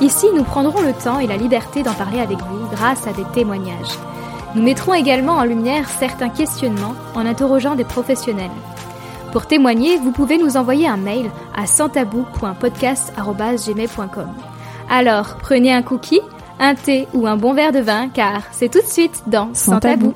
ici 0.00 0.26
nous 0.34 0.44
prendrons 0.44 0.82
le 0.82 0.92
temps 0.92 1.18
et 1.18 1.26
la 1.26 1.36
liberté 1.36 1.82
d'en 1.82 1.94
parler 1.94 2.20
avec 2.20 2.38
vous 2.38 2.68
grâce 2.70 3.06
à 3.06 3.12
des 3.12 3.24
témoignages. 3.34 3.98
Nous 4.54 4.62
mettrons 4.62 4.94
également 4.94 5.34
en 5.34 5.44
lumière 5.44 5.88
certains 5.88 6.28
questionnements 6.28 6.94
en 7.14 7.26
interrogeant 7.26 7.74
des 7.74 7.84
professionnels. 7.84 8.50
Pour 9.32 9.46
témoigner, 9.46 9.96
vous 9.96 10.12
pouvez 10.12 10.38
nous 10.38 10.56
envoyer 10.56 10.86
un 10.86 10.96
mail 10.96 11.28
à 11.56 11.66
santabou.podcast.gmail.com. 11.66 14.28
Alors, 14.88 15.38
prenez 15.38 15.72
un 15.72 15.82
cookie, 15.82 16.20
un 16.60 16.76
thé 16.76 17.08
ou 17.14 17.26
un 17.26 17.36
bon 17.36 17.52
verre 17.52 17.72
de 17.72 17.80
vin, 17.80 18.08
car 18.08 18.42
c'est 18.52 18.70
tout 18.70 18.80
de 18.80 18.86
suite 18.86 19.24
dans 19.26 19.52
Sans, 19.54 19.80
tabou. 19.80 20.14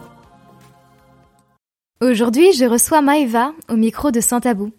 Aujourd'hui, 2.00 2.52
je 2.52 2.64
reçois 2.64 3.02
Maëva 3.02 3.50
au 3.68 3.74
micro 3.74 4.12
de 4.12 4.20
Sans 4.20 4.38
Tabou. 4.38 4.70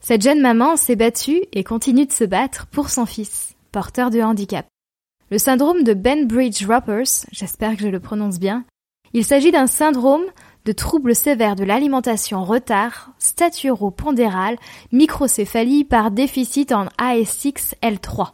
Cette 0.00 0.20
jeune 0.20 0.42
maman 0.42 0.76
s'est 0.76 0.94
battue 0.94 1.40
et 1.54 1.64
continue 1.64 2.04
de 2.04 2.12
se 2.12 2.24
battre 2.24 2.66
pour 2.66 2.90
son 2.90 3.06
fils, 3.06 3.55
porteur 3.76 4.08
de 4.08 4.22
handicap. 4.22 4.66
Le 5.30 5.36
syndrome 5.36 5.82
de 5.82 5.92
Ben 5.92 6.26
Bridge 6.26 6.64
Roppers, 6.64 7.26
j'espère 7.30 7.76
que 7.76 7.82
je 7.82 7.88
le 7.88 8.00
prononce 8.00 8.38
bien, 8.38 8.64
il 9.12 9.22
s'agit 9.22 9.50
d'un 9.50 9.66
syndrome 9.66 10.24
de 10.64 10.72
troubles 10.72 11.14
sévères 11.14 11.56
de 11.56 11.64
l'alimentation 11.64 12.42
retard, 12.42 13.10
staturo-pondérale, 13.18 14.56
microcéphalie 14.92 15.84
par 15.84 16.10
déficit 16.10 16.72
en 16.72 16.86
AS6L3. 16.98 18.30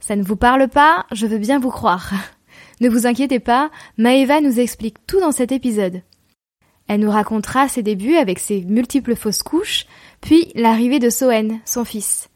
Ça 0.00 0.16
ne 0.16 0.22
vous 0.22 0.36
parle 0.36 0.68
pas, 0.68 1.06
je 1.12 1.26
veux 1.26 1.38
bien 1.38 1.58
vous 1.58 1.70
croire. 1.70 2.12
Ne 2.82 2.90
vous 2.90 3.06
inquiétez 3.06 3.40
pas, 3.40 3.70
Maëva 3.96 4.42
nous 4.42 4.60
explique 4.60 4.98
tout 5.06 5.18
dans 5.18 5.32
cet 5.32 5.50
épisode. 5.50 6.02
Elle 6.88 7.00
nous 7.00 7.10
racontera 7.10 7.68
ses 7.68 7.82
débuts 7.82 8.16
avec 8.16 8.38
ses 8.38 8.60
multiples 8.66 9.16
fausses 9.16 9.42
couches, 9.42 9.86
puis 10.20 10.52
l'arrivée 10.54 10.98
de 10.98 11.08
Soen, 11.08 11.58
son 11.64 11.86
fils. 11.86 12.28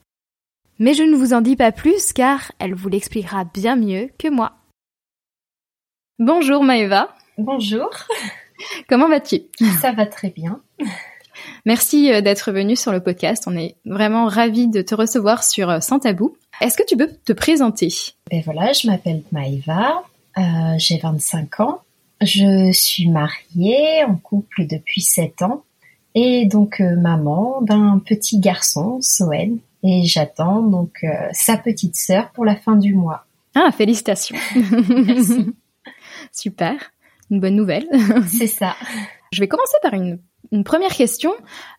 Mais 0.83 0.95
je 0.95 1.05
ne 1.05 1.15
vous 1.15 1.33
en 1.33 1.43
dis 1.43 1.55
pas 1.55 1.71
plus 1.71 2.13
car 2.13 2.51
elle 2.59 2.75
vous 2.75 2.89
l'expliquera 2.89 3.45
bien 3.45 3.77
mieux 3.77 4.11
que 4.19 4.27
moi. 4.27 4.55
Bonjour 6.19 6.65
Maëva. 6.65 7.15
Bonjour. 7.39 7.89
Comment 8.89 9.09
vas-tu? 9.09 9.43
Ça 9.81 9.93
va 9.93 10.07
très 10.07 10.31
bien. 10.31 10.61
Merci 11.67 12.13
euh, 12.13 12.21
d'être 12.21 12.51
venue 12.51 12.75
sur 12.75 12.91
le 12.91 12.99
podcast. 12.99 13.45
On 13.47 13.57
est 13.57 13.77
vraiment 13.85 14.27
ravis 14.27 14.67
de 14.67 14.83
te 14.83 14.97
recevoir 14.97 15.45
sur 15.45 15.71
euh, 15.71 15.79
Sans 15.79 16.01
Tabou. 16.01 16.37
Est-ce 16.61 16.77
que 16.77 16.85
tu 16.85 16.97
peux 16.97 17.11
te 17.25 17.33
présenter? 17.33 17.91
Ben 18.29 18.43
voilà, 18.45 18.73
je 18.73 18.89
m'appelle 18.89 19.23
Maëva, 19.31 20.03
euh, 20.37 20.43
j'ai 20.79 20.99
25 20.99 21.61
ans. 21.61 21.83
Je 22.21 22.73
suis 22.73 23.09
mariée, 23.09 24.03
en 24.03 24.17
couple 24.17 24.67
depuis 24.67 25.01
7 25.01 25.43
ans, 25.43 25.63
et 26.17 26.47
donc 26.47 26.81
euh, 26.81 26.97
maman 26.97 27.61
d'un 27.63 28.01
petit 28.05 28.41
garçon, 28.41 28.99
Soen, 29.01 29.59
et 29.83 30.05
j'attends 30.05 30.63
donc 30.63 30.99
euh, 31.05 31.09
sa 31.33 31.57
petite 31.57 31.97
sœur 31.97 32.31
pour 32.33 32.45
la 32.45 32.57
fin 32.57 32.77
du 32.77 32.95
mois. 32.95 33.25
Ah, 33.55 33.71
félicitations. 33.73 34.37
Merci. 35.07 35.53
Super, 36.33 36.75
une 37.31 37.41
bonne 37.41 37.57
nouvelle. 37.57 37.87
C'est 38.27 38.47
ça. 38.47 38.75
Je 39.33 39.41
vais 39.41 39.49
commencer 39.49 39.77
par 39.83 39.95
une, 39.95 40.19
une 40.53 40.65
première 40.65 40.93
question. 40.95 41.33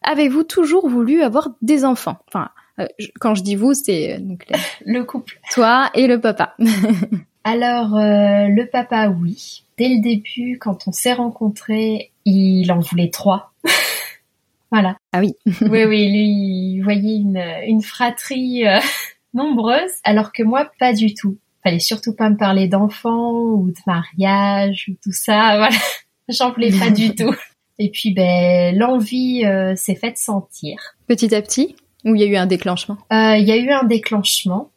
Avez-vous 0.04 0.44
toujours 0.44 0.88
voulu 0.90 1.22
avoir 1.22 1.50
des 1.62 1.86
enfants? 1.86 2.18
Enfin, 2.28 2.50
euh, 2.80 2.86
je- 3.00 3.08
quand 3.20 3.36
je 3.36 3.44
dis 3.44 3.56
vous, 3.56 3.74
c'est 3.74 4.16
euh, 4.16 4.20
donc 4.20 4.46
les- 4.50 4.58
Le 4.94 5.04
couple. 5.04 5.40
toi 5.52 5.90
et 5.94 6.08
le 6.08 6.20
papa. 6.20 6.56
Alors, 7.44 7.96
euh, 7.98 8.48
le 8.48 8.68
papa, 8.72 9.10
oui. 9.10 9.64
Dès 9.78 9.90
le 9.90 10.02
début, 10.02 10.58
quand 10.60 10.88
on 10.88 10.92
s'est 10.92 11.14
rencontrés, 11.14 12.12
il 12.26 12.72
en 12.72 12.80
voulait 12.80 13.10
trois. 13.10 13.52
Voilà. 14.74 14.98
Ah 15.12 15.20
oui. 15.20 15.36
oui, 15.62 15.86
oui, 15.86 16.12
lui, 16.12 16.28
il 16.78 16.82
voyait 16.82 17.18
une, 17.18 17.44
une 17.68 17.84
fratrie 17.84 18.68
euh, 18.68 18.80
nombreuse, 19.36 19.92
alors 20.04 20.32
que 20.32 20.42
moi, 20.42 20.72
pas 20.80 20.94
du 20.94 21.14
tout. 21.14 21.38
Fallait 21.64 21.78
surtout 21.78 22.16
pas 22.16 22.32
me 22.32 22.38
parler 22.38 22.68
d'enfants 22.68 23.34
ou 23.34 23.70
de 23.70 23.78
mariage 23.86 24.86
ou 24.90 24.94
tout 25.04 25.12
ça, 25.12 25.58
voilà. 25.58 25.76
J'en 26.28 26.52
voulais 26.54 26.72
pas 26.72 26.90
du 26.90 27.14
tout. 27.14 27.36
Et 27.78 27.92
puis, 27.92 28.16
ben, 28.16 28.76
l'envie 28.76 29.46
euh, 29.46 29.76
s'est 29.76 29.94
faite 29.94 30.18
sentir. 30.18 30.96
Petit 31.06 31.36
à 31.36 31.42
petit, 31.44 31.76
ou 32.04 32.16
il 32.16 32.22
y 32.22 32.24
a 32.24 32.28
eu 32.28 32.36
un 32.36 32.48
déclenchement? 32.48 32.98
Euh, 33.12 33.38
Il 33.38 33.48
y 33.48 33.52
a 33.52 33.58
eu 33.58 33.70
un 33.70 33.84
déclenchement. 33.84 34.72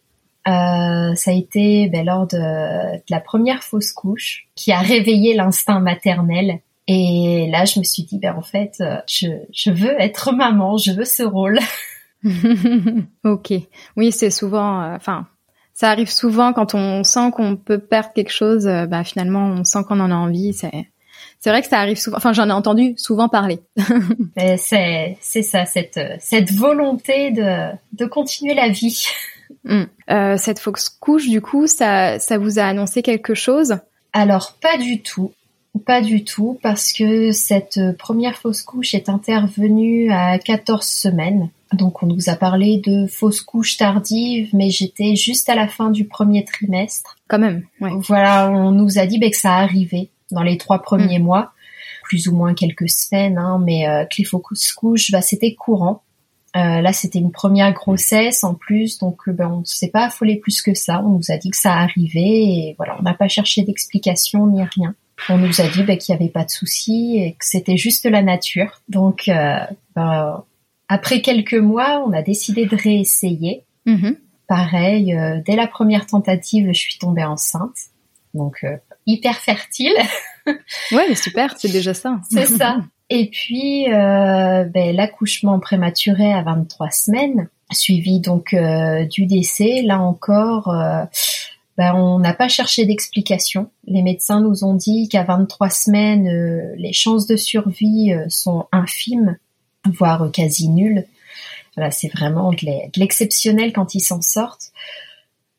Euh, 0.47 1.15
ça 1.15 1.31
a 1.31 1.35
été 1.35 1.89
ben, 1.89 2.05
lors 2.05 2.27
de, 2.27 2.37
de 2.37 3.03
la 3.09 3.21
première 3.21 3.65
fausse 3.65 3.93
couche 3.93 4.47
qui 4.57 4.73
a 4.73 4.81
réveillé 4.81 5.33
l'instinct 5.33 5.81
maternel. 5.81 6.61
Et 6.89 7.49
là, 7.51 7.65
je 7.65 7.79
me 7.81 7.85
suis 7.85 8.05
dit, 8.05 8.19
ben 8.19 8.35
en 8.37 8.43
fait, 8.43 8.75
euh, 8.81 8.97
je, 9.09 9.27
je 9.53 9.71
veux 9.71 10.01
être 10.01 10.33
maman, 10.33 10.77
je 10.77 10.93
veux 10.93 11.05
ce 11.05 11.23
rôle. 11.23 11.59
ok. 13.25 13.53
Oui, 13.97 14.13
c'est 14.13 14.31
souvent. 14.31 14.83
euh, 14.83 14.97
Enfin, 14.97 15.27
ça 15.75 15.91
arrive 15.91 16.11
souvent 16.11 16.53
quand 16.53 16.75
on 16.75 17.05
sent 17.05 17.31
qu'on 17.33 17.57
peut 17.57 17.79
perdre 17.79 18.13
quelque 18.15 18.33
chose. 18.33 18.67
euh, 18.67 18.87
bah 18.87 19.05
finalement, 19.05 19.47
on 19.47 19.65
sent 19.65 19.81
qu'on 19.87 20.01
en 20.01 20.11
a 20.11 20.15
envie. 20.15 20.53
C'est. 20.53 20.89
C'est 21.39 21.51
vrai 21.51 21.61
que 21.63 21.69
ça 21.69 21.79
arrive 21.81 21.99
souvent. 21.99 22.17
Enfin, 22.17 22.33
j'en 22.33 22.49
ai 22.49 22.53
entendu 22.53 22.95
souvent 22.97 23.29
parler. 23.29 23.61
Et 24.37 24.57
C'est 24.57 25.19
c'est 25.21 25.43
ça, 25.43 25.67
cette, 25.67 26.01
cette 26.19 26.51
volonté 26.53 27.31
de, 27.31 27.71
de 27.93 28.07
continuer 28.07 28.55
la 28.55 28.69
vie. 28.71 29.05
Mm. 29.65 29.83
Euh, 30.11 30.37
cette 30.39 30.59
fausse 30.59 30.89
couche, 30.89 31.29
du 31.29 31.41
coup, 31.43 31.67
ça, 31.67 32.19
ça 32.19 32.39
vous 32.39 32.59
a 32.59 32.65
annoncé 32.65 33.03
quelque 33.03 33.35
chose? 33.35 33.79
Alors, 34.13 34.55
pas 34.63 34.79
du 34.79 35.03
tout. 35.03 35.33
Pas 35.85 36.01
du 36.01 36.25
tout, 36.25 36.59
parce 36.63 36.93
que 36.93 37.33
cette 37.33 37.81
première 37.99 38.37
fausse 38.37 38.63
couche 38.63 38.95
est 38.95 39.09
intervenue 39.09 40.11
à 40.11 40.39
14 40.39 40.87
semaines. 40.87 41.51
Donc, 41.73 42.03
on 42.03 42.07
nous 42.07 42.29
a 42.29 42.37
parlé 42.37 42.79
de 42.79 43.07
fausse 43.07 43.41
couche 43.41 43.77
tardive, 43.77 44.51
mais 44.53 44.71
j'étais 44.71 45.17
juste 45.17 45.49
à 45.49 45.55
la 45.55 45.67
fin 45.67 45.91
du 45.91 46.07
premier 46.07 46.45
trimestre. 46.45 47.17
Quand 47.29 47.39
même. 47.39 47.65
Ouais. 47.81 47.91
Voilà, 47.99 48.51
on 48.51 48.71
nous 48.71 48.99
a 48.99 49.07
dit 49.07 49.19
ben, 49.19 49.31
que 49.31 49.37
ça 49.37 49.55
arrivait 49.55 50.11
dans 50.31 50.43
les 50.43 50.59
trois 50.59 50.81
premiers 50.81 51.19
mois, 51.19 51.53
plus 52.05 52.29
ou 52.29 52.37
moins 52.37 52.55
quelques 52.55 52.89
semaines, 52.89 53.39
hein, 53.39 53.61
mais 53.65 53.89
euh, 53.89 54.05
que 54.05 54.17
les 54.19 54.25
fausses 54.25 54.73
couches, 54.73 55.11
bah, 55.11 55.23
c'était 55.23 55.55
courant. 55.55 56.03
Euh, 56.57 56.81
là, 56.81 56.93
c'était 56.93 57.19
une 57.19 57.33
première 57.33 57.73
grossesse 57.73 58.43
en 58.43 58.55
plus, 58.55 58.99
donc 58.99 59.29
euh, 59.29 59.33
ben, 59.33 59.49
on 59.49 59.61
ne 59.61 59.65
s'est 59.65 59.91
pas 59.91 60.07
affolé 60.07 60.37
plus 60.37 60.63
que 60.63 60.73
ça. 60.73 61.03
On 61.05 61.11
nous 61.11 61.31
a 61.31 61.37
dit 61.37 61.51
que 61.51 61.57
ça 61.57 61.75
arrivait 61.75 62.21
et 62.21 62.75
voilà, 62.79 62.97
on 62.99 63.03
n'a 63.03 63.13
pas 63.13 63.29
cherché 63.29 63.63
d'explication 63.63 64.47
ni 64.47 64.63
rien. 64.63 64.95
On 65.29 65.39
nous 65.39 65.61
a 65.61 65.69
dit 65.69 65.83
ben, 65.83 65.97
qu'il 65.99 66.15
n'y 66.15 66.23
avait 66.23 66.31
pas 66.31 66.45
de 66.45 66.51
souci 66.51 67.19
et 67.19 67.33
que 67.33 67.45
c'était 67.45 67.77
juste 67.77 68.05
la 68.05 68.23
nature. 68.23 68.83
Donc, 68.89 69.29
euh, 69.29 69.59
ben, 69.95 70.45
après 70.89 71.21
quelques 71.21 71.55
mois, 71.55 72.05
on 72.07 72.13
a 72.13 72.23
décidé 72.23 72.67
de 72.67 72.77
réessayer. 72.77 73.65
Mhm. 73.87 74.17
Pareil, 74.47 75.15
euh, 75.15 75.41
dès 75.45 75.57
la 75.57 75.67
première 75.67 76.07
tentative, 76.07 76.69
je 76.69 76.79
suis 76.79 76.99
tombée 76.99 77.25
enceinte. 77.25 77.77
Donc, 78.35 78.59
euh, 78.65 78.77
hyper 79.07 79.37
fertile, 79.37 79.95
Ouais, 80.93 81.07
mais 81.09 81.17
super. 81.17 81.55
C'est 81.59 81.73
déjà 81.73 81.93
ça. 81.93 82.21
c'est 82.31 82.47
ça. 82.47 82.79
Et 83.11 83.31
puis, 83.31 83.87
ben, 83.89 84.95
l'accouchement 84.95 85.59
prématuré 85.59 86.33
à 86.33 86.43
23 86.43 86.91
semaines, 86.91 87.49
suivi 87.73 88.21
donc 88.21 88.55
du 89.11 89.27
décès. 89.27 89.83
Là 89.83 90.01
encore, 90.01 90.73
ben, 91.79 91.95
on 91.95 92.19
n'a 92.19 92.33
pas 92.35 92.49
cherché 92.49 92.87
d'explication. 92.87 93.71
Les 93.87 94.03
médecins 94.03 94.41
nous 94.41 94.65
ont 94.65 94.75
dit 94.75 95.09
qu'à 95.09 95.25
23 95.25 95.69
semaines, 95.71 96.29
euh, 96.29 96.75
les 96.79 96.93
chances 96.93 97.27
de 97.27 97.37
survie 97.37 98.13
euh, 98.13 98.25
sont 98.29 98.67
infimes, 98.73 99.37
voire 99.85 100.23
euh, 100.23 100.31
quasi 100.31 100.69
nulles. 100.69 101.07
Voilà, 101.77 101.91
c'est 101.91 102.09
vraiment 102.09 102.51
de 102.53 102.65
l'e- 102.65 102.91
de 102.95 103.01
l'exceptionnel 103.01 103.73
quand 103.73 103.95
ils 103.95 104.01
s'en 104.01 104.23
sortent. 104.23 104.73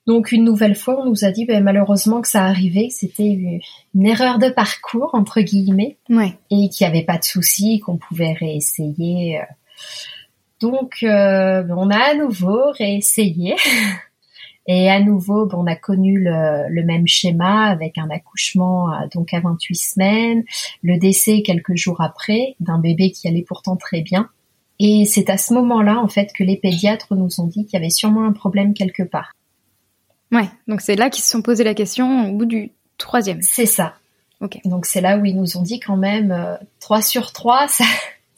Donc 0.07 0.31
une 0.31 0.43
nouvelle 0.45 0.75
fois, 0.75 0.99
on 1.01 1.05
nous 1.05 1.25
a 1.25 1.31
dit 1.31 1.45
ben, 1.45 1.63
malheureusement 1.63 2.21
que 2.21 2.27
ça 2.29 2.45
arrivait, 2.45 2.87
que 2.87 2.93
c'était 2.93 3.23
une, 3.27 3.59
une 3.93 4.07
erreur 4.07 4.39
de 4.39 4.49
parcours 4.49 5.11
entre 5.13 5.41
guillemets 5.41 5.97
Ouais. 6.09 6.33
et 6.49 6.69
qu'il 6.69 6.87
n'y 6.87 6.93
avait 6.95 7.05
pas 7.05 7.17
de 7.17 7.23
souci, 7.25 7.79
qu'on 7.79 7.97
pouvait 7.97 8.33
réessayer. 8.33 9.39
euh. 9.39 9.43
Donc, 10.61 10.99
on 11.03 11.89
a 11.91 11.97
à 11.99 12.15
nouveau 12.15 12.71
réessayé. 12.71 13.55
Et 14.67 14.89
à 14.89 14.99
nouveau, 14.99 15.45
bon, 15.45 15.59
on 15.63 15.65
a 15.67 15.75
connu 15.75 16.19
le, 16.19 16.67
le 16.69 16.83
même 16.83 17.07
schéma 17.07 17.67
avec 17.67 17.97
un 17.97 18.09
accouchement 18.09 18.89
à- 18.89 19.07
donc 19.07 19.33
à 19.33 19.39
28 19.39 19.75
semaines, 19.75 20.43
le 20.83 20.97
décès 20.97 21.41
quelques 21.41 21.75
jours 21.75 22.01
après 22.01 22.55
d'un 22.59 22.77
bébé 22.79 23.11
qui 23.11 23.27
allait 23.27 23.45
pourtant 23.47 23.77
très 23.77 24.01
bien. 24.01 24.29
Et 24.79 25.05
c'est 25.05 25.29
à 25.29 25.37
ce 25.37 25.53
moment-là, 25.53 25.99
en 25.99 26.07
fait, 26.07 26.31
que 26.37 26.43
les 26.43 26.57
pédiatres 26.57 27.15
nous 27.15 27.39
ont 27.39 27.47
dit 27.47 27.65
qu'il 27.65 27.73
y 27.73 27.77
avait 27.77 27.89
sûrement 27.89 28.25
un 28.25 28.33
problème 28.33 28.73
quelque 28.73 29.03
part. 29.03 29.31
Ouais, 30.31 30.49
donc 30.67 30.81
c'est 30.81 30.95
là 30.95 31.09
qu'ils 31.09 31.23
se 31.23 31.29
sont 31.31 31.41
posé 31.41 31.63
la 31.63 31.73
question 31.73 32.29
au 32.29 32.33
bout 32.33 32.45
du 32.45 32.71
troisième. 32.97 33.41
C'est 33.41 33.65
ça. 33.65 33.95
Ok. 34.41 34.59
Donc 34.65 34.85
c'est 34.85 35.01
là 35.01 35.17
où 35.17 35.25
ils 35.25 35.35
nous 35.35 35.57
ont 35.57 35.63
dit 35.63 35.79
quand 35.79 35.97
même 35.97 36.31
euh, 36.31 36.55
3 36.79 37.01
sur 37.01 37.31
3, 37.31 37.67
ça, 37.69 37.85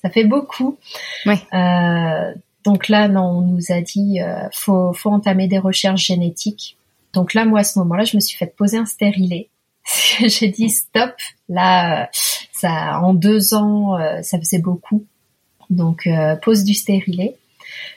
ça 0.04 0.10
fait 0.10 0.24
beaucoup. 0.24 0.78
Ouais. 1.25 1.40
Euh, 1.54 2.34
donc 2.66 2.88
là, 2.90 3.08
non, 3.08 3.22
on 3.24 3.42
nous 3.42 3.72
a 3.72 3.82
dit 3.82 4.22
euh, 4.22 4.48
faut, 4.54 4.94
faut 4.94 5.10
entamer 5.12 5.48
des 5.48 5.60
recherches 5.60 6.06
génétiques. 6.06 6.78
Donc 7.14 7.34
là, 7.34 7.46
moi, 7.46 7.60
à 7.62 7.64
ce 7.64 7.80
moment-là, 7.80 8.04
je 8.04 8.16
me 8.18 8.22
suis 8.22 8.38
fait 8.38 8.54
poser 8.56 8.78
un 8.78 8.86
stérilet. 8.86 9.50
J'ai 10.20 10.50
dit 10.50 10.70
stop. 10.70 11.12
Là, 11.48 12.04
euh, 12.04 12.06
ça, 12.52 13.00
en 13.02 13.14
deux 13.14 13.54
ans, 13.54 13.98
euh, 13.98 14.22
ça 14.22 14.38
faisait 14.40 14.60
beaucoup. 14.60 15.06
Donc 15.70 16.06
euh, 16.08 16.36
pose 16.36 16.64
du 16.64 16.74
stérilet. 16.74 17.36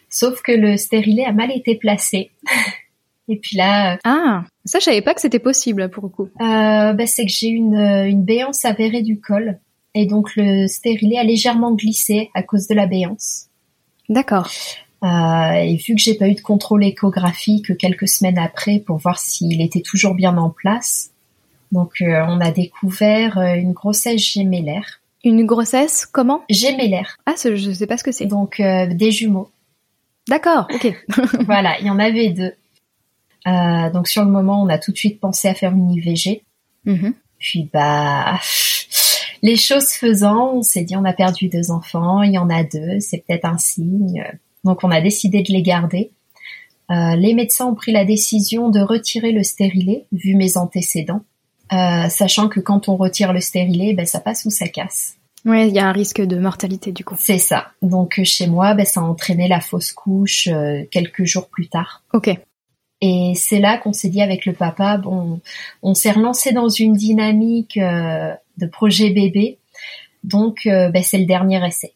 Sauf 0.08 0.42
que 0.42 0.52
le 0.52 0.76
stérilet 0.76 1.24
a 1.24 1.32
mal 1.32 1.50
été 1.50 1.74
placé. 1.76 2.30
Et 3.28 3.36
puis 3.36 3.56
là, 3.56 3.98
Ah, 4.04 4.44
ça 4.64 4.78
je 4.78 4.84
savais 4.84 5.00
pas 5.00 5.14
que 5.14 5.20
c'était 5.20 5.38
possible 5.38 5.88
pour 5.90 6.02
le 6.02 6.08
coup. 6.10 6.28
euh, 6.40 6.92
bah, 6.92 7.06
c'est 7.06 7.24
que 7.24 7.30
j'ai 7.32 7.48
une, 7.48 7.76
une 7.76 8.24
béance 8.24 8.64
avérée 8.64 9.02
du 9.02 9.20
col. 9.20 9.58
Et 9.94 10.06
donc 10.06 10.34
le 10.36 10.66
stérilet 10.66 11.18
a 11.18 11.24
légèrement 11.24 11.72
glissé 11.72 12.30
à 12.34 12.42
cause 12.42 12.66
de 12.66 12.74
la 12.74 12.86
béance. 12.86 13.46
D'accord. 14.08 14.50
Euh, 15.04 15.52
et 15.54 15.76
vu 15.76 15.94
que 15.96 16.00
j'ai 16.00 16.14
pas 16.14 16.28
eu 16.28 16.34
de 16.34 16.40
contrôle 16.40 16.84
échographique 16.84 17.76
quelques 17.76 18.08
semaines 18.08 18.38
après 18.38 18.78
pour 18.78 18.98
voir 18.98 19.18
s'il 19.18 19.60
était 19.60 19.80
toujours 19.80 20.14
bien 20.14 20.36
en 20.38 20.50
place, 20.50 21.10
donc 21.72 21.94
euh, 22.02 22.22
on 22.28 22.40
a 22.40 22.50
découvert 22.52 23.38
euh, 23.38 23.54
une 23.54 23.72
grossesse 23.72 24.20
gémellaire. 24.20 25.00
Une 25.24 25.44
grossesse, 25.46 26.06
comment? 26.06 26.42
Gémellaire, 26.50 27.16
Ah, 27.26 27.34
ce- 27.36 27.56
je 27.56 27.70
sais 27.72 27.86
pas 27.86 27.96
ce 27.96 28.04
que 28.04 28.12
c'est. 28.12 28.26
donc 28.26 28.60
euh, 28.60 28.86
des 28.86 29.10
jumeaux. 29.10 29.50
D'accord, 30.28 30.68
ok. 30.72 30.94
voilà, 31.46 31.78
il 31.80 31.86
y 31.86 31.90
en 31.90 31.98
avait 31.98 32.30
deux. 32.30 32.52
Donc 33.44 34.06
sur 34.06 34.24
le 34.24 34.30
moment, 34.30 34.62
on 34.62 34.68
a 34.68 34.78
tout 34.78 34.92
de 34.92 34.96
suite 34.96 35.18
pensé 35.18 35.48
à 35.48 35.54
faire 35.54 35.72
une 35.72 35.90
IVG. 35.90 36.42
Mhm. 36.84 37.14
Puis 37.40 37.68
bah, 37.72 38.38
les 39.42 39.56
choses 39.56 39.90
faisant, 39.90 40.54
on 40.54 40.62
s'est 40.62 40.84
dit 40.84 40.96
on 40.96 41.04
a 41.04 41.12
perdu 41.12 41.48
deux 41.48 41.70
enfants, 41.70 42.22
il 42.22 42.32
y 42.32 42.38
en 42.38 42.48
a 42.48 42.62
deux, 42.62 43.00
c'est 43.00 43.18
peut-être 43.18 43.44
un 43.44 43.58
signe. 43.58 44.24
Donc 44.64 44.84
on 44.84 44.90
a 44.90 45.00
décidé 45.00 45.42
de 45.42 45.52
les 45.52 45.62
garder. 45.62 46.12
Euh, 46.90 47.16
les 47.16 47.34
médecins 47.34 47.66
ont 47.66 47.74
pris 47.74 47.92
la 47.92 48.04
décision 48.04 48.68
de 48.68 48.80
retirer 48.80 49.32
le 49.32 49.42
stérilet, 49.42 50.06
vu 50.12 50.34
mes 50.36 50.56
antécédents, 50.56 51.22
euh, 51.72 52.08
sachant 52.08 52.48
que 52.48 52.60
quand 52.60 52.88
on 52.88 52.96
retire 52.96 53.32
le 53.32 53.40
stérilet, 53.40 53.94
ben, 53.94 54.06
ça 54.06 54.20
passe 54.20 54.44
ou 54.44 54.50
ça 54.50 54.68
casse. 54.68 55.16
Ouais, 55.44 55.68
il 55.68 55.74
y 55.74 55.80
a 55.80 55.88
un 55.88 55.92
risque 55.92 56.20
de 56.20 56.38
mortalité 56.38 56.92
du 56.92 57.04
coup. 57.04 57.16
C'est 57.18 57.38
ça. 57.38 57.68
Donc 57.82 58.18
euh, 58.18 58.24
chez 58.24 58.46
moi, 58.46 58.74
ben, 58.74 58.86
ça 58.86 59.00
a 59.00 59.04
entraîné 59.04 59.48
la 59.48 59.60
fausse 59.60 59.92
couche 59.92 60.48
euh, 60.48 60.84
quelques 60.90 61.24
jours 61.24 61.48
plus 61.48 61.68
tard. 61.68 62.02
Ok. 62.12 62.30
Et 63.00 63.32
c'est 63.34 63.58
là 63.58 63.78
qu'on 63.78 63.92
s'est 63.92 64.08
dit 64.08 64.22
avec 64.22 64.46
le 64.46 64.52
papa, 64.52 64.96
bon, 64.96 65.40
on 65.82 65.94
s'est 65.94 66.12
relancé 66.12 66.52
dans 66.52 66.68
une 66.68 66.92
dynamique 66.92 67.76
euh, 67.76 68.32
de 68.58 68.66
projet 68.66 69.10
bébé. 69.10 69.58
Donc, 70.24 70.66
euh, 70.66 70.90
ben, 70.90 71.02
c'est 71.02 71.18
le 71.18 71.26
dernier 71.26 71.64
essai. 71.66 71.94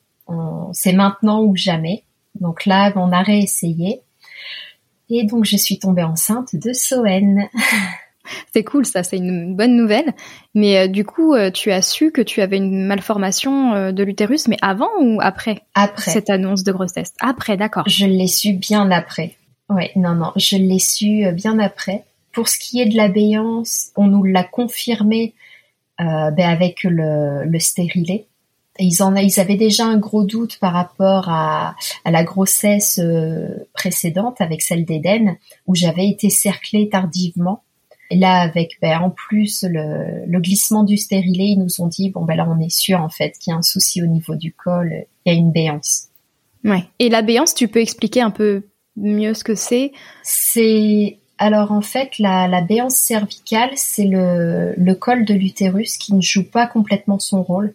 C'est 0.73 0.93
maintenant 0.93 1.43
ou 1.45 1.57
jamais. 1.57 2.03
Donc 2.41 2.67
là, 2.67 2.93
on 2.97 3.13
a 3.13 3.23
réessayé. 3.23 4.01
Et 5.09 5.25
donc, 5.25 5.45
je 5.45 5.57
suis 5.57 5.79
tombée 5.79 6.03
enceinte 6.03 6.57
de 6.57 6.73
Soen. 6.73 7.49
C'est 8.53 8.65
cool 8.65 8.85
ça, 8.85 9.03
c'est 9.03 9.19
une 9.19 9.55
bonne 9.55 9.77
nouvelle. 9.77 10.13
Mais 10.55 10.79
euh, 10.79 10.89
du 10.89 11.05
coup, 11.05 11.35
euh, 11.35 11.51
tu 11.51 11.71
as 11.71 11.83
su 11.83 12.11
que 12.11 12.21
tu 12.21 12.41
avais 12.41 12.57
une 12.57 12.87
malformation 12.87 13.75
euh, 13.75 13.93
de 13.93 14.03
l'utérus, 14.03 14.49
mais 14.49 14.57
avant 14.63 14.91
ou 15.01 15.21
après 15.21 15.63
Après, 15.75 16.11
cette 16.11 16.31
annonce 16.31 16.65
de 16.65 16.73
grossesse? 16.73 17.13
Après, 17.21 17.57
d'accord. 17.57 17.85
je 17.87 18.07
l'ai 18.07 18.27
su 18.27 18.53
bien 18.53 18.91
après. 18.91 19.37
Ouais, 19.69 19.93
non, 19.97 20.15
non, 20.15 20.33
je 20.37 20.57
l'ai 20.57 20.79
su 20.79 21.31
bien 21.33 21.59
après. 21.59 22.05
Pour 22.33 22.49
ce 22.49 22.59
qui 22.59 22.81
est 22.81 22.87
de 22.87 22.97
l'abéance, 22.97 23.91
on 23.97 24.07
nous 24.07 24.25
l'a 24.25 24.45
confirmé 24.45 25.35
euh, 26.01 26.31
ben, 26.31 26.49
avec 26.49 26.83
le, 26.85 27.45
le 27.45 27.59
stérilet. 27.59 28.27
Et 28.79 28.85
ils 28.85 29.03
en 29.03 29.15
ils 29.17 29.41
avaient 29.41 29.57
déjà 29.57 29.87
un 29.87 29.97
gros 29.97 30.25
doute 30.25 30.59
par 30.59 30.75
rapport 30.75 31.31
à, 31.31 31.75
à 32.05 32.11
la 32.11 32.25
grossesse 32.25 33.01
euh, 33.03 33.67
précédente 33.73 34.41
avec 34.41 34.61
celle 34.61 34.85
d'Éden, 34.85 35.37
où 35.67 35.75
j'avais 35.75 36.09
été 36.09 36.29
cerclée 36.29 36.89
tardivement. 36.91 37.63
Et 38.11 38.17
là, 38.17 38.43
avec 38.43 38.79
ben, 38.83 39.01
en 39.01 39.11
plus 39.11 39.65
le, 39.65 40.27
le 40.27 40.41
glissement 40.41 40.85
du 40.85 40.99
stérilet, 40.99 41.47
ils 41.47 41.59
nous 41.59 41.81
ont 41.81 41.87
dit 41.89 42.11
bon 42.11 42.25
ben 42.25 42.37
là 42.37 42.47
on 42.49 42.61
est 42.61 42.71
sûr 42.71 43.01
en 43.01 43.09
fait 43.09 43.33
qu'il 43.39 43.51
y 43.51 43.55
a 43.55 43.59
un 43.59 43.63
souci 43.63 44.03
au 44.03 44.07
niveau 44.07 44.37
du 44.37 44.53
col, 44.53 45.07
il 45.25 45.33
y 45.33 45.35
a 45.35 45.39
une 45.39 45.51
béance. 45.51 46.09
Ouais. 46.63 46.85
Et 46.99 47.09
la 47.09 47.23
béance, 47.23 47.55
tu 47.55 47.69
peux 47.69 47.81
expliquer 47.81 48.21
un 48.21 48.31
peu 48.31 48.65
mieux 48.97 49.35
ce 49.35 49.45
que 49.45 49.55
c'est? 49.55 49.93
C'est 50.23 51.19
alors 51.39 51.73
en 51.73 51.83
fait 51.83 52.19
la, 52.19 52.49
la 52.49 52.61
béance 52.61 52.97
cervicale, 52.97 53.71
c'est 53.77 54.05
le, 54.07 54.75
le 54.77 54.95
col 54.95 55.25
de 55.25 55.35
l'utérus 55.35 55.97
qui 55.97 56.15
ne 56.15 56.23
joue 56.23 56.49
pas 56.49 56.67
complètement 56.67 57.19
son 57.19 57.43
rôle. 57.43 57.75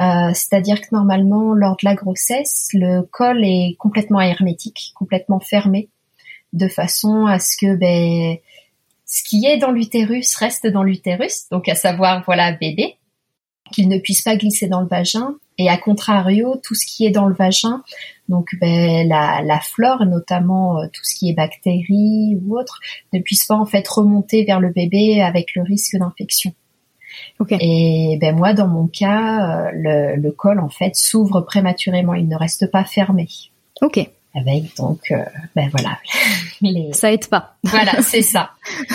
Euh, 0.00 0.30
C'est-à-dire 0.34 0.80
que 0.80 0.88
normalement 0.92 1.54
lors 1.54 1.76
de 1.76 1.84
la 1.84 1.94
grossesse, 1.94 2.68
le 2.72 3.02
col 3.02 3.44
est 3.44 3.76
complètement 3.78 4.20
hermétique, 4.20 4.92
complètement 4.94 5.40
fermé, 5.40 5.88
de 6.52 6.68
façon 6.68 7.26
à 7.26 7.38
ce 7.38 7.56
que 7.56 7.76
ben 7.76 8.36
ce 9.06 9.22
qui 9.22 9.46
est 9.46 9.58
dans 9.58 9.70
l'utérus 9.70 10.34
reste 10.36 10.66
dans 10.66 10.82
l'utérus, 10.82 11.46
donc 11.50 11.68
à 11.68 11.74
savoir 11.74 12.22
voilà 12.24 12.52
bébé, 12.52 12.96
qu'il 13.72 13.88
ne 13.88 13.98
puisse 13.98 14.22
pas 14.22 14.36
glisser 14.36 14.66
dans 14.66 14.80
le 14.80 14.88
vagin, 14.88 15.36
et 15.58 15.68
à 15.68 15.76
contrario 15.76 16.56
tout 16.62 16.74
ce 16.74 16.86
qui 16.86 17.06
est 17.06 17.10
dans 17.10 17.26
le 17.26 17.34
vagin 17.34 17.82
donc 18.28 18.48
ben, 18.60 19.06
la, 19.08 19.42
la 19.42 19.60
flore, 19.60 20.06
notamment 20.06 20.78
euh, 20.78 20.86
tout 20.92 21.02
ce 21.04 21.14
qui 21.14 21.30
est 21.30 21.34
bactéries 21.34 22.38
ou 22.42 22.58
autre, 22.58 22.80
ne 23.12 23.20
puisse 23.20 23.46
pas 23.46 23.56
en 23.56 23.66
fait 23.66 23.86
remonter 23.86 24.44
vers 24.44 24.60
le 24.60 24.70
bébé 24.70 25.22
avec 25.22 25.54
le 25.54 25.62
risque 25.62 25.96
d'infection. 25.96 26.52
Ok. 27.38 27.52
Et 27.60 28.18
ben 28.20 28.36
moi, 28.36 28.54
dans 28.54 28.66
mon 28.66 28.86
cas, 28.88 29.66
euh, 29.66 29.70
le, 29.72 30.16
le 30.16 30.32
col 30.32 30.58
en 30.58 30.68
fait 30.68 30.96
s'ouvre 30.96 31.42
prématurément, 31.42 32.14
il 32.14 32.28
ne 32.28 32.36
reste 32.36 32.70
pas 32.70 32.84
fermé. 32.84 33.28
Ok. 33.80 34.08
Avec 34.36 34.76
donc, 34.76 35.12
euh, 35.12 35.24
ben 35.54 35.68
voilà, 35.70 35.98
les, 36.60 36.92
Ça 36.92 37.12
aide 37.12 37.28
pas. 37.28 37.54
voilà, 37.62 38.02
c'est 38.02 38.22
ça. 38.22 38.50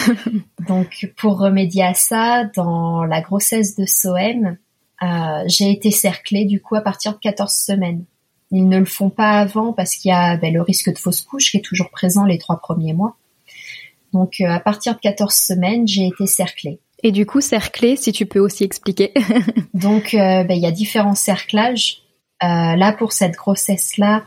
Donc, 0.68 1.10
pour 1.16 1.40
remédier 1.40 1.84
à 1.84 1.94
ça, 1.94 2.44
dans 2.56 3.06
la 3.06 3.22
grossesse 3.22 3.78
de 3.78 3.86
Soen, 3.86 4.58
euh, 5.02 5.44
j'ai 5.48 5.72
été 5.72 5.92
cerclée 5.92 6.44
du 6.44 6.62
coup 6.62 6.76
à 6.76 6.82
partir 6.82 7.14
de 7.14 7.20
14 7.20 7.54
semaines. 7.54 8.04
Ils 8.52 8.68
ne 8.68 8.80
le 8.80 8.86
font 8.86 9.10
pas 9.10 9.40
avant 9.40 9.74
parce 9.74 9.96
qu'il 9.96 10.10
y 10.10 10.14
a 10.14 10.38
ben, 10.38 10.54
le 10.54 10.62
risque 10.62 10.92
de 10.92 10.98
fausse 10.98 11.22
couche 11.22 11.52
qui 11.52 11.58
est 11.58 11.66
toujours 11.66 11.90
présent 11.92 12.26
les 12.26 12.38
trois 12.38 12.60
premiers 12.60 12.94
mois. 12.94 13.16
Donc, 14.14 14.42
euh, 14.42 14.48
à 14.48 14.60
partir 14.60 14.96
de 14.96 15.00
14 15.00 15.34
semaines, 15.34 15.88
j'ai 15.88 16.08
été 16.08 16.26
cerclée. 16.26 16.80
Et 17.04 17.12
du 17.12 17.26
coup, 17.26 17.42
cerclé, 17.42 17.96
si 17.96 18.12
tu 18.12 18.26
peux 18.26 18.40
aussi 18.40 18.64
expliquer. 18.64 19.14
Donc, 19.74 20.14
euh, 20.14 20.44
ben, 20.44 20.54
il 20.56 20.62
y 20.62 20.66
a 20.66 20.72
différents 20.72 21.16
cerclages. 21.16 22.02
Euh, 22.44 22.76
là, 22.76 22.94
pour 22.94 23.12
cette 23.14 23.36
grossesse-là, 23.36 24.24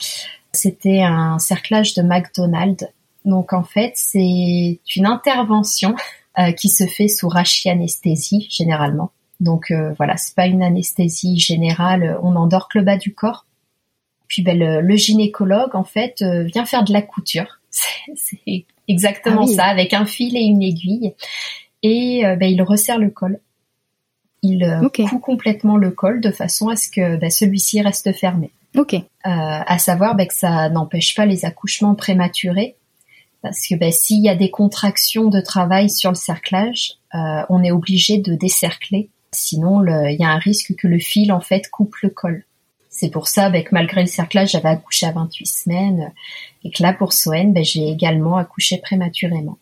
c'était 0.53 1.03
un 1.03 1.39
cerclage 1.39 1.95
de 1.95 2.03
McDonald's. 2.03 2.87
Donc, 3.25 3.53
en 3.53 3.63
fait, 3.63 3.93
c'est 3.95 4.81
une 4.97 5.07
intervention 5.07 5.95
euh, 6.39 6.53
qui 6.53 6.69
se 6.69 6.87
fait 6.87 7.09
sous 7.09 7.29
rachianesthésie, 7.29 8.47
généralement. 8.51 9.13
Donc, 9.41 9.71
euh, 9.71 9.93
voilà, 9.97 10.17
c'est 10.17 10.35
pas 10.35 10.47
une 10.47 10.63
anesthésie 10.63 11.39
générale. 11.39 12.19
On 12.23 12.37
endort 12.37 12.69
que 12.69 12.79
le 12.79 12.85
bas 12.85 12.97
du 12.97 13.15
corps. 13.15 13.47
Puis, 14.33 14.41
ben, 14.41 14.59
le, 14.59 14.81
le 14.81 14.97
gynécologue, 14.97 15.77
en 15.77 15.85
fait, 15.85 16.23
euh, 16.23 16.45
vient 16.45 16.65
faire 16.65 16.85
de 16.85 16.93
la 16.95 17.03
couture. 17.03 17.61
C'est 18.15 18.65
exactement 18.89 19.43
Ah 19.43 19.47
oui. 19.47 19.55
ça, 19.55 19.65
avec 19.67 19.93
un 19.93 20.07
fil 20.07 20.39
et 20.39 20.41
une 20.41 20.63
aiguille. 20.63 21.13
Et 21.83 22.25
euh, 22.25 22.35
ben, 22.37 22.47
il 22.51 22.63
resserre 22.63 22.99
le 22.99 23.11
col. 23.11 23.41
Il 24.41 24.65
euh, 24.65 24.81
Ok. 24.87 25.03
coud 25.07 25.21
complètement 25.21 25.77
le 25.77 25.91
col 25.91 26.23
de 26.23 26.31
façon 26.31 26.71
à 26.71 26.77
ce 26.77 26.89
que 26.89 27.17
ben, 27.17 27.29
celui-ci 27.31 27.83
reste 27.83 28.11
fermé. 28.15 28.51
ok. 28.75 28.95
Euh, 28.95 29.01
à 29.27 29.77
savoir 29.77 30.15
ben, 30.15 30.27
que 30.27 30.33
ça 30.35 30.71
n'empêche 30.71 31.15
pas 31.15 31.27
les 31.27 31.45
accouchements 31.45 31.95
prématurés, 31.95 32.77
parce 33.43 33.67
que 33.67 33.75
ben, 33.75 33.93
s'il 33.93 34.25
y 34.25 34.31
a 34.31 34.35
des 34.35 34.51
contractions 34.51 35.29
de 35.29 35.43
travail 35.43 35.91
sur 35.91 36.11
le 36.11 36.17
cerclage, 36.17 36.95
euh, 37.15 37.43
on 37.51 37.63
est 37.63 37.71
obligé 37.71 38.17
de 38.17 38.35
décercler. 38.35 39.11
Sinon, 39.31 39.85
il 40.07 40.17
y 40.19 40.25
a 40.25 40.29
un 40.31 40.39
risque 40.39 40.75
que 40.75 40.89
le 40.89 40.99
fil 40.99 41.33
en 41.33 41.41
fait 41.43 41.69
coupe 41.71 41.97
le 42.03 42.09
col. 42.09 42.45
C'est 42.95 43.09
pour 43.11 43.27
ça 43.27 43.49
ben, 43.49 43.65
que 43.65 43.71
malgré 43.73 44.03
le 44.03 44.07
cerclage, 44.07 44.51
j'avais 44.53 44.69
accouché 44.69 45.07
à 45.07 45.13
28 45.13 45.47
semaines, 45.47 46.13
et 46.63 46.71
que 46.71 46.83
là 46.83 46.93
pour 46.93 47.13
Soen, 47.15 47.53
ben, 47.53 47.65
j'ai 47.65 47.89
également 47.89 48.37
accouché 48.37 48.77
prématurément. 48.77 49.59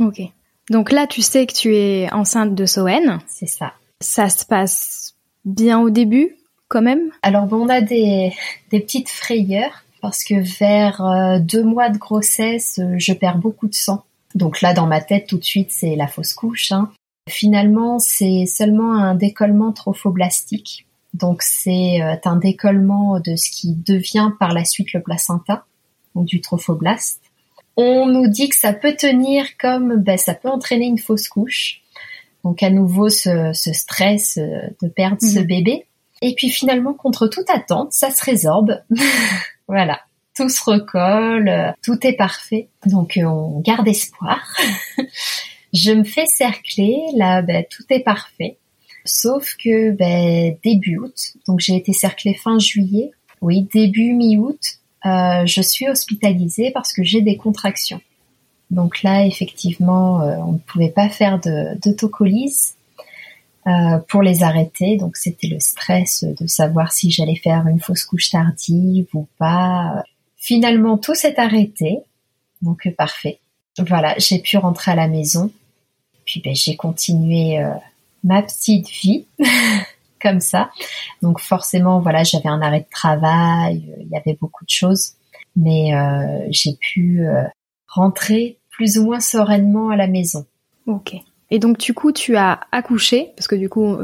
Ok. 0.00 0.20
Donc 0.68 0.90
là, 0.92 1.06
tu 1.06 1.22
sais 1.22 1.46
que 1.46 1.54
tu 1.54 1.74
es 1.76 2.12
enceinte 2.12 2.54
de 2.54 2.66
Soen. 2.66 3.20
C'est 3.28 3.46
ça. 3.46 3.72
Ça 4.00 4.28
se 4.28 4.44
passe 4.44 5.14
bien 5.44 5.80
au 5.80 5.90
début, 5.90 6.36
quand 6.68 6.82
même? 6.82 7.10
Alors 7.22 7.46
bon, 7.46 7.64
on 7.64 7.68
a 7.68 7.80
des, 7.80 8.32
des 8.70 8.80
petites 8.80 9.08
frayeurs 9.08 9.84
parce 10.00 10.24
que 10.24 10.34
vers 10.58 11.00
euh, 11.04 11.38
deux 11.38 11.62
mois 11.62 11.88
de 11.88 11.98
grossesse, 11.98 12.80
euh, 12.80 12.94
je 12.98 13.12
perds 13.12 13.38
beaucoup 13.38 13.68
de 13.68 13.74
sang. 13.74 14.02
Donc 14.34 14.60
là, 14.60 14.74
dans 14.74 14.86
ma 14.86 15.00
tête, 15.00 15.28
tout 15.28 15.38
de 15.38 15.44
suite, 15.44 15.70
c'est 15.70 15.94
la 15.94 16.08
fausse 16.08 16.32
couche. 16.32 16.72
hein. 16.72 16.90
Finalement, 17.28 18.00
c'est 18.00 18.46
seulement 18.46 18.94
un 18.94 19.14
décollement 19.14 19.72
trophoblastique. 19.72 20.86
Donc 21.14 21.42
c'est 21.42 22.00
euh, 22.02 22.16
un 22.24 22.36
décollement 22.36 23.20
de 23.20 23.36
ce 23.36 23.50
qui 23.50 23.74
devient 23.74 24.30
par 24.38 24.52
la 24.52 24.64
suite 24.64 24.92
le 24.92 25.02
placenta, 25.02 25.64
donc 26.14 26.26
du 26.26 26.40
trophoblaste. 26.40 27.20
On 27.76 28.06
nous 28.06 28.28
dit 28.28 28.48
que 28.48 28.56
ça 28.56 28.72
peut 28.72 28.94
tenir 28.94 29.56
comme 29.58 29.96
ben, 29.96 30.18
ça 30.18 30.34
peut 30.34 30.48
entraîner 30.48 30.86
une 30.86 30.98
fausse 30.98 31.28
couche. 31.28 31.82
Donc 32.44 32.62
à 32.62 32.70
nouveau 32.70 33.08
ce, 33.08 33.52
stress 33.54 34.36
euh, 34.38 34.68
de 34.82 34.88
perdre 34.88 35.20
ce 35.20 35.38
mhm. 35.38 35.46
bébé. 35.46 35.86
Et 36.22 36.34
puis 36.34 36.50
finalement, 36.50 36.94
contre 36.94 37.26
toute 37.26 37.50
attente, 37.50 37.92
ça 37.92 38.10
se 38.10 38.24
résorbe. 38.24 38.82
voilà, 39.68 40.00
tout 40.36 40.48
se 40.48 40.62
recolle, 40.64 41.48
euh, 41.48 41.72
tout 41.82 42.06
est 42.06 42.16
parfait. 42.16 42.68
Donc 42.86 43.18
on 43.22 43.60
garde 43.60 43.88
espoir. 43.88 44.40
Je 45.72 45.92
me 45.92 46.04
fais 46.04 46.26
cercler, 46.26 46.98
là, 47.16 47.40
ben, 47.40 47.64
tout 47.70 47.84
est 47.88 48.00
parfait. 48.00 48.58
Sauf 49.04 49.56
que 49.56 49.90
ben, 49.90 50.56
début 50.62 50.98
août, 50.98 51.34
donc 51.46 51.60
j'ai 51.60 51.76
été 51.76 51.92
cerclée 51.92 52.34
fin 52.34 52.58
juillet. 52.58 53.10
Oui, 53.40 53.68
début 53.72 54.12
mi-août, 54.12 54.78
je 55.04 55.60
suis 55.60 55.88
hospitalisée 55.88 56.70
parce 56.70 56.92
que 56.92 57.02
j'ai 57.02 57.22
des 57.22 57.36
contractions. 57.36 58.00
Donc 58.72 59.02
là, 59.02 59.26
effectivement, 59.26 60.22
euh, 60.22 60.36
on 60.38 60.52
ne 60.52 60.58
pouvait 60.58 60.90
pas 60.90 61.10
faire 61.10 61.38
d'autocolyse 61.38 62.74
euh, 63.66 63.98
pour 64.08 64.22
les 64.22 64.42
arrêter. 64.42 64.96
Donc 64.96 65.16
c'était 65.18 65.46
le 65.46 65.60
stress 65.60 66.24
de 66.24 66.46
savoir 66.46 66.90
si 66.90 67.10
j'allais 67.10 67.36
faire 67.36 67.66
une 67.68 67.80
fausse 67.80 68.04
couche 68.04 68.30
tardive 68.30 69.08
ou 69.12 69.28
pas. 69.38 70.02
Finalement, 70.38 70.96
tout 70.96 71.14
s'est 71.14 71.38
arrêté. 71.38 71.98
Donc 72.62 72.86
euh, 72.86 72.92
parfait. 72.92 73.40
Voilà, 73.78 74.14
j'ai 74.16 74.38
pu 74.38 74.56
rentrer 74.56 74.92
à 74.92 74.96
la 74.96 75.06
maison. 75.06 75.50
Puis 76.24 76.40
ben, 76.42 76.54
j'ai 76.54 76.74
continué 76.74 77.62
ma 78.24 78.42
petite 78.42 78.88
vie 78.88 79.26
comme 80.20 80.40
ça. 80.40 80.70
Donc 81.22 81.40
forcément, 81.40 82.00
voilà, 82.00 82.22
j'avais 82.24 82.48
un 82.48 82.60
arrêt 82.62 82.80
de 82.80 82.90
travail, 82.90 83.82
il 84.00 84.08
y 84.08 84.16
avait 84.16 84.36
beaucoup 84.40 84.64
de 84.64 84.70
choses, 84.70 85.14
mais 85.56 85.92
j'ai 86.50 86.74
pu 86.80 87.26
rentrer 87.88 88.58
plus 88.70 88.98
ou 88.98 89.04
moins 89.04 89.20
sereinement 89.20 89.90
à 89.90 89.96
la 89.96 90.06
maison. 90.06 90.46
Et 91.54 91.58
donc 91.58 91.76
du 91.76 91.92
coup, 91.92 92.12
tu 92.12 92.34
as 92.34 92.60
accouché 92.72 93.34
parce 93.36 93.46
que 93.46 93.54
du 93.54 93.68
coup, 93.68 93.98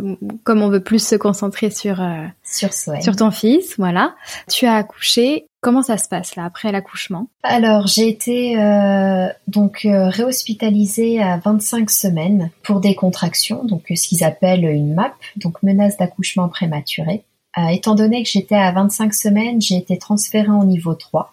comme 0.45 0.61
on 0.61 0.69
veut 0.69 0.83
plus 0.83 1.02
se 1.02 1.17
concentrer 1.17 1.71
sur 1.71 2.02
euh, 2.02 2.26
sur, 2.45 2.75
sur 2.75 3.17
ton 3.17 3.31
fils, 3.31 3.75
voilà. 3.78 4.14
Tu 4.50 4.67
as 4.67 4.75
accouché. 4.75 5.47
Comment 5.62 5.83
ça 5.83 5.97
se 5.97 6.09
passe 6.09 6.37
là 6.37 6.45
après 6.45 6.71
l'accouchement? 6.73 7.28
Alors 7.43 7.87
j'ai 7.87 8.07
été 8.07 8.61
euh, 8.61 9.28
donc 9.47 9.87
euh, 9.87 10.11
réhospitalisée 10.11 11.23
à 11.23 11.38
25 11.38 11.90
semaines 11.90 12.50
pour 12.62 12.81
des 12.81 12.95
contractions, 12.95 13.64
donc 13.64 13.85
ce 13.88 14.07
qu'ils 14.07 14.25
appellent 14.25 14.67
une 14.67 14.93
MAP, 14.93 15.14
donc 15.37 15.62
menace 15.62 15.97
d'accouchement 15.97 16.50
prématuré. 16.50 17.25
étant 17.71 17.95
donné 17.95 18.23
que 18.23 18.28
j'étais 18.28 18.57
à 18.57 18.71
25 18.73 19.14
semaines, 19.14 19.62
j'ai 19.62 19.76
été 19.76 19.97
transférée 19.97 20.50
en 20.50 20.64
niveau 20.64 20.93
3. 20.93 21.33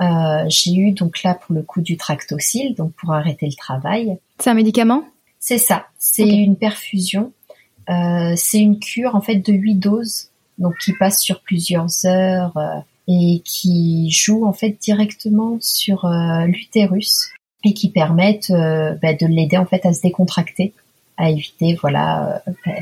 Euh, 0.00 0.44
j'ai 0.48 0.74
eu 0.74 0.92
donc 0.92 1.22
là 1.22 1.34
pour 1.34 1.54
le 1.54 1.62
coup 1.62 1.80
du 1.80 1.96
tractocyle, 1.96 2.74
donc 2.74 2.92
pour 2.92 3.12
arrêter 3.12 3.46
le 3.46 3.54
travail. 3.54 4.18
C'est 4.38 4.50
un 4.50 4.54
médicament? 4.54 5.04
C'est 5.38 5.58
ça, 5.58 5.86
c'est 5.98 6.28
une 6.28 6.56
perfusion. 6.56 7.32
Euh, 7.88 8.34
c'est 8.36 8.60
une 8.60 8.78
cure 8.78 9.14
en 9.14 9.20
fait 9.20 9.36
de 9.36 9.52
8 9.52 9.74
doses, 9.76 10.28
donc 10.58 10.74
qui 10.78 10.92
passe 10.92 11.20
sur 11.20 11.40
plusieurs 11.42 12.06
heures 12.06 12.56
euh, 12.56 12.80
et 13.08 13.42
qui 13.44 14.10
joue 14.10 14.46
en 14.46 14.52
fait 14.52 14.76
directement 14.80 15.58
sur 15.60 16.08
l'utérus 16.46 17.30
et 17.64 17.74
qui 17.74 17.90
permettent 17.90 18.52
bah, 18.52 19.14
de 19.14 19.26
l'aider 19.26 19.56
en 19.56 19.66
fait 19.66 19.84
à 19.84 19.92
se 19.92 20.00
décontracter 20.02 20.72
à 21.20 21.28
éviter 21.28 21.76
voilà 21.80 22.42
euh, 22.48 22.72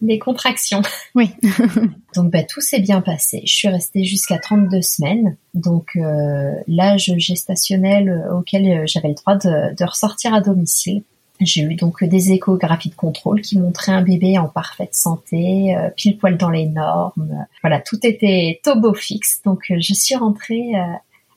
les 0.00 0.18
contractions. 0.18 0.82
Oui. 1.14 1.30
donc 2.14 2.30
bah, 2.30 2.44
tout 2.44 2.60
s'est 2.60 2.80
bien 2.80 3.00
passé. 3.00 3.42
Je 3.44 3.52
suis 3.52 3.68
restée 3.68 4.04
jusqu'à 4.04 4.38
32 4.38 4.80
semaines. 4.82 5.36
Donc 5.54 5.90
euh, 5.96 6.52
l'âge 6.68 7.12
gestationnel 7.16 8.26
auquel 8.32 8.66
euh, 8.66 8.82
j'avais 8.86 9.08
le 9.08 9.14
droit 9.14 9.36
de, 9.36 9.84
ressortir 9.84 10.32
à 10.32 10.40
domicile. 10.40 11.02
J'ai 11.40 11.62
eu 11.62 11.74
donc 11.74 12.02
des 12.02 12.32
échographies 12.32 12.90
de 12.90 12.94
contrôle 12.94 13.42
qui 13.42 13.58
montraient 13.58 13.92
un 13.92 14.02
bébé 14.02 14.38
en 14.38 14.48
parfaite 14.48 14.94
santé, 14.94 15.72
pile 15.96 16.18
poil 16.18 16.36
dans 16.36 16.50
les 16.50 16.66
normes. 16.66 17.46
Voilà, 17.62 17.80
tout 17.80 17.98
était 18.02 18.60
tobo 18.64 18.92
fixe. 18.92 19.40
Donc 19.44 19.60
je 19.70 19.94
suis 19.94 20.16
rentrée 20.16 20.72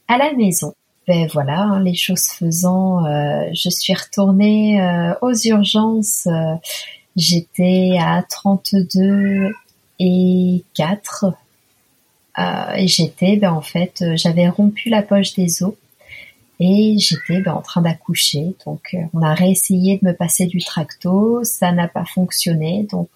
à 0.08 0.18
la 0.18 0.34
maison 0.34 0.74
ben 1.12 1.28
voilà, 1.34 1.60
hein, 1.60 1.84
les 1.84 1.94
choses 1.94 2.28
faisant, 2.28 3.06
euh, 3.06 3.50
je 3.54 3.70
suis 3.70 3.94
retournée 3.94 4.82
euh, 4.82 5.14
aux 5.22 5.34
urgences. 5.34 6.26
Euh, 6.28 6.56
j'étais 7.18 7.98
à 8.00 8.24
32 8.30 9.52
et 10.00 10.64
4. 10.74 11.26
et 12.78 12.88
j'étais, 12.88 13.36
ben 13.36 13.52
en 13.52 13.62
fait, 13.62 14.06
j'avais 14.16 14.48
rompu 14.48 14.88
la 14.88 15.02
poche 15.02 15.34
des 15.34 15.64
os 15.64 15.74
et 16.62 16.96
j'étais 16.98 17.42
ben, 17.42 17.56
en 17.56 17.62
train 17.62 17.82
d'accoucher. 17.82 18.56
Donc 18.66 18.96
on 19.14 19.22
a 19.22 19.34
réessayé 19.34 20.00
de 20.02 20.08
me 20.08 20.14
passer 20.14 20.46
du 20.46 20.64
tracto, 20.64 21.44
ça 21.44 21.74
n'a 21.74 21.90
pas 21.90 22.06
fonctionné. 22.06 22.88
Donc 22.90 23.10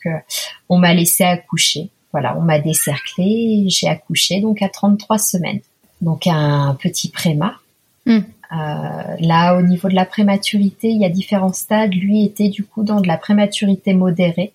on 0.67 0.77
m'a 0.79 0.93
laissé 0.93 1.23
accoucher. 1.23 1.91
Voilà, 2.11 2.37
on 2.37 2.41
m'a 2.41 2.59
décerclé, 2.59 3.67
j'ai 3.69 3.87
accouché 3.87 4.41
donc 4.41 4.61
à 4.61 4.67
33 4.67 5.17
semaines. 5.17 5.61
Donc 6.01 6.27
un 6.27 6.77
petit 6.81 7.07
préma 7.07 7.61
Hmm. 8.05 8.21
Euh, 8.51 9.15
là, 9.19 9.55
au 9.55 9.61
niveau 9.61 9.89
de 9.89 9.95
la 9.95 10.05
prématurité, 10.05 10.89
il 10.89 11.01
y 11.01 11.05
a 11.05 11.09
différents 11.09 11.53
stades. 11.53 11.93
Lui 11.93 12.23
était 12.23 12.49
du 12.49 12.63
coup 12.63 12.83
dans 12.83 13.01
de 13.01 13.07
la 13.07 13.17
prématurité 13.17 13.93
modérée. 13.93 14.53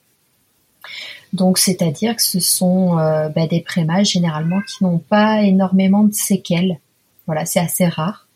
Donc, 1.33 1.59
c'est-à-dire 1.59 2.17
que 2.17 2.23
ce 2.23 2.41
sont 2.41 2.99
euh, 2.99 3.29
bah, 3.29 3.47
des 3.47 3.61
prémas 3.61 4.03
généralement 4.03 4.61
qui 4.63 4.85
n'ont 4.85 4.99
pas 4.99 5.43
énormément 5.43 6.05
de 6.05 6.13
séquelles. 6.13 6.79
Voilà, 7.27 7.45
c'est 7.45 7.61
assez 7.61 7.87
rare. 7.87 8.27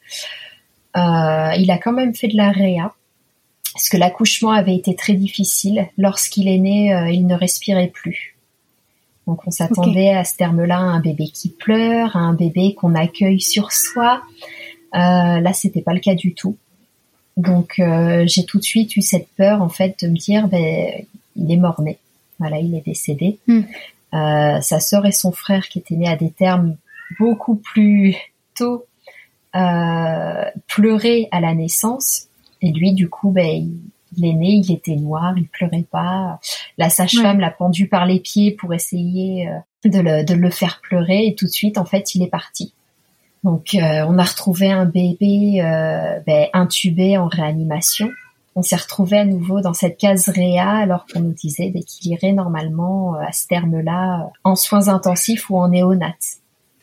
Euh, 0.97 1.54
il 1.59 1.71
a 1.71 1.78
quand 1.78 1.92
même 1.92 2.14
fait 2.14 2.28
de 2.28 2.37
la 2.37 2.52
réa, 2.52 2.92
parce 3.73 3.88
que 3.88 3.97
l'accouchement 3.97 4.52
avait 4.52 4.76
été 4.76 4.94
très 4.94 5.14
difficile. 5.14 5.88
Lorsqu'il 5.99 6.47
est 6.47 6.59
né, 6.59 7.11
il 7.12 7.26
ne 7.26 7.35
respirait 7.35 7.88
plus. 7.88 8.37
Donc, 9.26 9.44
on 9.47 9.50
s'attendait 9.50 10.11
à 10.11 10.23
ce 10.23 10.37
terme-là 10.37 10.76
à 10.76 10.83
un 10.83 11.00
bébé 11.00 11.26
qui 11.28 11.49
pleure, 11.49 12.14
à 12.14 12.21
un 12.21 12.35
bébé 12.35 12.75
qu'on 12.75 12.94
accueille 12.94 13.40
sur 13.40 13.73
soi, 13.73 14.23
euh, 14.95 15.41
là, 15.41 15.53
c'était 15.53 15.83
pas 15.83 15.93
le 15.93 16.01
cas 16.01 16.15
du 16.15 16.35
tout. 16.35 16.57
Donc, 17.37 17.81
euh, 17.81 18.25
j'ai 18.27 18.45
tout 18.45 18.59
de 18.59 18.65
suite 18.65 18.97
eu 18.97 19.03
cette 19.03 19.29
peur, 19.37 19.61
en 19.61 19.69
fait, 19.69 20.05
de 20.05 20.09
me 20.09 20.17
dire, 20.17 20.47
ben, 20.49 21.05
il 21.35 21.51
est 21.51 21.57
mort-né. 21.57 21.99
Voilà, 22.39 22.59
il 22.59 22.75
est 22.75 22.85
décédé. 22.85 23.39
Hmm. 23.49 23.63
Euh, 24.15 24.61
sa 24.61 24.79
sœur 24.79 25.05
et 25.07 25.13
son 25.13 25.33
frère, 25.33 25.69
qui 25.69 25.81
étaient 25.81 25.97
nés 25.97 26.09
à 26.09 26.17
des 26.17 26.31
termes 26.31 26.77
beaucoup 27.19 27.57
plus 27.57 28.17
tôt, 28.57 28.87
pleuraient 29.53 31.29
à 31.31 31.41
la 31.41 31.55
naissance. 31.55 32.29
Et 32.63 32.73
lui, 32.73 32.93
du 32.93 33.09
coup, 33.09 33.31
ben, 33.31 33.69
il, 34.17 34.25
est 34.25 34.33
né, 34.33 34.63
il 34.65 34.73
était 34.73 34.97
noir, 34.97 35.35
il 35.37 35.49
pleurait 35.49 35.87
pas. 35.91 36.41
La 36.79 36.89
sage-femme 36.89 37.41
l'a 37.41 37.51
pendu 37.51 37.89
par 37.89 38.07
les 38.07 38.21
pieds 38.21 38.53
pour 38.53 38.75
essayer 38.75 39.49
de 39.85 39.99
le, 39.99 40.25
de 40.25 40.35
le 40.35 40.51
faire 40.51 40.81
pleurer. 40.81 41.27
Et 41.27 41.35
tout 41.35 41.47
de 41.47 41.51
suite, 41.51 41.79
en 41.79 41.85
fait, 41.85 42.15
il 42.15 42.23
est 42.23 42.29
parti. 42.29 42.73
Donc, 43.45 43.75
euh, 43.75 44.07
on 44.09 44.19
a 44.19 44.25
retrouvé 44.25 44.73
un 44.73 44.87
bébé 44.87 45.61
euh, 45.61 46.19
ben, 46.27 46.49
intubé 46.55 47.19
en 47.19 47.29
réanimation. 47.29 48.11
On 48.57 48.63
s'est 48.63 48.77
retrouvé 48.77 49.19
à 49.19 49.25
nouveau 49.27 49.61
dans 49.61 49.75
cette 49.75 49.99
case 49.99 50.31
réa 50.31 50.69
alors 50.69 51.05
qu'on 51.07 51.21
nous 51.21 51.35
disait 51.35 51.71
ben, 51.71 51.83
qu'il 51.85 52.13
irait 52.13 52.33
normalement 52.33 53.17
euh, 53.17 53.19
à 53.19 53.33
ce 53.33 53.47
terme-là 53.47 54.31
en 54.45 54.57
soins 54.57 54.89
intensifs 54.89 55.51
ou 55.51 55.59
en 55.59 55.69
néonat. 55.69 56.15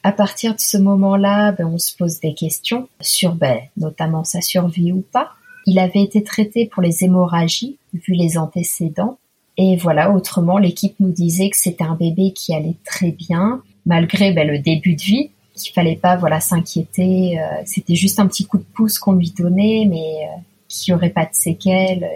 À 0.04 0.12
partir 0.12 0.54
de 0.54 0.60
ce 0.60 0.78
moment-là, 0.78 1.52
ben, 1.52 1.66
on 1.66 1.80
se 1.80 1.98
pose 1.98 2.20
des 2.20 2.36
questions 2.36 2.88
sur 3.00 3.36
notamment 3.76 4.24
sa 4.24 4.42
survie 4.42 4.92
ou 4.92 5.04
pas. 5.12 5.32
Il 5.66 5.80
avait 5.80 6.02
été 6.04 6.24
traité 6.24 6.68
pour 6.68 6.84
les 6.84 7.04
hémorragies 7.04 7.78
vu 7.94 8.14
les 8.14 8.38
antécédents. 8.38 9.18
Et 9.58 9.78
voilà, 9.78 10.12
autrement, 10.12 10.60
l'équipe 10.60 10.96
nous 11.00 11.12
disait 11.12 11.50
que 11.50 11.58
c'était 11.58 11.84
un 11.84 11.96
bébé 11.96 12.34
qui 12.34 12.54
allait 12.54 12.78
très 12.86 13.12
bien, 13.12 13.62
malgré 13.86 14.32
le 14.32 14.60
début 14.60 14.96
de 14.96 15.02
vie, 15.02 15.30
qu'il 15.62 15.74
fallait 15.74 15.96
pas 15.96 16.16
voilà 16.16 16.40
s'inquiéter. 16.40 17.40
Euh, 17.40 17.62
c'était 17.66 17.96
juste 17.96 18.20
un 18.20 18.28
petit 18.28 18.46
coup 18.46 18.58
de 18.58 18.64
pouce 18.64 19.00
qu'on 19.00 19.14
lui 19.14 19.32
donnait, 19.32 19.86
mais 19.90 20.26
euh, 20.26 20.42
qui 20.68 20.94
aurait 20.94 21.10
pas 21.10 21.26
de 21.26 21.34
séquelles. 21.34 22.08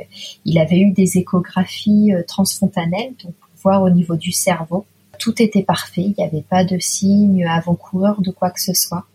Il 0.46 0.60
avait 0.60 0.80
eu 0.80 0.92
des 0.92 1.18
échographies 1.18 2.14
euh, 2.14 2.24
transfontanelles, 2.28 3.14
donc 3.24 3.34
pour 3.34 3.50
voir 3.62 3.84
au 3.84 3.90
niveau 3.90 4.16
du 4.16 4.32
cerveau. 4.32 4.86
Tout 5.20 5.42
était 5.42 5.64
parfait, 5.64 6.02
il 6.02 6.16
n'y 6.18 6.24
avait 6.24 6.44
pas 6.44 6.64
de 6.66 6.78
signe 6.78 7.46
avant-coureur 7.46 8.22
de 8.22 8.32
quoi 8.32 8.50
que 8.50 8.62
ce 8.62 8.74
soit. 8.74 9.06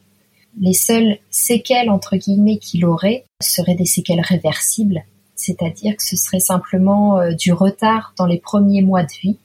Les 0.59 0.73
seules 0.73 1.19
séquelles 1.31 1.91
entre 1.91 2.17
guillemets 2.17 2.59
qu'il 2.59 2.85
aurait 2.85 3.25
seraient 3.41 3.75
des 3.75 3.87
séquelles 3.87 4.23
réversibles, 4.23 5.05
c'est-à-dire 5.37 5.97
que 5.97 6.03
ce 6.03 6.17
serait 6.17 6.41
simplement 6.41 7.21
du 7.35 7.53
retard 7.53 8.15
dans 8.19 8.27
les 8.27 8.39
premiers 8.39 8.83
mois 8.83 9.05
de 9.05 9.13
vie, 9.23 9.37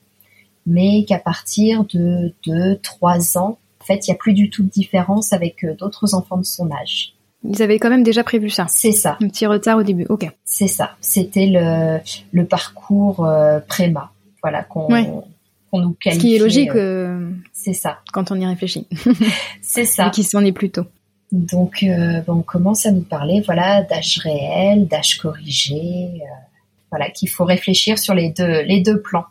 mais 0.66 1.06
qu'à 1.06 1.20
partir 1.20 1.84
de 1.84 2.34
2-3 2.48 3.38
ans, 3.38 3.60
en 3.86 3.94
fait, 3.94 4.08
il 4.08 4.12
n'y 4.12 4.16
a 4.16 4.18
plus 4.18 4.34
du 4.34 4.50
tout 4.50 4.64
de 4.64 4.70
différence 4.70 5.32
avec 5.32 5.64
euh, 5.64 5.76
d'autres 5.76 6.16
enfants 6.16 6.38
de 6.38 6.44
son 6.44 6.72
âge. 6.72 7.14
Ils 7.48 7.62
avaient 7.62 7.78
quand 7.78 7.92
même 7.92 8.02
déjà 8.02 8.24
prévu 8.24 8.50
ça. 8.50 8.66
C'est 8.68 8.92
ça. 8.92 9.18
Un 9.22 9.28
petit 9.28 9.46
retard 9.46 9.78
au 9.78 9.84
début. 9.84 10.08
Ok. 10.10 10.28
C'est 10.44 10.68
ça. 10.68 10.96
C'était 11.02 11.46
le, 11.46 12.00
le 12.32 12.46
parcours 12.46 13.24
euh, 13.26 13.60
préma. 13.60 14.12
Voilà 14.42 14.64
qu'on 14.64 14.88
nous 15.74 15.96
qualifie. 16.00 16.20
Ce 16.20 16.26
qui 16.26 16.36
est 16.36 16.40
logique. 16.40 16.72
Euh, 16.72 17.30
c'est 17.54 17.74
ça. 17.74 18.00
Quand 18.12 18.32
on 18.32 18.40
y 18.40 18.46
réfléchit. 18.48 18.88
c'est 19.62 19.86
ça. 19.86 20.08
Et 20.08 20.12
qui 20.12 20.24
s'en 20.24 20.44
est 20.44 20.52
plus 20.52 20.72
tôt. 20.72 20.86
Donc, 21.32 21.84
euh, 21.84 22.22
on 22.28 22.42
commence 22.42 22.88
à 22.88 22.92
nous 22.92 23.04
parler, 23.04 23.44
voilà, 23.46 23.84
d'âge 23.84 24.20
réel, 24.20 24.88
d'âge 24.88 25.18
corrigé, 25.18 25.76
euh, 25.76 26.26
voilà, 26.90 27.12
qu'il 27.12 27.30
faut 27.30 27.46
réfléchir 27.46 28.00
sur 28.00 28.16
les 28.16 28.30
deux, 28.32 28.62
les 28.62 28.82
deux 28.82 29.02
plans. 29.02 29.26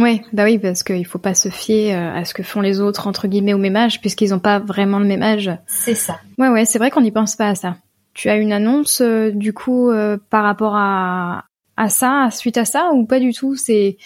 Oui, 0.00 0.22
bah 0.32 0.44
oui, 0.44 0.58
parce 0.58 0.82
qu'il 0.82 1.06
faut 1.06 1.18
pas 1.18 1.34
se 1.34 1.48
fier 1.48 1.94
euh, 1.94 2.14
à 2.14 2.24
ce 2.24 2.34
que 2.34 2.42
font 2.42 2.60
les 2.60 2.80
autres 2.80 3.06
entre 3.06 3.28
guillemets 3.28 3.54
au 3.54 3.58
même 3.58 3.76
âge, 3.76 4.00
puisqu'ils 4.00 4.30
n'ont 4.30 4.38
pas 4.38 4.58
vraiment 4.58 4.98
le 4.98 5.06
même 5.06 5.22
âge. 5.22 5.50
C'est 5.66 5.94
ça. 5.94 6.18
Ouais, 6.38 6.48
ouais, 6.48 6.64
c'est 6.64 6.78
vrai 6.78 6.90
qu'on 6.90 7.02
n'y 7.02 7.12
pense 7.12 7.36
pas 7.36 7.48
à 7.48 7.54
ça. 7.54 7.76
Tu 8.14 8.28
as 8.28 8.36
une 8.36 8.52
annonce 8.52 9.02
du 9.02 9.52
coup 9.52 9.92
par 10.30 10.42
rapport 10.42 10.74
à 10.74 11.44
à 11.80 11.88
ça, 11.88 12.28
suite 12.30 12.58
à 12.58 12.66
ça, 12.66 12.90
ou 12.92 13.06
pas 13.06 13.18
du 13.18 13.32
tout? 13.32 13.56
C'est 13.56 13.96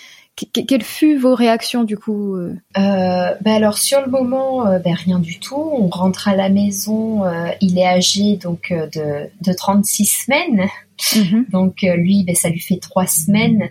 quelles 0.52 0.82
furent 0.82 1.20
vos 1.20 1.34
réactions 1.34 1.84
du 1.84 1.96
coup 1.96 2.34
euh? 2.34 2.54
euh, 2.76 3.34
ben 3.40 3.54
alors 3.54 3.78
sur 3.78 4.00
le 4.00 4.10
moment, 4.10 4.66
euh, 4.66 4.78
ben 4.78 4.94
rien 4.94 5.18
du 5.18 5.38
tout. 5.40 5.56
On 5.56 5.88
rentre 5.88 6.28
à 6.28 6.36
la 6.36 6.48
maison. 6.48 7.24
Euh, 7.24 7.48
il 7.60 7.78
est 7.78 7.86
âgé 7.86 8.36
donc 8.36 8.72
de, 8.72 9.28
de 9.40 9.52
36 9.52 10.06
semaines. 10.06 10.68
Mm-hmm. 10.98 11.50
Donc 11.50 11.82
lui, 11.82 12.24
ben, 12.24 12.36
ça 12.36 12.48
lui 12.48 12.60
fait 12.60 12.78
trois 12.78 13.06
semaines, 13.06 13.68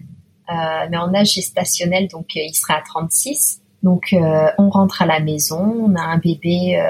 mais 0.89 0.97
en 0.97 1.13
âge 1.13 1.33
gestationnel, 1.33 2.07
donc 2.07 2.35
il 2.35 2.53
sera 2.53 2.75
à 2.75 2.81
36. 2.81 3.61
Donc 3.83 4.15
on 4.57 4.69
rentre 4.69 5.01
à 5.01 5.05
la 5.05 5.19
maison. 5.19 5.59
On 5.59 5.95
a 5.95 6.01
un 6.01 6.17
bébé 6.17 6.81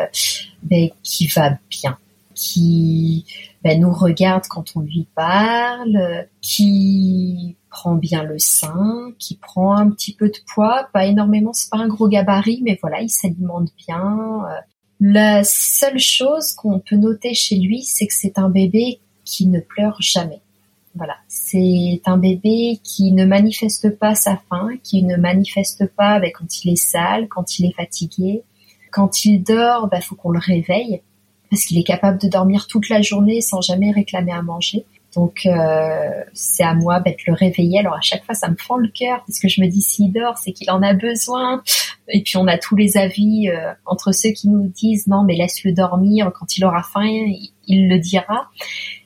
ben, 0.61 0.89
qui 1.01 1.27
va 1.27 1.57
bien, 1.69 1.97
qui 2.35 3.25
ben, 3.63 3.79
nous 3.79 3.93
regarde 3.93 4.43
quand 4.49 4.75
on 4.75 4.81
lui 4.81 5.07
parle, 5.15 6.27
qui 6.41 7.55
prend 7.73 7.95
bien 7.95 8.23
le 8.23 8.39
sein, 8.39 9.11
qui 9.19 9.35
prend 9.35 9.75
un 9.75 9.89
petit 9.89 10.13
peu 10.13 10.29
de 10.29 10.37
poids, 10.53 10.87
pas 10.93 11.05
énormément, 11.05 11.53
c'est 11.53 11.69
pas 11.69 11.79
un 11.79 11.87
gros 11.87 12.07
gabarit, 12.07 12.61
mais 12.63 12.77
voilà, 12.79 13.01
il 13.01 13.09
s'alimente 13.09 13.69
bien. 13.87 14.45
Euh, 14.47 14.59
la 15.01 15.43
seule 15.43 15.99
chose 15.99 16.53
qu'on 16.53 16.79
peut 16.79 16.95
noter 16.95 17.33
chez 17.33 17.57
lui, 17.57 17.81
c'est 17.81 18.05
que 18.05 18.13
c'est 18.13 18.37
un 18.37 18.49
bébé 18.49 18.99
qui 19.25 19.47
ne 19.47 19.59
pleure 19.59 19.97
jamais. 19.99 20.41
Voilà, 20.95 21.15
c'est 21.27 22.01
un 22.05 22.17
bébé 22.17 22.79
qui 22.83 23.11
ne 23.11 23.25
manifeste 23.25 23.97
pas 23.97 24.13
sa 24.13 24.39
faim, 24.49 24.69
qui 24.83 25.03
ne 25.03 25.17
manifeste 25.17 25.87
pas 25.95 26.19
ben, 26.19 26.31
quand 26.31 26.63
il 26.63 26.73
est 26.73 26.75
sale, 26.75 27.27
quand 27.27 27.57
il 27.59 27.65
est 27.65 27.75
fatigué. 27.75 28.43
Quand 28.91 29.25
il 29.25 29.41
dort, 29.41 29.87
ben, 29.87 30.01
faut 30.01 30.15
qu'on 30.15 30.29
le 30.29 30.39
réveille 30.39 31.01
parce 31.53 31.65
qu'il 31.65 31.77
est 31.77 31.83
capable 31.83 32.19
de 32.19 32.27
dormir 32.27 32.65
toute 32.67 32.89
la 32.89 33.03
journée 33.03 33.39
sans 33.41 33.61
jamais 33.61 33.91
réclamer 33.91 34.31
à 34.31 34.41
manger. 34.41 34.85
Donc 35.15 35.45
euh, 35.45 36.23
c'est 36.33 36.63
à 36.63 36.73
moi 36.73 36.99
d'être 36.99 37.27
le 37.27 37.33
réveiller. 37.33 37.79
Alors 37.79 37.93
à 37.93 38.01
chaque 38.01 38.25
fois, 38.25 38.33
ça 38.33 38.49
me 38.49 38.55
fend 38.55 38.77
le 38.77 38.87
cœur 38.87 39.23
parce 39.27 39.39
que 39.39 39.47
je 39.47 39.61
me 39.61 39.67
dis 39.67 39.81
s'il 39.81 40.11
dort, 40.11 40.39
c'est 40.39 40.51
qu'il 40.51 40.71
en 40.71 40.81
a 40.81 40.93
besoin. 40.93 41.61
Et 42.07 42.23
puis 42.23 42.37
on 42.37 42.47
a 42.47 42.57
tous 42.57 42.75
les 42.75 42.97
avis 42.97 43.49
euh, 43.49 43.71
entre 43.85 44.11
ceux 44.11 44.31
qui 44.31 44.49
nous 44.49 44.67
disent 44.67 45.05
non 45.05 45.23
mais 45.23 45.35
laisse-le 45.35 45.73
dormir 45.73 46.31
quand 46.33 46.57
il 46.57 46.65
aura 46.65 46.81
faim, 46.81 47.05
il, 47.67 47.87
le 47.87 47.99
dira. 47.99 48.49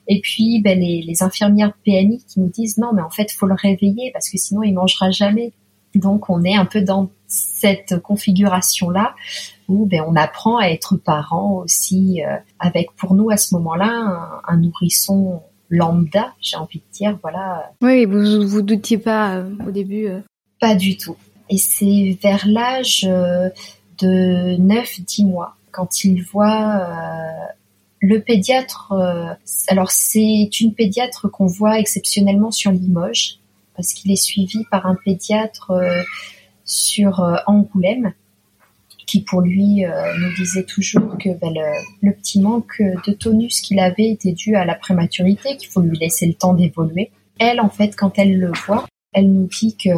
Et 0.08 0.22
puis 0.22 0.62
ben, 0.62 0.80
les, 0.80 1.02
les, 1.02 1.24
infirmières 1.24 1.74
PMI 1.86 2.24
qui 2.28 2.40
nous 2.40 2.50
disent 2.50 2.78
non 2.78 2.92
mais 2.94 3.02
en 3.02 3.10
fait 3.10 3.32
faut 3.32 3.46
le 3.46 3.56
réveiller 3.56 4.12
parce 4.14 4.30
que 4.30 4.38
sinon 4.38 4.64
il 4.64 4.74
mangera 4.74 5.12
jamais. 5.12 5.54
Donc 5.96 6.30
on 6.30 6.44
est 6.44 6.56
un 6.56 6.66
peu 6.66 6.82
dans 6.82 7.10
cette 7.28 8.00
configuration 8.00 8.90
là 8.90 9.16
où 9.68 9.86
ben, 9.86 10.04
on 10.08 10.16
apprend 10.16 10.58
à 10.58 10.68
être 10.68 10.96
parent 10.96 11.56
aussi 11.64 12.24
euh, 12.24 12.38
avec 12.60 12.92
pour 12.96 13.16
nous 13.16 13.30
à 13.30 13.38
ce 13.38 13.54
moment-là 13.56 14.42
un 14.48 14.58
nourrisson 14.58 15.42
lambda, 15.70 16.34
j'ai 16.42 16.58
envie 16.58 16.80
de 16.80 16.94
dire, 16.94 17.18
voilà. 17.22 17.72
Oui, 17.82 18.06
vous 18.06 18.48
vous 18.48 18.62
doutiez 18.62 18.98
pas 18.98 19.36
euh, 19.36 19.50
au 19.68 19.72
début. 19.72 20.08
Euh. 20.08 20.20
Pas 20.60 20.76
du 20.76 20.98
tout. 20.98 21.16
Et 21.50 21.58
c'est 21.58 22.18
vers 22.22 22.46
l'âge 22.48 23.06
euh, 23.08 23.50
de 24.00 24.58
9-10 24.58 25.28
mois, 25.28 25.56
quand 25.72 26.04
il 26.04 26.24
voit 26.24 26.84
le 28.00 28.22
pédiatre. 28.22 28.94
alors 29.68 29.92
c'est 29.92 30.60
une 30.60 30.74
pédiatre 30.74 31.30
qu'on 31.30 31.48
voit 31.48 31.80
exceptionnellement 31.80 32.52
sur 32.52 32.72
Limoges, 32.72 33.40
parce 33.76 33.94
qu'il 33.94 34.12
est 34.12 34.22
suivi 34.22 34.66
par 34.70 34.86
un 34.86 34.96
pédiatre 34.96 35.72
sur 36.64 37.24
Angoulême 37.48 38.14
qui 39.08 39.22
pour 39.22 39.42
lui 39.42 39.86
euh, 39.86 39.90
nous 40.20 40.36
disait 40.36 40.64
toujours 40.64 41.18
que 41.18 41.30
ben, 41.30 41.52
le, 42.02 42.12
petit 42.12 42.40
manque 42.40 42.80
de 42.80 43.14
tonus 43.14 43.62
qu'il 43.62 43.80
avait 43.80 44.10
était 44.10 44.34
dû 44.34 44.56
à 44.56 44.66
la 44.66 44.76
prématurité, 44.76 45.56
qu'il 45.58 45.70
faut 45.70 45.82
lui 45.82 45.98
laisser 45.98 46.28
le 46.28 46.34
temps 46.34 46.54
d'évoluer. 46.54 47.10
Elle, 47.40 47.62
en 47.62 47.70
fait, 47.70 47.96
quand 47.96 48.20
elle 48.20 48.38
le 48.38 48.52
voit, 48.66 48.86
elle 49.14 49.32
nous 49.32 49.48
dit 49.48 49.76
que 49.78 49.90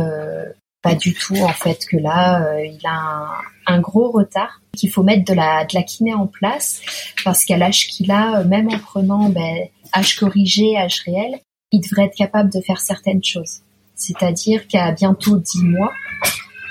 pas 0.81 0.95
du 0.95 1.13
tout, 1.13 1.37
en 1.37 1.53
fait, 1.53 1.85
que 1.89 1.97
là, 1.97 2.41
euh, 2.41 2.65
il 2.65 2.79
a 2.85 3.31
un, 3.67 3.79
gros 3.79 4.11
retard, 4.11 4.61
qu'il 4.75 4.89
faut 4.89 5.03
mettre 5.03 5.25
de 5.25 5.33
la, 5.33 5.65
de 5.65 5.75
la 5.75 5.83
kiné 5.83 6.13
en 6.13 6.27
place, 6.27 6.81
parce 7.23 7.43
qu'à 7.45 7.57
l'âge 7.57 7.87
qu'il 7.87 8.11
a, 8.11 8.43
même 8.43 8.69
en 8.69 8.79
prenant 8.79 9.29
ben, 9.29 9.67
âge 9.93 10.15
corrigé, 10.15 10.77
âge 10.77 11.01
réel, 11.05 11.39
il 11.71 11.81
devrait 11.81 12.05
être 12.05 12.15
capable 12.15 12.51
de 12.51 12.61
faire 12.61 12.79
certaines 12.79 13.23
choses. 13.23 13.61
C'est-à-dire 13.95 14.67
qu'à 14.67 14.91
bientôt 14.91 15.37
10 15.37 15.63
mois, 15.63 15.91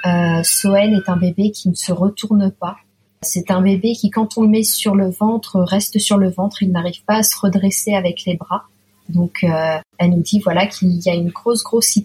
euh, 0.07 0.43
est 0.43 1.09
un 1.09 1.17
bébé 1.17 1.51
qui 1.51 1.69
ne 1.69 1.75
se 1.75 1.93
retourne 1.93 2.51
pas. 2.51 2.77
C'est 3.23 3.51
un 3.51 3.61
bébé 3.61 3.93
qui, 3.93 4.11
quand 4.11 4.39
on 4.39 4.43
le 4.43 4.49
met 4.49 4.63
sur 4.63 4.95
le 4.95 5.11
ventre, 5.11 5.61
reste 5.61 5.99
sur 5.99 6.19
le 6.19 6.31
ventre. 6.31 6.63
Il 6.63 6.71
n'arrive 6.71 7.05
pas 7.05 7.17
à 7.17 7.23
se 7.23 7.37
redresser 7.39 7.95
avec 7.95 8.25
les 8.25 8.37
bras. 8.37 8.65
Donc, 9.09 9.43
euh, 9.43 9.79
elle 9.99 10.11
nous 10.11 10.23
dit 10.23 10.39
voilà 10.39 10.67
qu'il 10.67 10.93
y 11.05 11.11
a 11.11 11.15
une 11.15 11.31
grosse, 11.31 11.65
grosse 11.65 11.97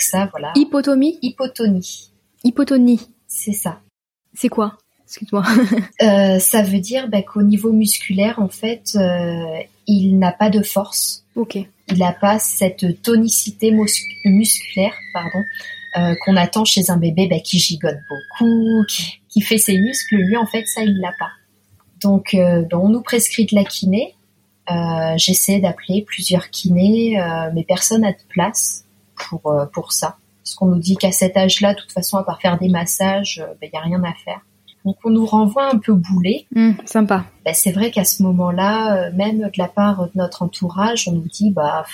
hypotonie. 0.00 0.10
Ça, 0.10 0.28
voilà. 0.30 0.52
Hypotomie. 0.54 1.18
Hypotonie. 1.22 2.10
Hypotonie. 2.44 3.00
C'est 3.26 3.52
ça. 3.52 3.80
C'est 4.34 4.48
quoi? 4.48 4.78
Excuse-moi. 5.04 5.42
euh, 6.02 6.38
ça 6.38 6.62
veut 6.62 6.80
dire 6.80 7.08
bah, 7.08 7.22
qu'au 7.22 7.42
niveau 7.42 7.72
musculaire, 7.72 8.38
en 8.38 8.48
fait, 8.48 8.90
euh, 8.94 9.62
il 9.86 10.18
n'a 10.18 10.32
pas 10.32 10.50
de 10.50 10.62
force. 10.62 11.24
Ok. 11.34 11.56
Il 11.90 11.98
n'a 11.98 12.12
pas 12.12 12.38
cette 12.38 13.02
tonicité 13.02 13.74
musculaire, 14.24 14.92
pardon, 15.14 15.42
euh, 15.96 16.14
qu'on 16.24 16.36
attend 16.36 16.66
chez 16.66 16.90
un 16.90 16.98
bébé 16.98 17.26
bah, 17.26 17.40
qui 17.40 17.58
gigote 17.58 17.96
beaucoup, 18.10 18.84
qui, 18.86 19.40
fait 19.40 19.56
ses 19.56 19.78
muscles. 19.78 20.16
Lui, 20.16 20.36
en 20.36 20.46
fait, 20.46 20.66
ça, 20.66 20.82
il 20.82 20.98
l'a 21.00 21.12
pas. 21.18 21.30
Donc, 22.02 22.34
euh, 22.34 22.64
on 22.72 22.90
nous 22.90 23.02
prescrit 23.02 23.46
de 23.46 23.54
la 23.54 23.64
kiné. 23.64 24.14
J'essaie 25.16 25.60
d'appeler 25.60 26.02
plusieurs 26.02 26.50
kinés, 26.50 27.18
mais 27.54 27.64
personne 27.64 28.02
n'a 28.02 28.12
de 28.12 28.18
place 28.28 28.84
pour 29.18 29.54
pour 29.72 29.92
ça. 29.92 30.16
Parce 30.42 30.54
qu'on 30.54 30.66
nous 30.66 30.78
dit 30.78 30.96
qu'à 30.96 31.12
cet 31.12 31.36
âge-là, 31.36 31.74
de 31.74 31.80
toute 31.80 31.92
façon, 31.92 32.16
à 32.16 32.24
part 32.24 32.40
faire 32.40 32.58
des 32.58 32.68
massages, 32.68 33.44
il 33.44 33.58
bah, 33.60 33.66
n'y 33.72 33.78
a 33.78 33.82
rien 33.82 34.02
à 34.04 34.14
faire. 34.14 34.40
Donc 34.84 34.96
on 35.04 35.10
nous 35.10 35.26
renvoie 35.26 35.70
un 35.70 35.78
peu 35.78 35.92
boulet. 35.92 36.46
Mmh, 36.54 36.72
sympa. 36.86 37.24
Bah, 37.44 37.52
c'est 37.52 37.72
vrai 37.72 37.90
qu'à 37.90 38.04
ce 38.04 38.22
moment-là, 38.22 39.10
même 39.10 39.40
de 39.40 39.58
la 39.58 39.68
part 39.68 40.06
de 40.06 40.12
notre 40.14 40.42
entourage, 40.42 41.08
on 41.08 41.12
nous 41.12 41.28
dit 41.28 41.50
bah 41.50 41.84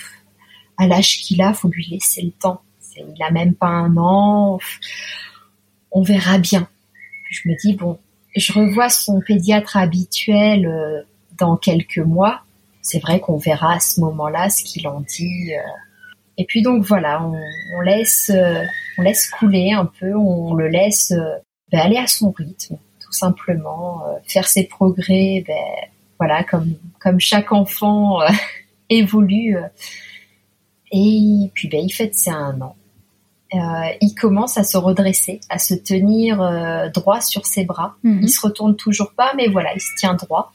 à 0.77 0.87
l'âge 0.87 1.19
qu'il 1.23 1.43
a, 1.43 1.53
faut 1.53 1.69
lui 1.69 1.87
laisser 1.91 2.23
le 2.23 2.31
temps 2.31 2.61
il 2.97 3.23
a 3.23 3.31
même 3.31 3.55
pas 3.55 3.67
un 3.67 3.97
an, 3.97 4.59
on 5.93 6.03
verra 6.03 6.39
bien. 6.39 6.69
Je 7.31 7.49
me 7.49 7.57
dis 7.61 7.75
bon, 7.75 7.99
je 8.37 8.53
revois 8.53 8.89
son 8.89 9.21
pédiatre 9.21 9.77
habituel 9.77 10.67
euh, 10.67 11.03
dans 11.39 11.57
quelques 11.57 11.99
mois. 11.99 12.43
C'est 12.83 12.99
vrai 12.99 13.21
qu'on 13.21 13.39
verra 13.39 13.75
à 13.75 13.81
ce 13.81 14.01
moment-là 14.01 14.51
ce 14.51 14.63
qu'il 14.63 14.87
en 14.89 15.01
dit. 15.01 15.55
Euh. 15.55 15.61
Et 16.37 16.45
puis 16.45 16.63
donc 16.63 16.83
voilà, 16.85 17.23
on, 17.77 17.81
laisse, 17.81 18.31
euh, 18.35 18.63
on 18.99 19.03
laisse 19.03 19.29
couler 19.31 19.73
un 19.73 19.87
peu, 19.87 20.15
on 20.15 20.55
le 20.55 20.69
laisse 20.69 21.13
ben, 21.71 21.81
aller 21.81 21.97
à 21.97 22.07
son 22.07 22.33
rythme, 22.33 22.77
tout 23.01 23.13
simplement, 23.13 24.03
faire 24.27 24.49
ses 24.49 24.65
progrès, 24.65 25.45
ben, 25.47 25.89
voilà, 26.19 26.43
comme 26.45 26.75
comme 26.99 27.21
chaque 27.21 27.53
enfant 27.53 28.19
évolue. 28.91 29.57
Et 30.91 31.51
puis 31.55 31.69
ben, 31.69 31.81
il 31.81 31.93
fête 31.93 32.15
ses 32.15 32.31
un 32.31 32.61
an. 32.61 32.77
Euh, 33.55 33.59
il 34.01 34.15
commence 34.15 34.59
à 34.59 34.65
se 34.65 34.77
redresser, 34.77 35.41
à 35.49 35.59
se 35.59 35.75
tenir 35.75 36.43
euh, 36.43 36.89
droit 36.89 37.21
sur 37.21 37.47
ses 37.47 37.65
bras. 37.65 37.95
Mhm. 38.03 38.21
Il 38.23 38.29
se 38.29 38.41
retourne 38.41 38.75
toujours 38.75 39.13
pas, 39.13 39.33
mais 39.37 39.49
voilà, 39.49 39.73
il 39.75 39.81
se 39.81 39.95
tient 39.97 40.15
droit. 40.15 40.53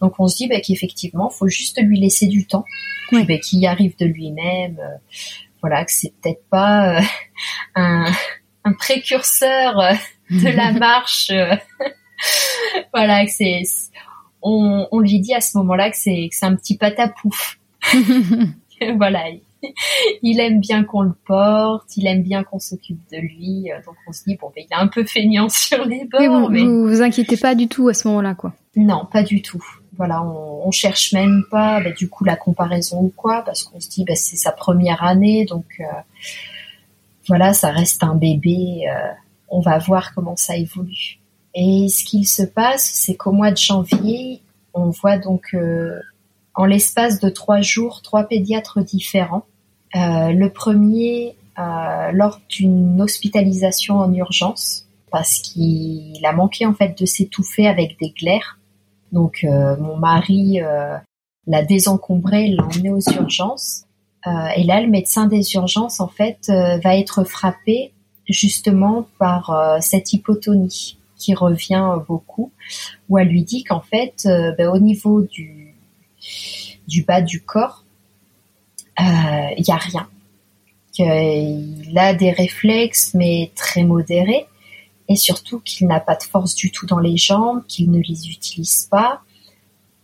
Donc 0.00 0.14
on 0.18 0.28
se 0.28 0.36
dit 0.36 0.48
bah, 0.48 0.60
qu'effectivement, 0.60 1.30
faut 1.30 1.48
juste 1.48 1.80
lui 1.82 2.00
laisser 2.00 2.26
du 2.26 2.46
temps, 2.46 2.64
bah, 3.12 3.38
qu'il 3.38 3.60
y 3.60 3.66
arrive 3.66 3.96
de 3.98 4.06
lui-même. 4.06 4.78
Euh, 4.78 4.96
voilà, 5.62 5.84
que 5.84 5.92
c'est 5.92 6.12
peut-être 6.20 6.44
pas 6.50 7.00
un, 7.74 8.12
précurseur 8.78 9.74
de 10.30 10.48
la 10.48 10.72
marche. 10.78 11.32
voilà, 12.92 13.24
que 13.24 13.32
c'est 13.32 13.62
on, 14.42 14.86
on, 14.92 15.00
lui 15.00 15.20
dit 15.20 15.34
à 15.34 15.40
ce 15.40 15.58
moment-là 15.58 15.90
que 15.90 15.96
c'est 15.96 16.30
un 16.42 16.54
petit 16.54 16.76
patapouf. 16.76 17.58
voilà, 18.96 19.24
il 20.22 20.40
aime 20.40 20.60
bien 20.60 20.84
qu'on 20.84 21.02
le 21.02 21.14
porte, 21.26 21.96
il 21.96 22.06
aime 22.06 22.22
bien 22.22 22.44
qu'on 22.44 22.58
s'occupe 22.58 23.00
de 23.12 23.18
lui. 23.18 23.70
Euh, 23.70 23.76
donc 23.84 23.96
on 24.06 24.12
se 24.12 24.24
dit 24.24 24.36
bon, 24.40 24.52
ben, 24.54 24.64
il 24.68 24.72
est 24.72 24.80
un 24.80 24.88
peu 24.88 25.04
feignant 25.04 25.48
sur 25.48 25.84
les 25.84 26.04
bords. 26.04 26.40
vous, 26.40 26.48
mais 26.48 26.62
vous 26.62 26.88
vous 26.88 27.02
inquiétez 27.02 27.36
pas 27.36 27.54
du 27.54 27.68
tout 27.68 27.88
à 27.88 27.94
ce 27.94 28.08
moment-là, 28.08 28.34
quoi. 28.34 28.54
Non, 28.74 29.06
pas 29.10 29.22
du 29.22 29.42
tout. 29.42 29.64
Voilà, 29.96 30.22
on, 30.22 30.56
on 30.66 30.70
cherche 30.72 31.12
même 31.12 31.44
pas, 31.48 31.80
ben, 31.80 31.92
du 31.92 32.08
coup, 32.08 32.24
la 32.24 32.34
comparaison 32.34 33.00
ou 33.00 33.12
quoi, 33.14 33.42
parce 33.42 33.62
qu'on 33.62 33.78
se 33.78 33.88
dit, 33.88 34.04
ben, 34.04 34.16
c'est 34.16 34.36
sa 34.36 34.50
première 34.50 35.04
année, 35.04 35.44
donc 35.44 35.64
euh, 35.78 35.84
voilà, 37.28 37.54
ça 37.54 37.70
reste 37.70 38.02
un 38.02 38.16
bébé. 38.16 38.82
Euh, 38.88 39.12
on 39.48 39.60
va 39.60 39.78
voir 39.78 40.12
comment 40.14 40.34
ça 40.34 40.56
évolue. 40.56 41.20
Et 41.54 41.88
ce 41.88 42.04
qu'il 42.04 42.26
se 42.26 42.42
passe, 42.42 42.90
c'est 42.92 43.14
qu'au 43.14 43.30
mois 43.30 43.52
de 43.52 43.56
janvier, 43.56 44.42
on 44.74 44.90
voit 44.90 45.18
donc 45.18 45.54
euh, 45.54 46.00
en 46.54 46.64
l'espace 46.64 47.20
de 47.20 47.28
trois 47.28 47.60
jours 47.60 48.02
trois 48.02 48.24
pédiatres 48.24 48.82
différents. 48.82 49.46
Le 49.94 50.48
premier 50.48 51.36
lors 52.12 52.40
d'une 52.50 53.00
hospitalisation 53.00 53.98
en 53.98 54.12
urgence 54.12 54.86
parce 55.10 55.38
qu'il 55.38 56.20
a 56.26 56.32
manqué 56.32 56.66
en 56.66 56.74
fait 56.74 56.98
de 57.00 57.06
s'étouffer 57.06 57.66
avec 57.66 57.98
des 57.98 58.10
glaires. 58.10 58.58
Donc 59.12 59.44
mon 59.44 59.96
mari 59.96 60.60
l'a 61.46 61.62
désencombré, 61.62 62.48
l'a 62.48 62.64
emmené 62.64 62.90
aux 62.90 63.00
urgences. 63.00 63.84
et 64.56 64.64
là, 64.64 64.80
le 64.80 64.88
médecin 64.88 65.26
des 65.26 65.54
urgences 65.54 66.00
en 66.00 66.08
fait 66.08 66.50
va 66.82 66.96
être 66.96 67.24
frappé 67.24 67.92
justement 68.28 69.06
par 69.18 69.78
cette 69.80 70.12
hypotonie 70.12 70.98
qui 71.16 71.34
revient 71.34 71.96
beaucoup, 72.06 72.52
où 73.08 73.18
elle 73.18 73.28
lui 73.28 73.42
dit 73.42 73.64
qu'en 73.64 73.80
fait, 73.80 74.24
euh, 74.26 74.52
ben, 74.56 74.68
au 74.68 74.78
niveau 74.78 75.22
du, 75.22 75.74
du 76.86 77.02
bas 77.02 77.22
du 77.22 77.42
corps, 77.42 77.84
il 78.98 79.04
euh, 79.04 79.62
n'y 79.66 79.74
a 79.74 79.76
rien. 79.76 80.08
Qu'il 80.92 81.98
a 81.98 82.14
des 82.14 82.30
réflexes, 82.30 83.12
mais 83.14 83.50
très 83.54 83.82
modérés, 83.82 84.46
et 85.08 85.16
surtout 85.16 85.60
qu'il 85.60 85.86
n'a 85.86 86.00
pas 86.00 86.16
de 86.16 86.22
force 86.22 86.54
du 86.54 86.70
tout 86.70 86.86
dans 86.86 86.98
les 86.98 87.16
jambes, 87.16 87.62
qu'il 87.66 87.90
ne 87.90 88.00
les 88.00 88.28
utilise 88.28 88.88
pas. 88.90 89.22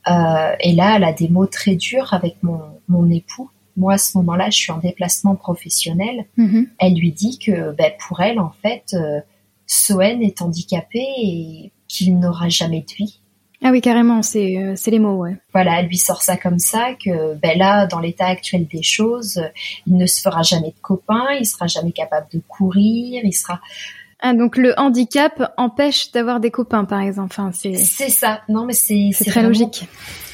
Euh, 0.09 0.55
et 0.61 0.73
là, 0.73 0.97
elle 0.97 1.05
a 1.05 1.13
des 1.13 1.29
mots 1.29 1.47
très 1.47 1.77
durs 1.77 2.13
avec 2.13 2.43
mon, 2.43 2.61
mon 2.89 3.11
époux. 3.11 3.51
Moi, 3.77 3.95
à 3.95 3.99
ce 3.99 4.19
moment-là, 4.19 4.51
je 4.51 4.57
suis 4.57 4.73
en 4.73 4.79
déplacement 4.79 5.35
professionnel. 5.35 6.27
Mm-hmm. 6.39 6.69
Elle 6.79 6.95
lui 6.95 7.13
dit 7.13 7.39
que 7.39 7.73
ben, 7.73 7.93
pour 8.07 8.21
elle, 8.21 8.39
en 8.39 8.53
fait, 8.63 8.95
Soen 9.67 10.23
est 10.23 10.43
handicapé 10.43 11.05
et 11.19 11.73
qu'il 11.89 12.19
n'aura 12.19 12.49
jamais 12.49 12.81
de 12.81 12.93
vie. 12.95 13.21
Ah 13.65 13.71
oui, 13.71 13.81
carrément, 13.81 14.23
c'est 14.23 14.57
euh, 14.59 14.75
les 14.89 14.99
mots, 14.99 15.19
ouais. 15.19 15.37
Voilà, 15.53 15.79
elle 15.79 15.87
lui 15.87 15.97
sort 15.97 16.23
ça 16.23 16.37
comme 16.37 16.59
ça, 16.59 16.95
que 16.95 17.35
ben 17.37 17.57
là, 17.57 17.87
dans 17.87 18.01
l'état 18.01 18.27
actuel 18.27 18.67
des 18.67 18.83
choses, 18.83 19.41
il 19.87 19.97
ne 19.97 20.07
se 20.07 20.21
fera 20.21 20.43
jamais 20.43 20.71
de 20.71 20.81
copains, 20.83 21.33
il 21.39 21.47
sera 21.47 21.69
jamais 21.69 21.93
capable 21.93 22.27
de 22.33 22.41
courir, 22.49 23.23
il 23.25 23.33
sera... 23.33 23.61
Ah, 24.23 24.35
donc 24.35 24.57
le 24.57 24.79
handicap 24.79 25.53
empêche 25.57 26.13
d'avoir 26.13 26.41
des 26.41 26.51
copains, 26.51 26.85
par 26.85 27.01
exemple. 27.01 27.35
Enfin, 27.39 27.51
c'est 27.53 27.75
ça. 28.09 28.41
Non, 28.49 28.65
mais 28.65 28.73
c'est 28.73 29.11
très 29.27 29.43
logique. 29.43 29.89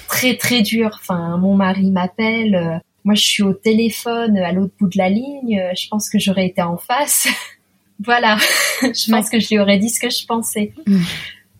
Très 0.08 0.36
très 0.36 0.62
dur. 0.62 0.98
Enfin, 1.00 1.36
mon 1.38 1.54
mari 1.54 1.90
m'appelle. 1.90 2.54
Euh, 2.54 2.78
moi, 3.04 3.14
je 3.14 3.22
suis 3.22 3.42
au 3.42 3.54
téléphone 3.54 4.36
à 4.38 4.52
l'autre 4.52 4.74
bout 4.78 4.88
de 4.88 4.98
la 4.98 5.08
ligne. 5.08 5.58
Euh, 5.58 5.72
je 5.74 5.88
pense 5.88 6.10
que 6.10 6.18
j'aurais 6.18 6.46
été 6.46 6.62
en 6.62 6.76
face. 6.76 7.28
Voilà, 8.04 8.36
je 8.82 9.10
pense 9.10 9.28
que 9.28 9.40
je 9.40 9.48
lui 9.48 9.58
aurais 9.58 9.78
dit 9.78 9.90
ce 9.90 9.98
que 9.98 10.08
je 10.08 10.24
pensais. 10.24 10.72
Mm. 10.86 11.00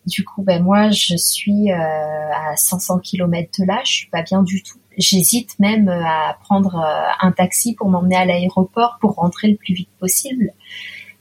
Du 0.07 0.25
coup, 0.25 0.43
ben 0.43 0.63
moi, 0.63 0.91
je 0.91 1.17
suis 1.17 1.71
euh, 1.71 1.75
à 1.75 2.57
500 2.57 3.01
km 3.01 3.51
de 3.61 3.67
là, 3.67 3.81
je 3.85 3.93
suis 3.93 4.09
pas 4.09 4.23
bien 4.23 4.43
du 4.43 4.63
tout. 4.63 4.79
J'hésite 4.97 5.59
même 5.59 5.89
euh, 5.89 6.03
à 6.03 6.39
prendre 6.43 6.77
euh, 6.77 7.11
un 7.21 7.33
taxi 7.33 7.75
pour 7.75 7.89
m'emmener 7.89 8.17
à 8.17 8.25
l'aéroport 8.25 8.99
pour 9.01 9.15
rentrer 9.17 9.49
le 9.49 9.57
plus 9.57 9.75
vite 9.75 9.91
possible 10.01 10.53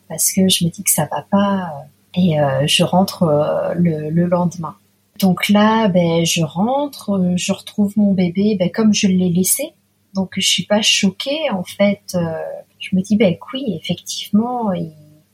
parce 0.09 0.31
que 0.31 0.47
je 0.47 0.65
me 0.65 0.69
dis 0.69 0.83
que 0.83 0.91
ça 0.91 1.07
va 1.11 1.25
pas 1.29 1.71
et 2.15 2.37
je 2.65 2.83
rentre 2.83 3.73
le, 3.75 4.09
le, 4.09 4.25
lendemain. 4.25 4.75
Donc 5.19 5.49
là, 5.49 5.87
ben 5.87 6.25
je 6.25 6.43
rentre, 6.43 7.33
je 7.35 7.51
retrouve 7.53 7.93
mon 7.95 8.13
bébé, 8.13 8.55
ben 8.59 8.71
comme 8.71 8.93
je 8.93 9.07
l'ai 9.07 9.29
laissé, 9.29 9.73
donc 10.15 10.31
je 10.37 10.47
suis 10.47 10.65
pas 10.65 10.81
choquée 10.81 11.49
en 11.51 11.63
fait. 11.63 12.17
je 12.79 12.95
me 12.95 13.01
dis 13.01 13.17
ben 13.17 13.35
oui, 13.53 13.79
effectivement, 13.79 14.73
il 14.73 14.91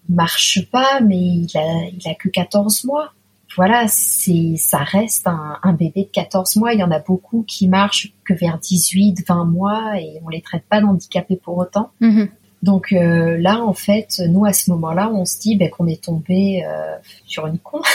marche 0.10 0.70
pas, 0.70 1.00
mais 1.02 1.18
il 1.18 1.50
a, 1.56 1.86
il 1.88 2.08
a 2.10 2.16
que 2.16 2.30
14 2.30 2.86
mois. 2.86 3.14
Voilà, 3.56 3.88
c'est, 3.88 4.56
ça 4.58 4.80
reste 4.80 5.28
un, 5.28 5.60
un, 5.62 5.74
bébé 5.74 6.06
de 6.06 6.10
14 6.10 6.56
mois. 6.56 6.74
Il 6.74 6.80
y 6.80 6.84
en 6.84 6.90
a 6.90 7.00
beaucoup 7.00 7.44
qui 7.48 7.68
marchent 7.68 8.12
que 8.26 8.34
vers 8.34 8.58
18, 8.58 9.28
20 9.28 9.46
mois 9.46 10.00
et 10.00 10.20
on 10.26 10.30
les 10.30 10.42
traite 10.42 10.64
pas 10.68 10.82
d'handicapés 10.82 11.36
pour 11.36 11.58
autant. 11.58 11.92
Mm-hmm. 12.02 12.30
Donc 12.64 12.94
euh, 12.94 13.38
là, 13.38 13.62
en 13.62 13.74
fait, 13.74 14.22
nous 14.30 14.46
à 14.46 14.54
ce 14.54 14.72
moment-là, 14.72 15.12
on 15.14 15.26
se 15.26 15.38
dit 15.38 15.58
ben, 15.58 15.70
qu'on 15.70 15.86
est 15.86 16.02
tombé 16.02 16.64
euh, 16.66 16.96
sur 17.28 17.46
une 17.46 17.60
con. 17.60 17.82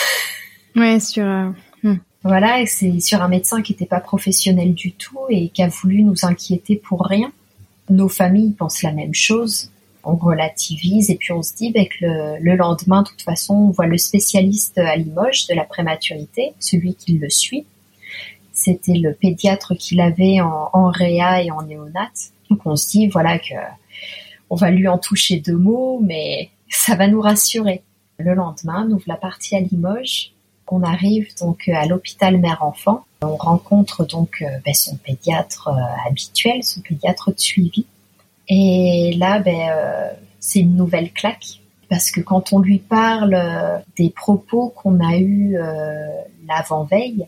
Ouais, 0.77 1.01
sur. 1.01 1.27
Euh, 1.27 1.51
hmm. 1.83 1.97
Voilà, 2.23 2.61
et 2.61 2.67
c'est 2.67 3.01
sur 3.01 3.21
un 3.21 3.27
médecin 3.27 3.63
qui 3.63 3.73
n'était 3.73 3.87
pas 3.87 3.99
professionnel 3.99 4.75
du 4.75 4.93
tout 4.93 5.19
et 5.29 5.49
qui 5.49 5.63
a 5.63 5.69
voulu 5.69 6.05
nous 6.05 6.25
inquiéter 6.25 6.77
pour 6.77 7.05
rien. 7.05 7.33
Nos 7.91 8.09
familles 8.09 8.53
pensent 8.53 8.83
la 8.83 8.93
même 8.93 9.15
chose 9.15 9.73
on 10.05 10.17
relativise 10.17 11.11
et 11.11 11.17
puis 11.17 11.33
on 11.33 11.43
se 11.43 11.55
dit 11.55 11.71
bah, 11.73 11.85
que 11.85 12.41
le, 12.41 12.57
lendemain, 12.57 13.03
de 13.03 13.09
toute 13.09 13.23
façon, 13.23 13.55
on 13.55 13.71
voit 13.71 13.87
le 13.87 13.99
spécialiste 13.99 14.79
à 14.79 14.97
Limoges 14.97 15.47
de 15.49 15.55
la 15.55 15.65
prématurité, 15.65 16.53
celui 16.61 16.95
qui 16.95 17.19
le 17.19 17.29
suit. 17.29 17.67
C'était 18.53 18.95
le 18.95 19.13
pédiatre 19.13 19.75
qui 19.75 19.97
l'avait 19.97 20.41
en, 20.41 20.71
en 20.73 20.91
réa 20.91 21.43
et 21.43 21.51
en 21.51 21.63
néonat. 21.63 22.11
Donc 22.51 22.61
on 22.65 22.77
se 22.77 22.89
dit 22.89 23.09
voilà 23.09 23.39
que 23.39 23.55
on 24.51 24.57
va 24.57 24.71
lui 24.71 24.89
en 24.89 24.99
toucher 24.99 25.41
deux 25.41 25.57
mots, 25.57 26.01
mais 26.03 26.51
ça 26.69 26.95
va 26.95 27.09
nous 27.09 27.21
rassurer. 27.21 27.83
Le 28.19 28.35
lendemain, 28.35 28.87
nous 28.89 29.01
la 29.07 29.17
partie 29.17 29.57
à 29.57 29.61
Limoges. 29.61 30.33
On 30.71 30.83
arrive 30.83 31.29
donc 31.41 31.69
à 31.69 31.87
l'hôpital 31.87 32.37
mère-enfant. 32.39 33.05
On 33.23 33.37
rencontre 33.37 34.05
donc 34.05 34.43
euh, 34.43 34.47
ben, 34.65 34.75
son 34.75 34.97
pédiatre 34.97 35.69
euh, 35.69 36.09
habituel, 36.09 36.63
son 36.63 36.81
pédiatre 36.83 37.33
de 37.33 37.39
suivi. 37.39 37.87
Et 38.49 39.15
là, 39.19 39.39
ben, 39.39 39.71
euh, 39.71 40.11
c'est 40.41 40.61
une 40.61 40.77
nouvelle 40.77 41.13
claque 41.13 41.61
parce 41.89 42.11
que 42.11 42.21
quand 42.21 42.53
on 42.53 42.59
lui 42.59 42.79
parle 42.79 43.35
euh, 43.35 43.79
des 43.97 44.11
propos 44.11 44.69
qu'on 44.71 45.01
a 45.01 45.17
eus 45.17 45.57
euh, 45.57 46.07
l'avant-veille, 46.47 47.27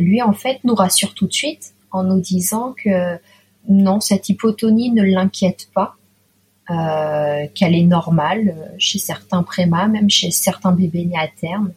lui 0.00 0.20
en 0.20 0.34
fait 0.34 0.60
nous 0.64 0.74
rassure 0.74 1.14
tout 1.14 1.26
de 1.26 1.32
suite 1.32 1.72
en 1.92 2.04
nous 2.04 2.20
disant 2.20 2.74
que 2.76 3.18
non, 3.70 4.00
cette 4.00 4.28
hypotonie 4.28 4.90
ne 4.90 5.02
l'inquiète 5.02 5.68
pas, 5.74 5.96
qu'elle 7.54 7.74
est 7.74 7.84
normale 7.84 8.54
chez 8.78 8.98
certains 8.98 9.42
prémas, 9.42 9.88
même 9.88 10.10
chez 10.10 10.30
certains 10.30 10.72
bébés 10.72 11.04
nés 11.04 11.18
à 11.18 11.28
terme, 11.28 11.72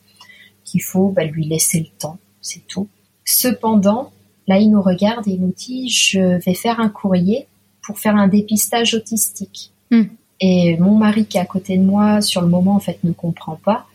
qu'il 0.63 0.81
faut 0.81 1.09
ben, 1.09 1.29
lui 1.29 1.45
laisser 1.45 1.79
le 1.79 1.87
temps, 1.99 2.17
c'est 2.41 2.65
tout. 2.67 2.87
Cependant, 3.23 4.11
là 4.47 4.59
il 4.59 4.69
nous 4.69 4.81
regarde 4.81 5.27
et 5.27 5.31
il 5.31 5.41
nous 5.41 5.53
dit 5.55 5.89
je 5.89 6.43
vais 6.43 6.53
faire 6.53 6.79
un 6.79 6.89
courrier 6.89 7.47
pour 7.81 7.99
faire 7.99 8.15
un 8.15 8.27
dépistage 8.27 8.93
autistique. 8.93 9.71
Hmm. 9.91 10.05
Et 10.41 10.77
mon 10.77 10.95
mari 10.95 11.25
qui 11.25 11.37
est 11.37 11.41
à 11.41 11.45
côté 11.45 11.77
de 11.77 11.83
moi, 11.83 12.21
sur 12.21 12.41
le 12.41 12.47
moment, 12.47 12.75
en 12.75 12.79
fait, 12.79 13.03
ne 13.03 13.11
comprend 13.11 13.55
pas. 13.55 13.85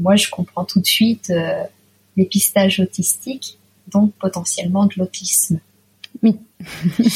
Moi, 0.00 0.16
je 0.16 0.28
comprends 0.28 0.64
tout 0.64 0.80
de 0.80 0.86
suite 0.86 1.30
euh, 1.30 1.62
dépistage 2.16 2.80
autistique, 2.80 3.58
donc 3.88 4.12
potentiellement 4.14 4.86
de 4.86 4.94
l'autisme. 4.96 5.60
Oui. 6.22 6.36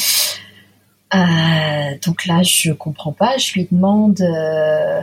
euh, 1.13 1.97
donc 2.05 2.25
là, 2.25 2.41
je 2.43 2.71
comprends 2.71 3.11
pas. 3.11 3.37
Je 3.37 3.53
lui 3.53 3.67
demande, 3.69 4.21
euh, 4.21 5.01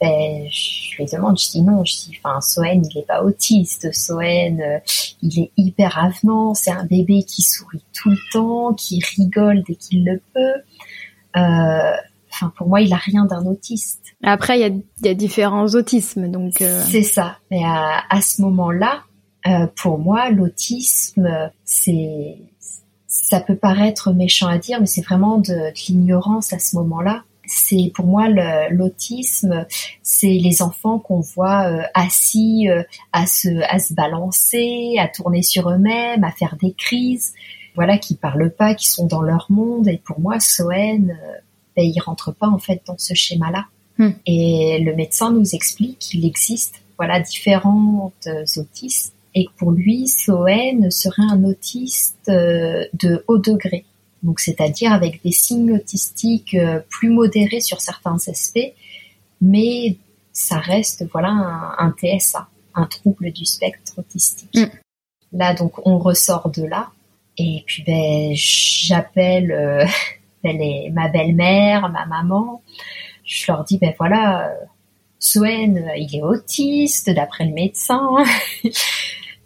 ben, 0.00 0.46
je 0.50 0.96
lui 0.96 1.06
demande, 1.06 1.38
je 1.38 1.50
dis 1.50 1.62
non, 1.62 1.84
je 1.84 1.94
dis, 1.94 2.18
enfin, 2.22 2.40
Soen, 2.40 2.82
il 2.84 2.98
est 2.98 3.06
pas 3.06 3.22
autiste. 3.22 3.92
Soen, 3.92 4.60
euh, 4.60 4.78
il 5.22 5.40
est 5.40 5.50
hyper 5.56 5.98
avenant. 5.98 6.54
C'est 6.54 6.70
un 6.70 6.84
bébé 6.84 7.22
qui 7.22 7.42
sourit 7.42 7.84
tout 7.94 8.10
le 8.10 8.32
temps, 8.32 8.74
qui 8.74 9.02
rigole 9.16 9.62
dès 9.66 9.74
qu'il 9.74 10.04
le 10.04 10.20
peut. 10.34 11.40
Euh, 11.40 11.96
enfin, 12.30 12.52
pour 12.56 12.68
moi, 12.68 12.80
il 12.82 12.92
a 12.92 12.98
rien 12.98 13.24
d'un 13.24 13.46
autiste. 13.46 14.00
Après, 14.22 14.58
il 14.58 14.60
y 14.60 14.64
a, 14.64 15.08
y 15.08 15.10
a, 15.10 15.14
différents 15.14 15.66
autismes, 15.68 16.30
donc. 16.30 16.60
Euh... 16.60 16.82
C'est 16.90 17.02
ça. 17.02 17.38
Mais 17.50 17.64
à, 17.64 18.02
à 18.10 18.20
ce 18.20 18.42
moment-là, 18.42 19.04
euh, 19.46 19.66
pour 19.80 19.98
moi, 19.98 20.30
l'autisme, 20.30 21.50
c'est, 21.64 22.36
ça 23.22 23.40
peut 23.40 23.56
paraître 23.56 24.12
méchant 24.12 24.48
à 24.48 24.58
dire, 24.58 24.80
mais 24.80 24.86
c'est 24.86 25.02
vraiment 25.02 25.38
de, 25.38 25.52
de 25.52 25.88
l'ignorance 25.88 26.52
à 26.52 26.58
ce 26.58 26.76
moment-là 26.76 27.24
c'est 27.50 27.90
pour 27.94 28.06
moi 28.06 28.28
l'autisme, 28.70 29.66
c'est 30.02 30.28
les 30.28 30.62
enfants 30.62 30.98
qu'on 30.98 31.20
voit 31.20 31.66
euh, 31.66 31.82
assis 31.94 32.68
euh, 32.68 32.82
à 33.12 33.26
se 33.26 33.48
à 33.68 33.78
se 33.78 33.92
balancer, 33.92 34.94
à 34.98 35.08
tourner 35.08 35.42
sur 35.42 35.68
eux-mêmes, 35.68 36.24
à 36.24 36.30
faire 36.30 36.56
des 36.60 36.72
crises, 36.72 37.32
voilà, 37.74 37.98
qui 37.98 38.14
parlent 38.14 38.50
pas, 38.50 38.74
qui 38.74 38.88
sont 38.88 39.06
dans 39.06 39.22
leur 39.22 39.46
monde. 39.50 39.88
Et 39.88 39.98
pour 39.98 40.20
moi, 40.20 40.38
Soen, 40.38 41.10
euh, 41.10 41.38
ben, 41.76 41.84
il 41.84 42.00
rentre 42.00 42.32
pas 42.32 42.48
en 42.48 42.58
fait 42.58 42.82
dans 42.86 42.98
ce 42.98 43.14
schéma-là. 43.14 43.66
Hmm. 43.98 44.12
Et 44.26 44.78
le 44.84 44.94
médecin 44.94 45.32
nous 45.32 45.54
explique 45.54 45.98
qu'il 45.98 46.24
existe, 46.24 46.82
voilà, 46.96 47.20
différentes 47.20 48.28
autistes 48.56 49.14
et 49.34 49.46
que 49.46 49.50
pour 49.56 49.70
lui, 49.72 50.08
Soen 50.08 50.90
serait 50.90 51.22
un 51.30 51.44
autiste 51.44 52.28
de 52.28 53.24
haut 53.28 53.38
degré 53.38 53.84
donc 54.22 54.40
c'est-à-dire 54.40 54.92
avec 54.92 55.22
des 55.22 55.32
signes 55.32 55.72
autistiques 55.72 56.54
euh, 56.54 56.80
plus 56.88 57.10
modérés 57.10 57.60
sur 57.60 57.80
certains 57.80 58.16
aspects, 58.28 58.72
mais 59.40 59.96
ça 60.32 60.58
reste 60.58 61.06
voilà 61.10 61.30
un, 61.78 61.92
TSA, 61.92 62.48
un 62.74 62.86
trouble 62.86 63.32
du 63.32 63.44
spectre 63.44 63.92
autistique. 63.98 64.54
Mm. 64.54 64.66
Là 65.32 65.54
donc 65.54 65.86
on 65.86 65.98
ressort 65.98 66.50
de 66.50 66.64
là 66.64 66.90
et 67.38 67.62
puis 67.66 67.82
ben 67.86 68.32
j'appelle 68.34 69.52
euh, 69.52 69.86
ben, 70.44 70.92
ma 70.92 71.08
belle-mère, 71.08 71.88
ma 71.88 72.04
maman, 72.04 72.62
je 73.24 73.50
leur 73.50 73.64
dis 73.64 73.78
ben 73.78 73.94
voilà, 73.96 74.52
Soen 75.18 75.90
il 75.96 76.14
est 76.14 76.22
autiste 76.22 77.08
d'après 77.08 77.46
le 77.46 77.54
médecin. 77.54 78.16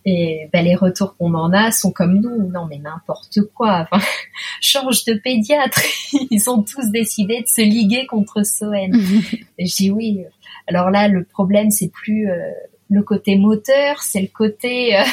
Et 0.07 0.51
ben, 0.53 0.65
les 0.65 0.75
retours 0.75 1.17
qu'on 1.17 1.33
en 1.35 1.53
a 1.53 1.71
sont 1.71 1.91
comme 1.91 2.21
nous. 2.21 2.51
Non, 2.51 2.67
mais 2.67 2.79
n'importe 2.79 3.41
quoi. 3.55 3.87
Enfin, 3.91 4.05
change 4.61 5.05
de 5.05 5.15
pédiatre. 5.15 5.81
Ils 6.31 6.51
ont 6.51 6.63
tous 6.63 6.91
décidé 6.91 7.41
de 7.41 7.47
se 7.47 7.63
liguer 7.63 8.07
contre 8.07 8.45
Soen. 8.45 8.93
je 9.59 9.77
dis 9.77 9.91
oui. 9.91 10.25
Alors 10.67 10.91
là, 10.91 11.09
le 11.09 11.25
problème, 11.25 11.71
c'est 11.71 11.89
plus 11.89 12.31
euh, 12.31 12.51
le 12.91 13.03
côté 13.03 13.37
moteur, 13.37 14.03
c'est 14.03 14.21
le 14.21 14.29
côté 14.29 14.99
euh, 14.99 15.05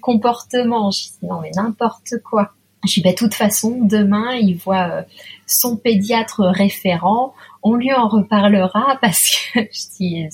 comportement. 0.00 0.90
Je 0.92 1.02
dis 1.02 1.26
non, 1.26 1.40
mais 1.40 1.50
n'importe 1.56 2.14
quoi. 2.24 2.52
Je 2.84 2.94
dis, 2.94 3.00
bah, 3.02 3.10
de 3.10 3.16
toute 3.16 3.34
façon, 3.34 3.78
demain, 3.82 4.34
il 4.34 4.56
voit 4.56 4.88
euh, 4.88 5.02
son 5.46 5.76
pédiatre 5.76 6.42
référent. 6.42 7.34
On 7.62 7.74
lui 7.74 7.92
en 7.92 8.08
reparlera 8.08 8.98
parce 9.00 9.30
que 9.30 9.60
je 9.60 9.96
dis, 9.96 10.28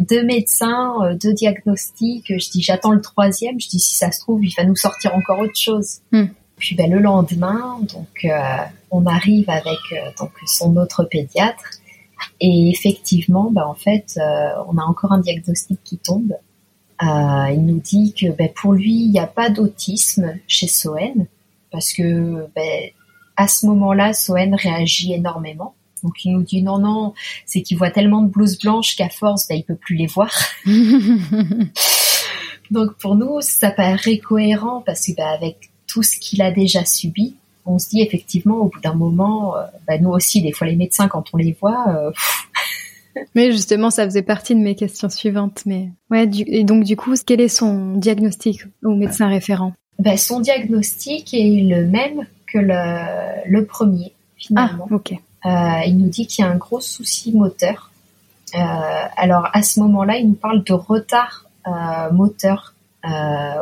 deux 0.00 0.24
médecins, 0.24 0.94
euh, 1.02 1.14
deux 1.14 1.32
diagnostics. 1.32 2.26
Je 2.28 2.50
dis, 2.50 2.62
j'attends 2.62 2.92
le 2.92 3.00
troisième. 3.00 3.60
Je 3.60 3.68
dis, 3.68 3.78
si 3.78 3.94
ça 3.94 4.10
se 4.12 4.20
trouve, 4.20 4.44
il 4.44 4.52
va 4.56 4.64
nous 4.64 4.76
sortir 4.76 5.14
encore 5.14 5.38
autre 5.38 5.56
chose. 5.56 6.00
Hmm. 6.10 6.26
Puis 6.56 6.74
ben, 6.74 6.90
le 6.90 6.98
lendemain, 6.98 7.80
donc 7.92 8.24
euh, 8.24 8.38
on 8.90 9.06
arrive 9.06 9.50
avec 9.50 9.78
donc 10.18 10.30
son 10.46 10.76
autre 10.76 11.04
pédiatre 11.04 11.64
et 12.40 12.70
effectivement, 12.70 13.50
ben, 13.50 13.64
en 13.64 13.74
fait, 13.74 14.16
on 14.68 14.78
a 14.78 14.82
encore 14.82 15.10
un 15.10 15.18
diagnostic 15.18 15.82
qui 15.82 15.98
tombe. 15.98 16.34
il 17.00 17.66
nous 17.66 17.80
dit 17.80 18.14
que 18.14 18.30
ben, 18.30 18.48
pour 18.54 18.74
lui, 18.74 18.92
il 18.92 19.10
n'y 19.10 19.18
a 19.18 19.26
pas 19.26 19.50
d'autisme 19.50 20.34
chez 20.46 20.68
Soen 20.68 21.26
parce 21.72 21.92
que 21.92 22.46
ben, 22.54 22.90
à 23.36 23.48
ce 23.48 23.66
moment-là, 23.66 24.12
Soen 24.12 24.54
réagit 24.54 25.14
énormément. 25.14 25.74
Donc 26.02 26.24
il 26.24 26.32
nous 26.32 26.42
dit 26.42 26.62
non 26.62 26.78
non, 26.78 27.14
c'est 27.46 27.62
qu'il 27.62 27.76
voit 27.78 27.90
tellement 27.90 28.22
de 28.22 28.28
blouses 28.28 28.58
blanches 28.58 28.96
qu'à 28.96 29.08
force, 29.08 29.48
ben, 29.48 29.56
il 29.56 29.64
peut 29.64 29.76
plus 29.76 29.96
les 29.96 30.06
voir. 30.06 30.30
Donc 32.70 32.94
pour 32.98 33.16
nous, 33.16 33.40
ça 33.40 33.70
paraît 33.70 34.18
cohérent 34.18 34.82
parce 34.84 35.06
que 35.06 35.12
ben, 35.16 35.26
avec 35.26 35.70
tout 35.86 36.02
ce 36.02 36.18
qu'il 36.18 36.42
a 36.42 36.50
déjà 36.50 36.84
subi, 36.84 37.36
on 37.66 37.78
se 37.78 37.88
dit 37.90 38.00
effectivement 38.00 38.56
au 38.56 38.68
bout 38.68 38.80
d'un 38.80 38.94
moment, 38.94 39.56
euh, 39.56 39.62
ben, 39.86 40.02
nous 40.02 40.10
aussi, 40.10 40.42
des 40.42 40.52
fois 40.52 40.66
les 40.66 40.76
médecins 40.76 41.08
quand 41.08 41.24
on 41.32 41.36
les 41.36 41.56
voit. 41.60 41.86
Euh, 41.88 42.10
mais 43.34 43.52
justement, 43.52 43.90
ça 43.90 44.04
faisait 44.04 44.22
partie 44.22 44.54
de 44.54 44.60
mes 44.60 44.74
questions 44.74 45.10
suivantes. 45.10 45.62
Mais 45.66 45.90
ouais, 46.10 46.28
et 46.46 46.64
donc 46.64 46.84
du 46.84 46.96
coup, 46.96 47.14
quel 47.26 47.40
est 47.40 47.48
son 47.48 47.96
diagnostic 47.96 48.64
au 48.82 48.94
médecin 48.94 49.28
référent? 49.28 49.74
Ben, 49.98 50.16
Son 50.16 50.40
diagnostic 50.40 51.34
est 51.34 51.62
le 51.62 51.86
même 51.86 52.26
que 52.46 52.58
le, 52.58 53.50
le 53.50 53.66
premier, 53.66 54.12
finalement. 54.36 54.88
Ah, 54.90 54.94
ok. 54.94 55.14
Euh, 55.44 55.80
il 55.86 55.98
nous 55.98 56.08
dit 56.08 56.26
qu'il 56.26 56.44
y 56.44 56.48
a 56.48 56.50
un 56.50 56.56
gros 56.56 56.80
souci 56.80 57.32
moteur. 57.32 57.90
Euh, 58.54 58.58
alors 59.16 59.48
à 59.52 59.62
ce 59.62 59.80
moment-là, 59.80 60.16
il 60.16 60.28
nous 60.28 60.34
parle 60.34 60.62
de 60.62 60.72
retard 60.72 61.46
euh, 61.66 62.10
moteur 62.12 62.74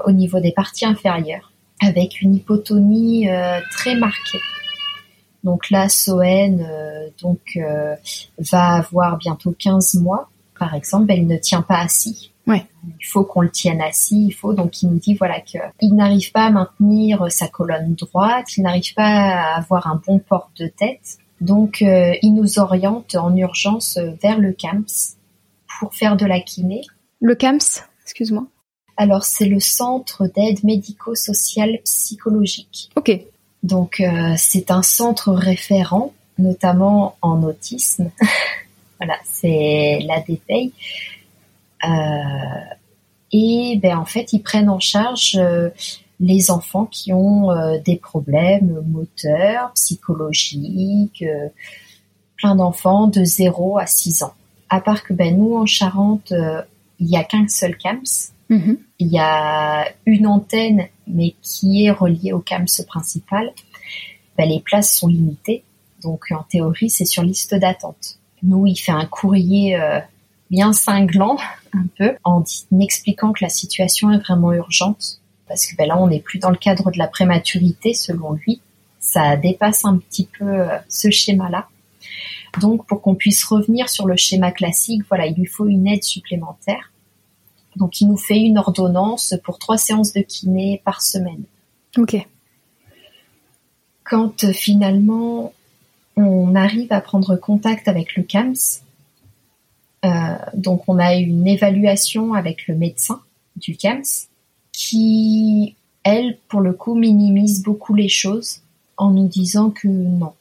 au 0.04 0.12
niveau 0.12 0.38
des 0.38 0.52
parties 0.52 0.84
inférieures, 0.84 1.50
avec 1.80 2.20
une 2.20 2.34
hypotonie 2.34 3.26
très 3.70 3.94
marquée. 3.94 4.40
Donc 5.44 5.70
là, 5.70 5.88
Soen 5.88 6.62
donc 7.22 7.58
va 8.38 8.74
avoir 8.74 9.16
bientôt 9.16 9.54
15 9.58 9.94
mois, 9.94 10.28
par 10.58 10.74
exemple, 10.74 11.06
elle 11.10 11.26
ne 11.26 11.38
tient 11.38 11.62
pas 11.62 11.78
assis. 11.78 12.32
Il 12.98 13.06
faut 13.06 13.24
qu'on 13.24 13.40
le 13.40 13.50
tienne 13.50 13.80
assis, 13.80 14.26
il 14.26 14.32
faut 14.32 14.52
donc 14.52 14.82
il 14.82 14.90
nous 14.90 14.98
dit 14.98 15.14
voilà 15.14 15.40
que 15.40 15.56
il 15.80 15.94
n'arrive 15.94 16.32
pas 16.32 16.44
à 16.44 16.50
maintenir 16.50 17.32
sa 17.32 17.48
colonne 17.48 17.94
droite, 17.94 18.58
il 18.58 18.64
n'arrive 18.64 18.92
pas 18.92 19.06
à 19.06 19.56
avoir 19.56 19.86
un 19.86 20.02
bon 20.06 20.18
port 20.18 20.50
de 20.58 20.66
tête. 20.66 21.16
Donc 21.40 21.83
euh, 21.83 22.14
il 22.22 22.35
nous 22.35 22.59
oriente 22.59 23.14
en 23.14 23.35
urgence 23.37 23.98
vers 24.22 24.38
le 24.38 24.53
CAMS 24.53 25.16
pour 25.79 25.94
faire 25.94 26.16
de 26.16 26.26
la 26.26 26.40
kiné. 26.40 26.83
Le 27.20 27.35
CAMS, 27.35 27.85
excuse-moi. 28.05 28.46
Alors 28.96 29.24
c'est 29.24 29.46
le 29.46 29.61
centre 29.61 30.26
d'aide 30.26 30.62
médico-sociale 30.64 31.79
psychologique. 31.85 32.90
OK. 32.96 33.11
Donc 33.62 34.00
euh, 34.00 34.35
c'est 34.37 34.70
un 34.70 34.83
centre 34.83 35.33
référent 35.33 36.12
notamment 36.40 37.16
en 37.22 37.42
autisme. 37.42 38.11
voilà, 38.98 39.16
c'est 39.24 40.00
la 40.07 40.20
DPEI. 40.20 40.72
Euh, 41.85 42.74
et 43.33 43.79
ben 43.83 43.96
en 43.96 44.05
fait, 44.05 44.33
ils 44.33 44.42
prennent 44.42 44.68
en 44.68 44.81
charge 44.81 45.37
euh, 45.38 45.70
les 46.20 46.50
enfants 46.50 46.87
qui 46.87 47.12
ont 47.12 47.50
euh, 47.50 47.78
des 47.85 47.96
problèmes 47.96 48.83
moteurs, 48.87 49.72
psychologiques, 49.74 51.24
plein 52.37 52.54
d'enfants 52.54 53.06
de 53.06 53.24
0 53.24 53.78
à 53.78 53.87
6 53.87 54.22
ans. 54.22 54.35
À 54.68 54.80
part 54.80 55.02
que 55.02 55.12
ben 55.12 55.37
nous 55.37 55.56
en 55.56 55.66
Charente, 55.66 56.33
il 57.00 57.09
y 57.09 57.16
a 57.16 57.24
qu'un 57.24 57.48
seul 57.48 57.76
CAMS. 57.76 58.33
Mm-hmm. 58.50 58.78
Il 59.00 59.09
y 59.09 59.18
a 59.18 59.88
une 60.06 60.26
antenne, 60.26 60.87
mais 61.06 61.35
qui 61.42 61.85
est 61.87 61.90
reliée 61.90 62.33
au 62.33 62.38
CAMS 62.38 62.85
principal. 62.87 63.50
Ben, 64.38 64.48
les 64.48 64.61
places 64.61 64.96
sont 64.96 65.09
limitées, 65.09 65.64
donc 66.02 66.26
en 66.30 66.44
théorie, 66.44 66.90
c'est 66.90 67.04
sur 67.04 67.22
liste 67.22 67.54
d'attente. 67.54 68.18
Nous, 68.42 68.66
il 68.66 68.76
fait 68.76 68.92
un 68.92 69.06
courrier 69.06 69.76
bien 70.50 70.72
cinglant 70.72 71.37
un 71.72 71.87
peu 71.96 72.16
en, 72.24 72.42
expliquant 72.80 73.33
que 73.33 73.44
la 73.44 73.48
situation 73.48 74.11
est 74.11 74.18
vraiment 74.18 74.52
urgente 74.52 75.19
parce 75.50 75.66
que 75.66 75.74
ben 75.76 75.88
là 75.88 75.98
on 75.98 76.06
n'est 76.06 76.20
plus 76.20 76.38
dans 76.38 76.50
le 76.50 76.56
cadre 76.56 76.92
de 76.92 76.98
la 76.98 77.08
prématurité 77.08 77.92
selon 77.92 78.34
lui 78.34 78.62
ça 79.00 79.36
dépasse 79.36 79.84
un 79.84 79.96
petit 79.96 80.28
peu 80.38 80.44
euh, 80.44 80.78
ce 80.88 81.10
schéma-là. 81.10 81.66
Donc 82.60 82.86
pour 82.86 83.00
qu'on 83.00 83.14
puisse 83.14 83.42
revenir 83.44 83.88
sur 83.88 84.06
le 84.06 84.16
schéma 84.16 84.52
classique, 84.52 85.02
voilà, 85.08 85.26
il 85.26 85.34
lui 85.34 85.46
faut 85.46 85.66
une 85.66 85.88
aide 85.88 86.04
supplémentaire. 86.04 86.92
Donc 87.76 88.00
il 88.00 88.08
nous 88.08 88.16
fait 88.16 88.38
une 88.38 88.58
ordonnance 88.58 89.34
pour 89.42 89.58
trois 89.58 89.78
séances 89.78 90.12
de 90.12 90.20
kiné 90.20 90.82
par 90.84 91.02
semaine. 91.02 91.42
Ok. 91.96 92.16
Quand 94.04 94.44
euh, 94.44 94.52
finalement 94.52 95.52
on 96.16 96.54
arrive 96.54 96.92
à 96.92 97.00
prendre 97.00 97.36
contact 97.36 97.88
avec 97.88 98.14
le 98.16 98.22
CAMS, 98.22 98.82
euh, 100.04 100.08
donc 100.54 100.82
on 100.88 100.98
a 100.98 101.14
une 101.14 101.46
évaluation 101.48 102.34
avec 102.34 102.66
le 102.68 102.74
médecin 102.74 103.22
du 103.56 103.76
CAMS 103.76 104.29
qui, 104.72 105.76
elle, 106.02 106.38
pour 106.48 106.61
le 106.61 106.72
coup, 106.72 106.94
minimise 106.94 107.62
beaucoup 107.62 107.94
les 107.94 108.09
choses 108.09 108.61
en 108.96 109.11
nous 109.11 109.28
disant 109.28 109.70
que 109.70 109.88
non, 109.88 110.33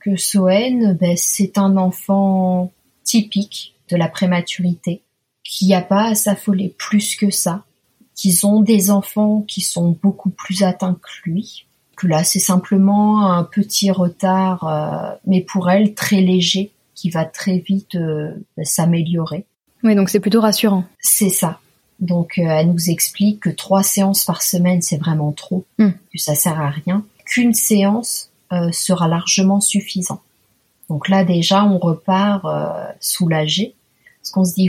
que 0.00 0.16
Soen, 0.16 0.96
ben, 0.98 1.16
c'est 1.16 1.58
un 1.58 1.76
enfant 1.76 2.72
typique 3.04 3.74
de 3.90 3.96
la 3.96 4.08
prématurité, 4.08 5.02
qu'il 5.44 5.68
n'y 5.68 5.74
a 5.74 5.80
pas 5.80 6.08
à 6.08 6.14
s'affoler 6.14 6.74
plus 6.76 7.16
que 7.16 7.30
ça, 7.30 7.64
qu'ils 8.14 8.46
ont 8.46 8.60
des 8.60 8.90
enfants 8.90 9.42
qui 9.46 9.60
sont 9.60 9.96
beaucoup 10.02 10.30
plus 10.30 10.62
atteints 10.62 10.98
que 11.00 11.30
lui, 11.30 11.66
que 11.96 12.06
là 12.06 12.24
c'est 12.24 12.38
simplement 12.38 13.30
un 13.32 13.44
petit 13.44 13.90
retard, 13.90 14.66
euh, 14.66 15.16
mais 15.26 15.40
pour 15.40 15.70
elle 15.70 15.94
très 15.94 16.20
léger, 16.20 16.72
qui 16.94 17.10
va 17.10 17.24
très 17.24 17.58
vite 17.58 17.94
euh, 17.94 18.34
s'améliorer. 18.62 19.46
Oui, 19.84 19.94
donc 19.94 20.08
c'est 20.08 20.20
plutôt 20.20 20.40
rassurant. 20.40 20.84
C'est 20.98 21.30
ça. 21.30 21.60
Donc 22.00 22.38
euh, 22.38 22.42
elle 22.42 22.70
nous 22.70 22.90
explique 22.90 23.40
que 23.40 23.50
trois 23.50 23.82
séances 23.82 24.24
par 24.24 24.42
semaine 24.42 24.82
c'est 24.82 24.98
vraiment 24.98 25.32
trop, 25.32 25.64
hmm. 25.78 25.90
que 26.12 26.18
ça 26.18 26.34
sert 26.34 26.60
à 26.60 26.70
rien, 26.70 27.04
qu'une 27.24 27.54
séance 27.54 28.30
euh, 28.52 28.70
sera 28.72 29.08
largement 29.08 29.60
suffisant. 29.60 30.20
Donc 30.88 31.08
là 31.08 31.24
déjà 31.24 31.64
on 31.64 31.78
repart 31.78 32.46
soulagé 33.00 33.74
parce 34.22 34.30
qu'on 34.30 34.44
se 34.44 34.54
dit 34.54 34.68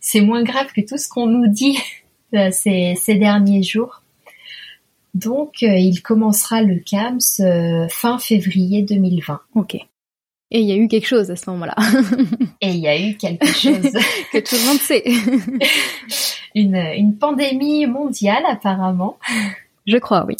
c'est 0.00 0.20
moins 0.20 0.42
grave 0.42 0.68
que 0.74 0.80
tout 0.80 0.98
ce 0.98 1.08
qu'on 1.08 1.26
nous 1.26 1.48
dit 1.48 1.78
ces, 2.32 2.94
ces, 2.94 3.14
derniers 3.16 3.62
jours. 3.62 4.02
Donc 5.14 5.62
il 5.62 6.00
commencera 6.00 6.62
le 6.62 6.78
CAMS 6.78 7.88
fin 7.90 8.18
février 8.18 8.82
2020. 8.82 9.40
Ok. 9.56 9.76
Et 10.50 10.60
il 10.60 10.66
y 10.66 10.72
a 10.72 10.76
eu 10.76 10.88
quelque 10.88 11.06
chose 11.06 11.30
à 11.30 11.36
ce 11.36 11.50
moment-là. 11.50 11.74
Et 12.60 12.68
il 12.68 12.78
y 12.78 12.88
a 12.88 12.98
eu 12.98 13.16
quelque 13.16 13.46
chose. 13.46 13.92
que 14.32 14.38
tout 14.38 14.54
le 14.54 14.66
monde 14.66 14.78
sait. 14.78 15.04
une, 16.54 16.76
une 16.76 17.16
pandémie 17.16 17.86
mondiale 17.86 18.44
apparemment. 18.48 19.18
Je 19.86 19.98
crois, 19.98 20.26
oui. 20.26 20.36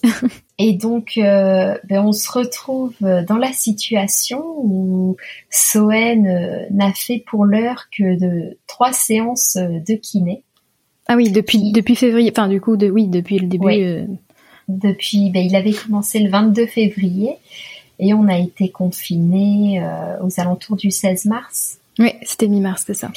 Et 0.59 0.75
donc, 0.75 1.13
euh, 1.17 1.77
ben, 1.85 2.05
on 2.05 2.13
se 2.13 2.31
retrouve 2.31 2.95
dans 3.01 3.39
la 3.39 3.53
situation 3.53 4.43
où 4.59 5.17
Soen 5.51 6.27
euh, 6.27 6.67
n'a 6.71 6.93
fait 6.93 7.25
pour 7.27 7.45
l'heure 7.45 7.87
que 7.97 8.19
de 8.19 8.59
trois 8.67 8.93
séances 8.93 9.57
de 9.57 9.95
kiné. 9.95 10.43
Ah 11.09 11.17
oui, 11.17 11.31
depuis 11.31 11.73
depuis 11.73 11.97
février. 11.97 12.31
Enfin, 12.31 12.49
du 12.49 12.61
coup, 12.61 12.77
de 12.77 12.91
oui, 12.91 13.09
depuis 13.09 13.39
le 13.39 13.47
début. 13.47 13.67
Euh. 13.67 14.05
Depuis, 14.69 15.31
ben, 15.31 15.43
il 15.45 15.57
avait 15.57 15.73
commencé 15.73 16.19
le 16.19 16.29
22 16.29 16.67
février 16.67 17.37
et 17.99 18.15
on 18.15 18.29
a 18.29 18.39
été 18.39 18.71
confinés 18.71 19.83
euh, 19.83 20.23
aux 20.23 20.41
alentours 20.41 20.77
du 20.77 20.91
16 20.91 21.27
mars. 21.27 21.79
Oui, 21.99 22.13
c'était 22.23 22.47
mi-mars, 22.47 22.85
c'est 22.87 22.95
ça. 22.95 23.11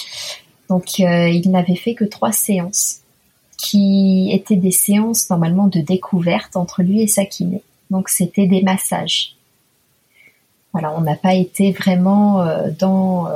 Donc 0.69 0.99
euh, 0.99 1.29
il 1.29 1.51
n'avait 1.51 1.75
fait 1.75 1.93
que 1.93 2.05
trois 2.05 2.31
séances, 2.31 3.01
qui 3.57 4.31
étaient 4.31 4.55
des 4.55 4.71
séances 4.71 5.29
normalement 5.29 5.67
de 5.67 5.81
découverte 5.81 6.55
entre 6.55 6.81
lui 6.81 7.01
et 7.01 7.07
sa 7.07 7.25
kiné. 7.25 7.61
Donc 7.91 8.09
c'était 8.09 8.47
des 8.47 8.63
massages. 8.63 9.35
Voilà, 10.73 10.95
on 10.97 11.01
n'a 11.01 11.15
pas 11.15 11.35
été 11.35 11.71
vraiment 11.71 12.41
euh, 12.41 12.69
dans 12.79 13.27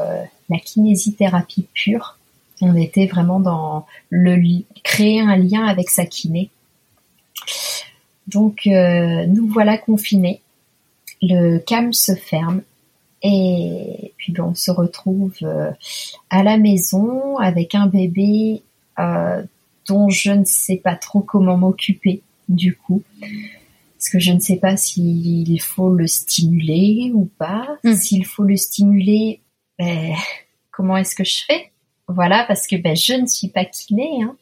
la 0.49 0.60
kinésithérapie 0.60 1.67
pure. 1.73 2.17
On 2.62 2.75
était 2.75 3.05
vraiment 3.05 3.39
dans 3.39 3.86
le 4.10 4.63
créer 4.84 5.19
un 5.19 5.36
lien 5.36 5.65
avec 5.65 5.89
sa 5.89 6.05
kiné. 6.05 6.49
Donc 8.27 8.65
nous 8.65 9.47
voilà 9.47 9.77
confinés. 9.77 10.41
Le 11.27 11.59
cam 11.59 11.93
se 11.93 12.13
ferme 12.13 12.61
et 13.27 14.13
puis 14.17 14.33
on 14.39 14.53
se 14.53 14.69
retrouve 14.69 15.35
euh, 15.41 15.71
à 16.29 16.43
la 16.43 16.57
maison 16.57 17.38
avec 17.38 17.73
un 17.73 17.88
bébé 17.88 18.61
euh, 18.99 19.43
dont 19.88 20.09
je 20.09 20.31
ne 20.31 20.45
sais 20.45 20.77
pas 20.77 20.95
trop 20.95 21.21
comment 21.21 21.57
m'occuper 21.57 22.21
du 22.49 22.75
coup. 22.75 23.01
Parce 23.19 24.09
que 24.09 24.19
je 24.19 24.31
ne 24.31 24.39
sais 24.39 24.57
pas 24.57 24.77
s'il 24.77 25.59
faut 25.59 25.89
le 25.89 26.05
stimuler 26.05 27.11
ou 27.15 27.25
pas. 27.39 27.67
Hmm. 27.83 27.93
S'il 27.93 28.25
faut 28.25 28.43
le 28.43 28.57
stimuler, 28.57 29.39
ben, 29.79 30.13
comment 30.69 30.97
est-ce 30.97 31.15
que 31.15 31.23
je 31.23 31.43
fais? 31.47 31.71
Voilà, 32.07 32.45
parce 32.47 32.67
que 32.67 32.75
ben, 32.75 32.95
je 32.95 33.13
ne 33.13 33.25
suis 33.25 33.47
pas 33.47 33.65
kiné. 33.65 34.21
Hein. 34.21 34.35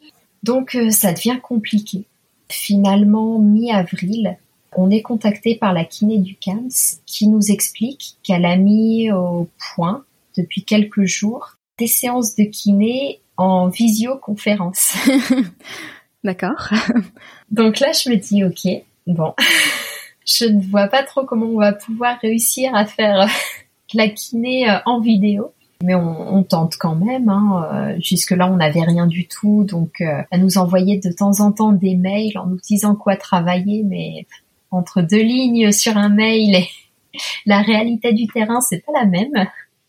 Donc 0.44 0.78
ça 0.90 1.14
devient 1.14 1.40
compliqué. 1.42 2.04
Finalement, 2.50 3.40
mi-avril, 3.40 4.38
on 4.78 4.90
est 4.90 5.02
contacté 5.02 5.56
par 5.56 5.74
la 5.74 5.86
kiné 5.86 6.18
du 6.18 6.36
CAMS 6.36 7.00
qui 7.06 7.28
nous 7.28 7.52
explique 7.52 8.18
qu'elle 8.24 8.46
a 8.46 8.58
mis 8.58 9.12
au 9.12 9.50
point 9.76 10.04
depuis 10.38 10.64
quelques 10.64 11.06
jours 11.06 11.58
des 11.78 11.88
séances 11.88 12.36
de 12.36 12.44
kiné 12.44 13.20
en 13.38 13.68
visioconférence. 13.68 14.96
D'accord. 16.24 16.70
Donc 17.52 17.80
là, 17.80 17.92
je 17.92 18.10
me 18.10 18.16
dis, 18.16 18.44
ok, 18.44 18.84
bon, 19.08 19.34
je 20.26 20.46
ne 20.46 20.62
vois 20.62 20.88
pas 20.88 21.04
trop 21.04 21.26
comment 21.26 21.48
on 21.48 21.60
va 21.60 21.74
pouvoir 21.74 22.20
réussir 22.22 22.74
à 22.76 22.86
faire 22.86 23.28
la 23.94 24.10
kiné 24.10 24.70
euh, 24.70 24.78
en 24.86 25.00
vidéo 25.00 25.54
mais 25.84 25.96
on, 25.96 26.36
on, 26.36 26.44
tente 26.44 26.78
quand 26.78 26.96
même. 26.96 27.30
Hein. 27.30 27.70
Euh, 27.74 27.96
jusque-là, 28.00 28.50
on 28.50 28.56
n'avait 28.56 28.84
rien 28.84 29.06
du 29.06 29.28
tout, 29.28 29.66
donc 29.66 30.00
euh, 30.00 30.22
elle 30.32 30.42
nous 30.42 30.58
envoyait 30.58 30.98
de 30.98 31.12
temps 31.12 31.42
en 31.42 31.52
temps 31.52 31.74
des 31.74 31.96
mails 31.96 32.38
en 32.38 32.48
nous 32.48 32.60
disant 32.64 32.96
quoi 32.96 33.18
travailler, 33.18 33.84
mais 33.84 34.26
entre 34.74 35.02
deux 35.02 35.22
lignes 35.22 35.72
sur 35.72 35.98
un 35.98 36.10
mail 36.10 36.56
et 36.56 36.70
la 37.46 37.62
réalité 37.62 38.14
du 38.14 38.28
terrain, 38.28 38.60
c'est 38.62 38.84
pas 38.86 38.92
la 38.94 39.06
même. 39.06 39.48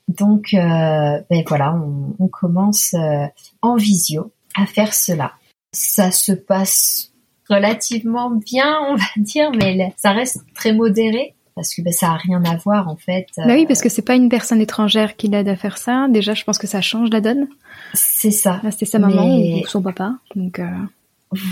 Donc, 0.08 0.52
euh, 0.52 1.20
ben 1.30 1.42
voilà, 1.46 1.74
on, 1.74 2.14
on 2.18 2.28
commence 2.28 2.94
euh, 2.94 3.26
en 3.62 3.76
visio 3.76 4.32
à 4.54 4.66
faire 4.66 4.92
cela. 4.92 5.32
Ça 5.72 6.10
se 6.10 6.32
passe 6.32 7.12
relativement 7.48 8.30
bien, 8.30 8.78
on 8.88 8.96
va 8.96 9.04
dire, 9.16 9.50
mais 9.52 9.92
ça 9.96 10.12
reste 10.12 10.40
très 10.54 10.72
modéré 10.72 11.34
parce 11.54 11.72
que 11.72 11.82
ben, 11.82 11.92
ça 11.92 12.10
a 12.10 12.16
rien 12.16 12.44
à 12.44 12.56
voir 12.56 12.88
en 12.88 12.96
fait. 12.96 13.28
Bah 13.36 13.54
oui, 13.54 13.64
parce 13.64 13.80
que 13.80 13.88
c'est 13.88 14.02
pas 14.02 14.16
une 14.16 14.28
personne 14.28 14.60
étrangère 14.60 15.16
qui 15.16 15.28
l'aide 15.28 15.48
à 15.48 15.56
faire 15.56 15.78
ça. 15.78 16.08
Déjà, 16.10 16.34
je 16.34 16.42
pense 16.42 16.58
que 16.58 16.66
ça 16.66 16.80
change 16.80 17.10
la 17.10 17.20
donne. 17.20 17.46
C'est 17.92 18.32
ça. 18.32 18.60
Là, 18.64 18.72
c'était 18.72 18.86
sa 18.86 18.98
maman 18.98 19.38
ou 19.38 19.64
son 19.66 19.80
papa, 19.80 20.14
donc. 20.34 20.60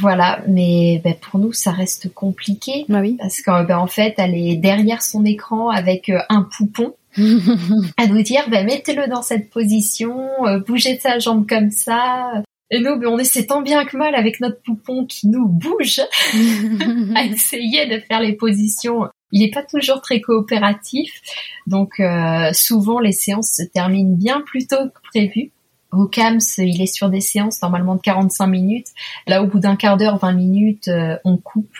Voilà, 0.00 0.42
mais 0.48 1.00
ben, 1.04 1.14
pour 1.14 1.40
nous, 1.40 1.52
ça 1.52 1.70
reste 1.70 2.12
compliqué. 2.12 2.84
Bah 2.88 3.00
oui. 3.00 3.16
Parce 3.18 3.42
qu'en 3.42 3.64
ben, 3.64 3.78
en 3.78 3.86
fait, 3.86 4.14
elle 4.18 4.34
est 4.34 4.56
derrière 4.56 5.02
son 5.02 5.24
écran 5.24 5.70
avec 5.70 6.08
euh, 6.08 6.18
un 6.28 6.48
poupon. 6.56 6.94
à 7.98 8.06
nous 8.06 8.22
dire, 8.22 8.48
ben, 8.48 8.64
mettez-le 8.64 9.06
dans 9.08 9.22
cette 9.22 9.50
position, 9.50 10.46
euh, 10.46 10.60
bougez 10.60 10.96
de 10.96 11.00
sa 11.00 11.18
jambe 11.18 11.46
comme 11.46 11.70
ça, 11.70 12.42
et 12.70 12.80
nous, 12.80 12.98
ben, 12.98 13.08
on 13.08 13.18
essaie 13.18 13.44
tant 13.44 13.60
bien 13.60 13.84
que 13.84 13.98
mal 13.98 14.14
avec 14.14 14.40
notre 14.40 14.62
poupon 14.62 15.04
qui 15.04 15.28
nous 15.28 15.46
bouge 15.46 16.00
à 17.14 17.24
essayer 17.24 17.86
de 17.86 17.98
faire 18.00 18.20
les 18.20 18.32
positions 18.32 19.08
il 19.32 19.40
n'est 19.40 19.50
pas 19.50 19.62
toujours 19.62 20.00
très 20.00 20.20
coopératif, 20.20 21.10
donc 21.66 21.98
euh, 22.00 22.52
souvent 22.52 23.00
les 23.00 23.12
séances 23.12 23.54
se 23.56 23.62
terminent 23.62 24.14
bien 24.14 24.42
plus 24.42 24.66
tôt 24.66 24.76
que 24.76 25.08
prévu. 25.10 25.50
Au 25.92 26.06
CAMS, 26.06 26.40
il 26.56 26.80
est 26.80 26.92
sur 26.92 27.10
des 27.10 27.20
séances 27.20 27.60
normalement 27.60 27.96
de 27.96 28.00
45 28.00 28.46
minutes. 28.46 28.88
Là, 29.26 29.42
au 29.42 29.46
bout 29.46 29.60
d'un 29.60 29.76
quart 29.76 29.98
d'heure, 29.98 30.18
20 30.18 30.32
minutes, 30.32 30.88
euh, 30.88 31.18
on 31.24 31.36
coupe 31.36 31.76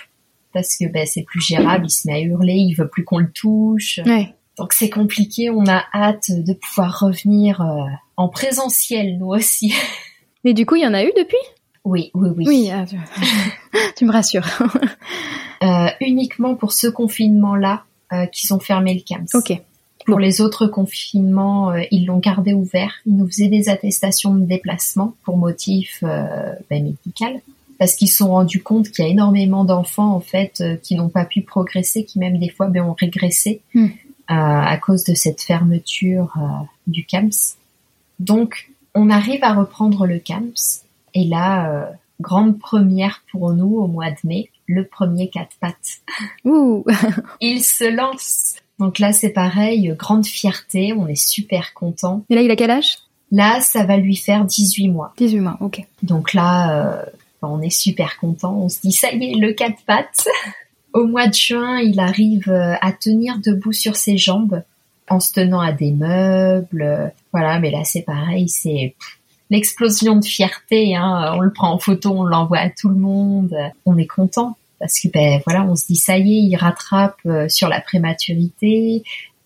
parce 0.53 0.77
que 0.77 0.85
ben, 0.87 1.07
c'est 1.07 1.23
plus 1.23 1.41
gérable. 1.41 1.87
Il 1.87 1.91
se 1.91 2.07
met 2.07 2.15
à 2.15 2.21
hurler, 2.21 2.53
il 2.53 2.75
veut 2.75 2.89
plus 2.89 3.05
qu'on 3.05 3.19
le 3.19 3.31
touche. 3.33 4.01
Donc 4.59 4.75
c'est 4.75 4.91
compliqué. 4.91 5.49
On 5.49 5.67
a 5.67 5.83
hâte 5.95 6.31
de 6.31 6.53
pouvoir 6.53 7.01
revenir 7.01 7.63
euh, 7.63 7.85
en 8.19 8.29
présentiel, 8.29 9.17
nous 9.19 9.29
aussi. 9.29 9.75
Mais 10.45 10.53
du 10.53 10.67
coup, 10.67 10.75
il 10.75 10.83
y 10.83 10.87
en 10.87 10.93
a 10.93 11.05
eu 11.05 11.13
depuis? 11.17 11.39
Oui, 11.85 12.11
oui, 12.13 12.29
oui. 12.37 12.45
Oui, 12.47 12.71
ah, 12.71 12.85
tu 13.97 14.05
me 14.05 14.13
rassures. 14.13 14.47
Euh, 15.63 15.87
uniquement 16.01 16.55
pour 16.55 16.73
ce 16.73 16.89
confinement-là 16.89 17.85
qu'ils 18.33 18.53
ont 18.53 18.59
fermé 18.59 18.93
le 18.93 19.01
CAMS. 19.01 19.27
Ok. 19.33 19.63
Pour 20.07 20.19
les 20.19 20.41
autres 20.41 20.67
confinements, 20.67 21.71
euh, 21.71 21.83
ils 21.91 22.07
l'ont 22.07 22.19
gardé 22.19 22.55
ouvert. 22.55 22.93
Ils 23.07 23.17
nous 23.17 23.27
faisaient 23.27 23.49
des 23.49 23.69
attestations 23.69 24.35
de 24.35 24.45
déplacement 24.45 25.15
pour 25.25 25.37
motif 25.37 26.03
ben, 26.03 26.59
médical 26.71 27.41
parce 27.79 27.95
qu'ils 27.95 28.09
se 28.09 28.19
sont 28.19 28.29
rendus 28.29 28.63
compte 28.63 28.91
qu'il 28.91 29.05
y 29.05 29.09
a 29.09 29.11
énormément 29.11 29.65
d'enfants 29.65 30.15
en 30.15 30.21
fait 30.21 30.63
qui 30.83 30.95
n'ont 30.95 31.09
pas 31.09 31.25
pu 31.25 31.43
progresser, 31.43 32.05
qui 32.05 32.19
même 32.21 32.39
des 32.39 32.49
fois 32.49 32.69
ben, 32.69 32.83
ont 32.83 32.95
régressé 32.99 33.61
hmm. 33.75 33.89
à 34.29 34.77
cause 34.77 35.05
de 35.05 35.15
cette 35.15 35.43
fermeture 35.43 36.35
du 36.87 37.05
CAMS. 37.05 37.57
Donc, 38.21 38.71
on 38.95 39.11
arrive 39.11 39.43
à 39.43 39.55
reprendre 39.55 40.07
le 40.07 40.21
CAMS 40.21 40.85
et 41.15 41.25
là, 41.25 41.91
grande 42.23 42.59
première 42.59 43.23
pour 43.31 43.53
nous 43.53 43.77
au 43.77 43.89
mois 43.89 44.11
de 44.11 44.17
mai, 44.25 44.49
le 44.67 44.87
premier 44.87 45.29
quatre 45.29 45.57
pattes. 45.61 46.01
Ouh. 46.45 46.85
il 47.41 47.63
se 47.63 47.85
lance. 47.85 48.62
Donc 48.83 48.99
là, 48.99 49.13
c'est 49.13 49.31
pareil, 49.31 49.95
grande 49.97 50.27
fierté, 50.27 50.93
on 50.93 51.07
est 51.07 51.15
super 51.15 51.73
content. 51.73 52.25
Et 52.29 52.35
là, 52.35 52.43
il 52.43 52.51
a 52.51 52.57
quel 52.57 52.73
âge? 52.73 52.99
Là, 53.31 53.61
ça 53.61 53.85
va 53.85 53.97
lui 53.97 54.17
faire 54.17 54.45
18 54.45 54.89
mois. 54.89 55.13
18 55.19 55.39
mois, 55.39 55.57
ok. 55.61 55.87
Donc 56.03 56.35
là, 56.35 56.97
euh, 56.97 57.05
on 57.43 57.63
est 57.63 57.71
super 57.71 58.19
content. 58.19 58.57
On 58.57 58.69
se 58.69 58.81
dit, 58.81 58.91
ça 58.91 59.13
y 59.13 59.35
est, 59.35 59.35
le 59.37 59.53
quatre 59.53 59.81
pattes. 59.87 60.27
Au 60.95 61.07
mois 61.07 61.29
de 61.29 61.33
juin, 61.33 61.79
il 61.79 62.01
arrive 62.01 62.51
euh, 62.51 62.75
à 62.81 62.91
tenir 62.91 63.39
debout 63.39 63.73
sur 63.73 63.95
ses 63.95 64.17
jambes 64.17 64.65
en 65.09 65.21
se 65.21 65.33
tenant 65.33 65.61
à 65.61 65.71
des 65.71 65.93
meubles. 65.93 67.13
Voilà, 67.33 67.61
mais 67.61 67.71
là, 67.71 67.85
c'est 67.85 68.03
pareil, 68.03 68.49
c'est 68.49 68.97
l'explosion 69.49 70.17
de 70.17 70.25
fierté. 70.25 70.97
Hein. 70.97 71.35
On 71.37 71.41
le 71.41 71.53
prend 71.53 71.73
en 71.73 71.79
photo, 71.79 72.11
on 72.11 72.25
l'envoie 72.25 72.59
à 72.59 72.69
tout 72.71 72.89
le 72.89 72.97
monde. 72.97 73.57
On 73.87 73.97
est 73.97 74.09
content 74.09 74.57
parce 74.83 74.99
que 74.99 75.07
ben 75.09 75.41
voilà, 75.47 75.63
on 75.63 75.77
se 75.77 75.87
dit 75.87 75.95
ça 75.95 76.19
y 76.19 76.33
est, 76.33 76.43
il 76.43 76.57
rattrape 76.57 77.21
euh, 77.25 77.49
sur 77.49 77.69
la 77.69 77.81
prématurité. 77.81 79.05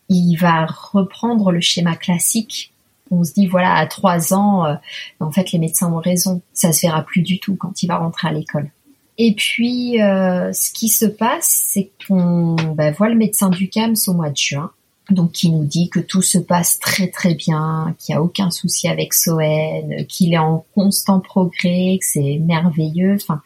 Il 0.09 0.37
va 0.37 0.65
reprendre 0.65 1.53
le 1.53 1.61
schéma 1.61 1.95
classique. 1.95 2.73
On 3.11 3.23
se 3.23 3.35
dit 3.35 3.47
voilà, 3.47 3.75
à 3.75 3.87
trois 3.87 4.33
ans, 4.33 4.65
euh, 4.65 4.75
en 5.21 5.31
fait, 5.31 5.53
les 5.53 5.59
médecins 5.59 5.93
ont 5.93 6.01
raison. 6.01 6.41
Ça 6.55 6.73
se 6.73 6.87
verra 6.87 7.03
plus 7.03 7.21
du 7.21 7.39
tout 7.39 7.55
quand 7.55 7.83
il 7.83 7.87
va 7.87 7.99
rentrer 7.99 8.29
à 8.29 8.33
l'école. 8.33 8.71
Et 9.19 9.35
puis, 9.35 10.01
euh, 10.01 10.55
ce 10.55 10.73
qui 10.73 10.89
se 10.89 11.05
passe, 11.05 11.67
c'est 11.71 11.91
qu'on 12.09 12.55
ben, 12.75 12.95
voit 12.95 13.11
le 13.11 13.15
médecin 13.15 13.51
du 13.51 13.69
CAMS 13.69 13.97
au 14.07 14.15
mois 14.15 14.31
de 14.31 14.37
juin 14.39 14.71
donc 15.11 15.33
qui 15.33 15.51
nous 15.51 15.65
dit 15.65 15.89
que 15.89 16.01
tout 16.01 16.23
se 16.23 16.39
passe 16.39 16.79
très 16.79 17.09
très 17.09 17.35
bien, 17.35 17.95
qu'il 17.99 18.15
n'y 18.15 18.19
a 18.19 18.23
aucun 18.23 18.51
souci 18.51 18.89
avec 18.89 19.15
Soen, 19.15 20.05
qu'il 20.09 20.35
est 20.35 20.39
en 20.39 20.65
constant 20.75 21.21
progrès, 21.21 21.99
que 22.01 22.07
c'est 22.07 22.39
merveilleux, 22.39 23.15
enfin 23.15 23.41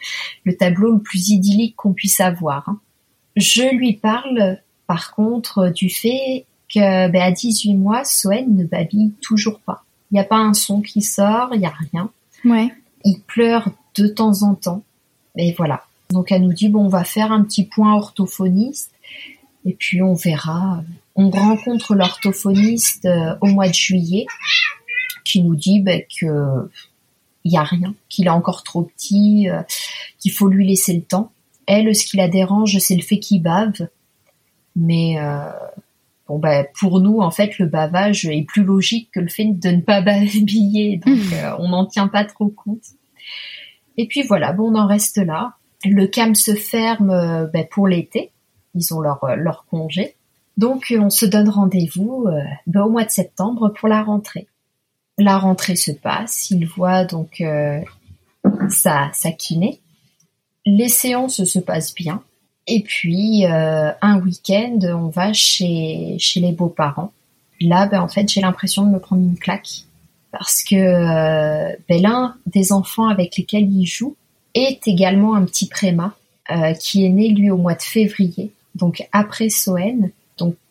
le 0.44 0.57
tableau 0.57 0.92
le 0.92 1.01
plus 1.01 1.31
idyllique 1.31 1.77
qu'on 1.77 1.92
puisse 1.92 2.20
avoir. 2.20 2.68
Hein. 2.68 2.79
Je 3.37 3.75
lui 3.75 3.94
parle 3.94 4.59
par 4.87 5.14
contre 5.14 5.68
du 5.68 5.90
fait 5.90 6.46
que 6.73 7.09
ben, 7.09 7.23
à 7.23 7.31
18 7.31 7.75
mois, 7.75 8.05
Soen 8.05 8.57
ne 8.57 8.64
babille 8.64 9.12
toujours 9.20 9.61
pas. 9.61 9.85
Il 10.11 10.14
n'y 10.14 10.20
a 10.20 10.25
pas 10.25 10.38
un 10.38 10.55
son 10.55 10.81
qui 10.81 11.03
sort, 11.03 11.51
il 11.53 11.61
n'y 11.61 11.66
a 11.66 11.75
rien. 11.92 12.11
Ouais. 12.44 12.73
Il 13.05 13.20
pleure 13.20 13.68
de 13.96 14.07
temps 14.07 14.42
en 14.42 14.55
temps. 14.55 14.83
Et 15.37 15.53
voilà. 15.53 15.85
Donc 16.11 16.33
elle 16.33 16.42
nous 16.42 16.53
dit 16.53 16.68
bon 16.68 16.87
on 16.87 16.88
va 16.88 17.05
faire 17.05 17.33
un 17.33 17.42
petit 17.42 17.64
point 17.64 17.94
orthophoniste 17.94 18.92
et 19.64 19.75
puis 19.75 20.03
on 20.03 20.14
verra 20.14 20.83
on 21.20 21.28
rencontre 21.28 21.94
l'orthophoniste 21.94 23.04
euh, 23.04 23.37
au 23.42 23.48
mois 23.48 23.68
de 23.68 23.75
juillet 23.75 24.25
qui 25.25 25.42
nous 25.42 25.54
dit 25.54 25.81
ben, 25.81 26.02
que 26.18 26.71
il 27.44 27.52
y 27.52 27.56
a 27.56 27.62
rien, 27.62 27.94
qu'il 28.08 28.27
est 28.27 28.31
encore 28.31 28.62
trop 28.62 28.83
petit, 28.83 29.48
euh, 29.48 29.62
qu'il 30.18 30.33
faut 30.33 30.48
lui 30.48 30.66
laisser 30.66 30.94
le 30.94 31.02
temps. 31.02 31.33
Elle, 31.66 31.94
ce 31.94 32.04
qui 32.04 32.16
la 32.16 32.29
dérange, 32.29 32.79
c'est 32.79 32.96
le 32.96 33.02
fait 33.02 33.18
qu'il 33.18 33.42
bave. 33.42 33.88
Mais 34.77 35.18
euh, 35.18 35.50
bon 36.27 36.38
ben 36.38 36.66
pour 36.79 37.00
nous, 37.00 37.21
en 37.21 37.31
fait, 37.31 37.58
le 37.58 37.66
bavage 37.66 38.25
est 38.25 38.46
plus 38.46 38.64
logique 38.64 39.10
que 39.12 39.21
le 39.21 39.29
fait 39.29 39.44
de 39.44 39.68
ne 39.68 39.81
pas 39.83 40.00
babiller, 40.02 41.00
donc 41.04 41.18
mmh. 41.18 41.56
on 41.58 41.68
n'en 41.68 41.85
tient 41.85 42.08
pas 42.08 42.25
trop 42.25 42.48
compte. 42.48 42.85
Et 43.98 44.06
puis 44.06 44.23
voilà, 44.23 44.52
bon, 44.52 44.73
on 44.73 44.75
en 44.75 44.87
reste 44.87 45.18
là. 45.18 45.54
Le 45.85 46.06
cam 46.06 46.35
se 46.35 46.54
ferme 46.54 47.50
ben, 47.52 47.66
pour 47.71 47.88
l'été. 47.88 48.33
Ils 48.75 48.94
ont 48.94 49.00
leur, 49.00 49.18
leur 49.37 49.66
congé. 49.66 50.14
Donc 50.57 50.94
on 50.96 51.11
se 51.11 51.27
donne 51.27 51.48
rendez-vous 51.48 52.27
euh, 52.27 52.42
ben, 52.67 52.83
au 52.83 52.90
mois 52.90 53.05
de 53.05 53.11
septembre 53.11 53.73
pour 53.79 53.88
la 53.88 54.03
rentrée. 54.03 54.46
La 55.19 55.38
rentrée 55.38 55.77
se 55.77 55.92
passe, 55.92 56.51
il 56.51 56.67
voit 56.67 57.05
donc 57.05 57.40
euh, 57.40 57.81
sa, 58.69 59.11
sa 59.13 59.33
kiné. 59.33 59.81
Les 60.67 60.88
séances 60.88 61.44
se 61.44 61.59
passent 61.59 61.94
bien. 61.94 62.23
Et 62.67 62.83
puis 62.83 63.46
euh, 63.46 63.90
un 64.01 64.21
week-end, 64.21 64.79
on 64.85 65.09
va 65.09 65.33
chez, 65.33 66.17
chez 66.19 66.40
les 66.40 66.53
beaux-parents. 66.53 67.13
Là, 67.61 67.87
ben, 67.87 68.01
en 68.01 68.09
fait, 68.09 68.29
j'ai 68.29 68.40
l'impression 68.40 68.87
de 68.87 68.90
me 68.90 68.98
prendre 68.98 69.23
une 69.23 69.38
claque 69.38 69.85
parce 70.33 70.63
que 70.63 70.77
euh, 70.77 71.77
ben, 71.88 72.03
l'un 72.03 72.37
des 72.46 72.73
enfants 72.73 73.09
avec 73.09 73.37
lesquels 73.37 73.71
il 73.71 73.87
joue 73.87 74.17
est 74.55 74.87
également 74.87 75.35
un 75.35 75.44
petit 75.44 75.69
préma 75.69 76.15
euh, 76.51 76.73
qui 76.75 77.05
est 77.05 77.09
né 77.09 77.29
lui 77.29 77.51
au 77.51 77.57
mois 77.57 77.75
de 77.75 77.83
février, 77.83 78.53
donc 78.75 79.07
après 79.13 79.48
Soen, 79.48 80.11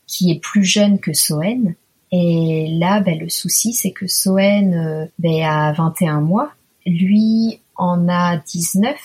qui 0.09 0.31
est 0.31 0.41
plus 0.41 0.65
jeune 0.65 0.99
que 0.99 1.13
Soen. 1.13 1.75
Et 2.11 2.67
là, 2.79 2.99
ben, 2.99 3.19
le 3.19 3.29
souci, 3.29 3.73
c'est 3.73 3.91
que 3.91 4.07
Soen 4.07 4.73
euh, 4.73 5.05
ben, 5.19 5.43
a 5.43 5.71
21 5.71 6.21
mois, 6.21 6.51
lui 6.85 7.59
en 7.75 8.09
a 8.09 8.37
19, 8.37 8.95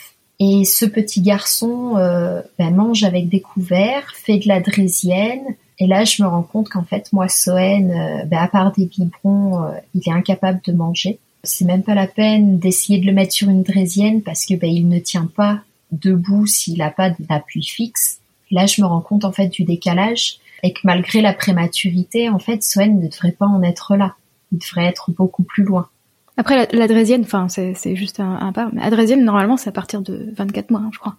et 0.41 0.65
ce 0.65 0.87
petit 0.87 1.21
garçon 1.21 1.97
euh, 1.97 2.41
ben, 2.59 2.75
mange 2.75 3.05
avec 3.05 3.29
des 3.29 3.41
couverts, 3.41 4.13
fait 4.15 4.39
de 4.39 4.49
la 4.49 4.61
drésienne, 4.61 5.45
et 5.79 5.87
là, 5.87 6.05
je 6.05 6.23
me 6.23 6.29
rends 6.29 6.43
compte 6.43 6.71
qu'en 6.71 6.85
fait, 6.85 7.13
moi, 7.13 7.29
Soen, 7.29 7.91
euh, 7.91 8.25
ben, 8.25 8.39
à 8.39 8.49
part 8.49 8.73
des 8.73 8.87
biberons, 8.87 9.75
il 9.95 10.01
est 10.07 10.13
incapable 10.13 10.63
de 10.65 10.73
manger. 10.73 11.19
C'est 11.43 11.67
même 11.67 11.83
pas 11.83 11.95
la 11.95 12.07
peine 12.07 12.59
d'essayer 12.59 12.99
de 12.99 13.07
le 13.07 13.13
mettre 13.13 13.33
sur 13.33 13.51
une 13.51 13.63
drésienne 13.63 14.23
parce 14.23 14.47
que 14.47 14.55
ben, 14.55 14.71
il 14.71 14.89
ne 14.89 14.99
tient 14.99 15.29
pas 15.37 15.61
debout 15.93 16.47
s'il 16.47 16.79
n'a 16.79 16.91
pas 16.91 17.11
d'appui 17.11 17.63
fixe. 17.63 18.21
Là, 18.51 18.65
je 18.65 18.81
me 18.81 18.87
rends 18.87 19.03
compte 19.03 19.27
en 19.27 19.33
fait 19.33 19.49
du 19.49 19.65
décalage 19.65 20.39
et 20.65 20.73
que 20.73 20.81
malgré 20.83 21.21
la 21.21 21.35
prématurité, 21.35 22.31
en 22.31 22.39
fait, 22.39 22.63
Soen 22.63 22.99
ne 22.99 23.07
devrait 23.07 23.33
pas 23.33 23.47
en 23.47 23.63
être 23.63 23.97
là. 23.97 24.17
Il 24.51 24.59
devrait 24.59 24.87
être 24.87 25.11
beaucoup 25.11 25.43
plus 25.43 25.63
loin. 25.63 25.91
Après, 26.39 26.57
la, 26.57 26.67
la 26.79 26.89
drésienne, 26.89 27.21
enfin, 27.23 27.49
c'est 27.49 27.95
juste 27.95 28.19
un, 28.19 28.39
un 28.41 28.51
pas. 28.51 28.71
Mais 28.73 28.81
la 28.81 28.91
drésienne, 28.91 29.23
normalement, 29.25 29.59
c'est 29.59 29.69
à 29.69 29.73
partir 29.73 30.01
de 30.01 30.33
24 30.35 30.71
mois, 30.71 30.81
hein, 30.81 30.91
je 30.91 30.99
crois. 30.99 31.17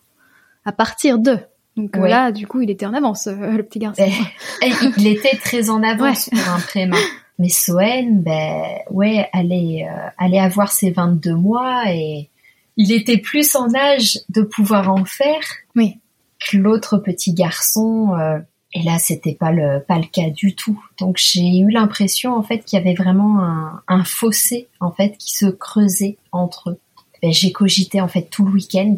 À 0.65 0.71
partir 0.71 1.19
de. 1.19 1.37
Donc 1.77 1.95
euh, 1.95 2.07
là, 2.07 2.31
du 2.31 2.47
coup, 2.47 2.61
il 2.61 2.71
était 2.71 2.87
en 2.87 2.93
avance, 2.95 3.27
euh, 3.27 3.51
le 3.51 3.61
petit 3.61 3.77
garçon. 3.77 4.03
Ben, 4.03 4.71
il 4.97 5.07
était 5.07 5.37
très 5.37 5.69
en 5.69 5.83
avance 5.83 6.29
pour 6.29 6.49
un 6.49 6.59
prémat. 6.59 6.97
Mais 7.37 7.49
Soen, 7.49 8.23
ben 8.23 8.63
ouais, 8.89 9.29
allait, 9.31 9.87
euh, 9.87 10.09
allait 10.17 10.39
avoir 10.39 10.71
ses 10.71 10.89
22 10.89 11.35
mois 11.35 11.83
et 11.89 12.31
il 12.77 12.91
était 12.91 13.17
plus 13.17 13.55
en 13.55 13.75
âge 13.75 14.19
de 14.29 14.41
pouvoir 14.41 14.89
en 14.89 15.05
faire 15.05 15.43
oui. 15.75 15.99
que 16.39 16.57
l'autre 16.57 16.97
petit 16.97 17.33
garçon. 17.33 18.15
Euh, 18.17 18.39
et 18.75 18.83
là, 18.83 18.99
c'était 18.99 19.33
pas 19.33 19.51
le 19.51 19.83
pas 19.87 19.97
le 19.97 20.05
cas 20.05 20.29
du 20.29 20.53
tout. 20.53 20.79
Donc 20.99 21.17
j'ai 21.17 21.59
eu 21.59 21.71
l'impression 21.71 22.35
en 22.35 22.43
fait 22.43 22.59
qu'il 22.59 22.77
y 22.77 22.81
avait 22.81 22.93
vraiment 22.93 23.39
un, 23.39 23.81
un 23.87 24.03
fossé 24.03 24.67
en 24.79 24.91
fait 24.91 25.17
qui 25.17 25.31
se 25.35 25.47
creusait 25.47 26.17
entre 26.31 26.71
eux. 26.71 26.79
Ben, 27.23 27.31
j'ai 27.31 27.51
cogité 27.51 28.01
en 28.01 28.07
fait 28.07 28.29
tout 28.29 28.45
le 28.45 28.51
week-end 28.51 28.97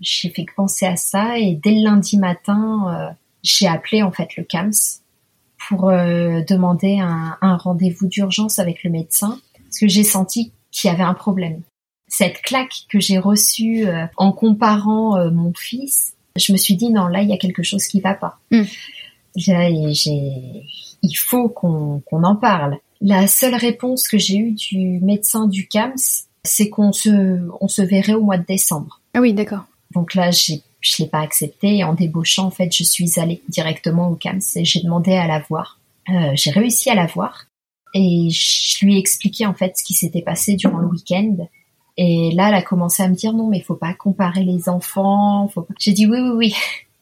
j'ai 0.00 0.30
fait 0.30 0.46
penser 0.54 0.86
à 0.86 0.96
ça 0.96 1.38
et 1.38 1.54
dès 1.54 1.72
le 1.72 1.84
lundi 1.84 2.18
matin, 2.18 2.86
euh, 2.88 3.14
j'ai 3.42 3.66
appelé 3.66 4.02
en 4.02 4.12
fait 4.12 4.36
le 4.36 4.44
CAMS 4.44 4.72
pour 5.68 5.88
euh, 5.88 6.42
demander 6.48 6.98
un, 6.98 7.36
un 7.40 7.56
rendez-vous 7.56 8.06
d'urgence 8.06 8.58
avec 8.58 8.84
le 8.84 8.90
médecin 8.90 9.40
parce 9.64 9.78
que 9.78 9.88
j'ai 9.88 10.04
senti 10.04 10.52
qu'il 10.70 10.90
y 10.90 10.94
avait 10.94 11.02
un 11.02 11.14
problème. 11.14 11.62
Cette 12.08 12.40
claque 12.42 12.84
que 12.88 13.00
j'ai 13.00 13.18
reçue 13.18 13.86
euh, 13.86 14.06
en 14.16 14.32
comparant 14.32 15.30
mon 15.30 15.52
fils, 15.54 16.14
je 16.36 16.52
me 16.52 16.58
suis 16.58 16.76
dit 16.76 16.90
non 16.90 17.08
là 17.08 17.22
il 17.22 17.28
y 17.28 17.32
a 17.32 17.38
quelque 17.38 17.62
chose 17.62 17.86
qui 17.86 18.00
va 18.00 18.14
pas. 18.14 18.38
Mm. 18.50 18.62
J'ai, 19.36 20.64
il 21.02 21.14
faut 21.14 21.48
qu'on 21.48 22.02
en 22.10 22.36
parle. 22.36 22.78
La 23.00 23.26
seule 23.26 23.54
réponse 23.54 24.08
que 24.08 24.18
j'ai 24.18 24.38
eue 24.38 24.52
du 24.52 25.00
médecin 25.00 25.46
du 25.46 25.68
CAMS, 25.68 26.26
c'est 26.44 26.70
qu'on 26.70 26.92
se 26.92 27.46
on 27.60 27.68
se 27.68 27.82
verrait 27.82 28.14
au 28.14 28.22
mois 28.22 28.38
de 28.38 28.46
décembre. 28.46 29.00
Ah 29.14 29.20
oui, 29.20 29.34
d'accord. 29.34 29.64
Donc 29.94 30.14
là, 30.14 30.30
j'ai, 30.30 30.62
je 30.80 31.02
l'ai 31.02 31.08
pas 31.08 31.20
accepté 31.20 31.76
et 31.76 31.84
en 31.84 31.94
débauchant, 31.94 32.46
en 32.46 32.50
fait, 32.50 32.74
je 32.74 32.84
suis 32.84 33.20
allée 33.20 33.42
directement 33.48 34.08
au 34.08 34.14
CAMS 34.14 34.40
et 34.56 34.64
j'ai 34.64 34.80
demandé 34.80 35.12
à 35.12 35.26
la 35.26 35.40
voir. 35.40 35.78
Euh, 36.08 36.32
j'ai 36.34 36.50
réussi 36.50 36.88
à 36.88 36.94
la 36.94 37.06
voir 37.06 37.46
et 37.94 38.28
je 38.30 38.84
lui 38.84 38.96
ai 38.96 38.98
expliqué 38.98 39.46
en 39.46 39.54
fait 39.54 39.76
ce 39.76 39.84
qui 39.84 39.94
s'était 39.94 40.22
passé 40.22 40.54
durant 40.54 40.78
le 40.78 40.86
week-end. 40.86 41.36
Et 41.98 42.30
là, 42.34 42.48
elle 42.48 42.54
a 42.54 42.62
commencé 42.62 43.02
à 43.02 43.08
me 43.08 43.14
dire 43.14 43.32
non, 43.32 43.48
mais 43.48 43.58
il 43.58 43.64
faut 43.64 43.74
pas 43.74 43.94
comparer 43.94 44.44
les 44.44 44.68
enfants. 44.68 45.48
Faut 45.48 45.62
pas... 45.62 45.74
J'ai 45.78 45.92
dit 45.92 46.06
oui, 46.06 46.18
oui, 46.20 46.30
oui. 46.34 46.54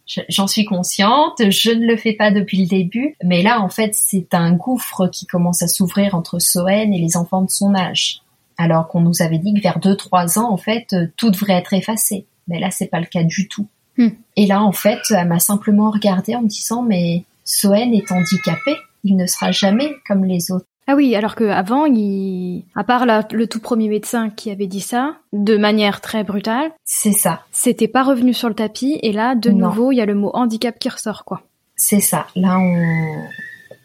J'en 0.06 0.46
suis 0.46 0.66
consciente, 0.66 1.50
je 1.50 1.70
ne 1.70 1.86
le 1.86 1.96
fais 1.96 2.12
pas 2.12 2.30
depuis 2.30 2.58
le 2.58 2.66
début, 2.66 3.16
mais 3.22 3.42
là 3.42 3.60
en 3.60 3.70
fait 3.70 3.94
c'est 3.94 4.34
un 4.34 4.52
gouffre 4.52 5.08
qui 5.08 5.26
commence 5.26 5.62
à 5.62 5.68
s'ouvrir 5.68 6.14
entre 6.14 6.38
Soen 6.38 6.92
et 6.92 6.98
les 6.98 7.16
enfants 7.16 7.42
de 7.42 7.50
son 7.50 7.74
âge. 7.74 8.20
Alors 8.58 8.88
qu'on 8.88 9.00
nous 9.00 9.22
avait 9.22 9.38
dit 9.38 9.54
que 9.54 9.62
vers 9.62 9.78
2-3 9.78 10.38
ans 10.38 10.52
en 10.52 10.58
fait 10.58 10.94
tout 11.16 11.30
devrait 11.30 11.54
être 11.54 11.72
effacé. 11.72 12.26
Mais 12.48 12.60
là, 12.60 12.70
c'est 12.70 12.86
pas 12.86 13.00
le 13.00 13.06
cas 13.06 13.22
du 13.22 13.48
tout. 13.48 13.66
Hmm. 13.96 14.10
Et 14.36 14.46
là, 14.46 14.62
en 14.62 14.72
fait, 14.72 15.00
elle 15.10 15.28
m'a 15.28 15.38
simplement 15.38 15.90
regardé 15.90 16.34
en 16.34 16.42
me 16.42 16.48
disant, 16.48 16.82
mais 16.82 17.24
Soen 17.44 17.92
est 17.94 18.10
handicapé. 18.10 18.76
Il 19.04 19.16
ne 19.16 19.26
sera 19.26 19.52
jamais 19.52 19.90
comme 20.06 20.24
les 20.24 20.50
autres. 20.50 20.66
Ah 20.86 20.94
oui, 20.94 21.14
alors 21.16 21.34
que 21.34 21.44
avant, 21.44 21.86
il, 21.86 22.64
à 22.74 22.84
part 22.84 23.06
la, 23.06 23.26
le 23.32 23.46
tout 23.46 23.60
premier 23.60 23.88
médecin 23.88 24.28
qui 24.30 24.50
avait 24.50 24.66
dit 24.66 24.80
ça, 24.80 25.16
de 25.32 25.56
manière 25.56 26.00
très 26.00 26.24
brutale. 26.24 26.72
C'est 26.84 27.12
ça. 27.12 27.40
C'était 27.52 27.88
pas 27.88 28.02
revenu 28.02 28.34
sur 28.34 28.48
le 28.48 28.54
tapis, 28.54 28.98
et 29.02 29.12
là, 29.12 29.34
de 29.34 29.50
Non. 29.50 29.68
nouveau, 29.68 29.92
il 29.92 29.96
y 29.96 30.00
a 30.02 30.06
le 30.06 30.14
mot 30.14 30.30
handicap 30.34 30.78
qui 30.78 30.88
ressort, 30.90 31.24
quoi. 31.24 31.42
C'est 31.76 32.00
ça. 32.00 32.26
Là, 32.36 32.58
on, 32.58 33.24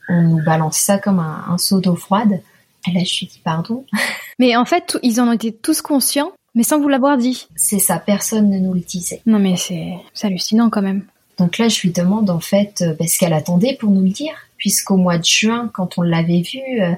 on 0.09 0.21
nous 0.23 0.43
balance 0.43 0.77
ça 0.77 0.97
comme 0.97 1.19
un, 1.19 1.45
un 1.49 1.57
seau 1.57 1.79
d'eau 1.79 1.95
froide. 1.95 2.41
Et 2.87 2.91
là, 2.91 2.99
je 3.01 3.05
suis 3.09 3.25
dit, 3.27 3.41
pardon. 3.43 3.85
Mais 4.39 4.55
en 4.55 4.65
fait, 4.65 4.97
ils 5.03 5.19
en 5.21 5.31
étaient 5.31 5.51
tous 5.51 5.81
conscients, 5.81 6.31
mais 6.55 6.63
sans 6.63 6.79
vous 6.79 6.87
l'avoir 6.89 7.17
dit. 7.17 7.47
C'est 7.55 7.79
ça. 7.79 7.99
Personne 7.99 8.49
ne 8.49 8.57
nous 8.57 8.73
le 8.73 8.79
disait. 8.79 9.21
Non 9.25 9.37
mais 9.37 9.55
c'est, 9.55 9.93
hallucinant 10.23 10.69
quand 10.69 10.81
même. 10.81 11.05
Donc 11.37 11.57
là, 11.57 11.67
je 11.67 11.81
lui 11.81 11.91
demande 11.91 12.29
en 12.29 12.39
fait 12.39 12.81
euh, 12.81 12.93
ben, 12.97 13.07
ce 13.07 13.19
qu'elle 13.19 13.33
attendait 13.33 13.77
pour 13.79 13.91
nous 13.91 14.01
le 14.01 14.09
dire, 14.09 14.33
puisqu'au 14.59 14.97
mois 14.97 15.17
de 15.17 15.25
juin, 15.25 15.71
quand 15.73 15.97
on 15.97 16.03
l'avait 16.03 16.41
vu, 16.41 16.61
euh, 16.81 16.93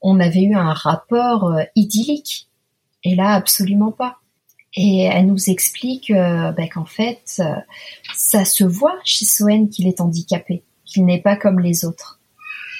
on 0.00 0.18
avait 0.18 0.42
eu 0.42 0.54
un 0.54 0.72
rapport 0.72 1.44
euh, 1.44 1.62
idyllique. 1.76 2.48
Et 3.04 3.14
là, 3.14 3.34
absolument 3.34 3.92
pas. 3.92 4.16
Et 4.74 5.02
elle 5.02 5.26
nous 5.26 5.50
explique 5.50 6.10
euh, 6.10 6.50
ben, 6.50 6.68
qu'en 6.68 6.86
fait, 6.86 7.40
ça 8.14 8.44
se 8.44 8.64
voit 8.64 8.98
chez 9.04 9.24
Soen 9.24 9.68
qu'il 9.68 9.86
est 9.86 10.00
handicapé, 10.00 10.64
qu'il 10.84 11.04
n'est 11.04 11.20
pas 11.20 11.36
comme 11.36 11.60
les 11.60 11.84
autres. 11.84 12.18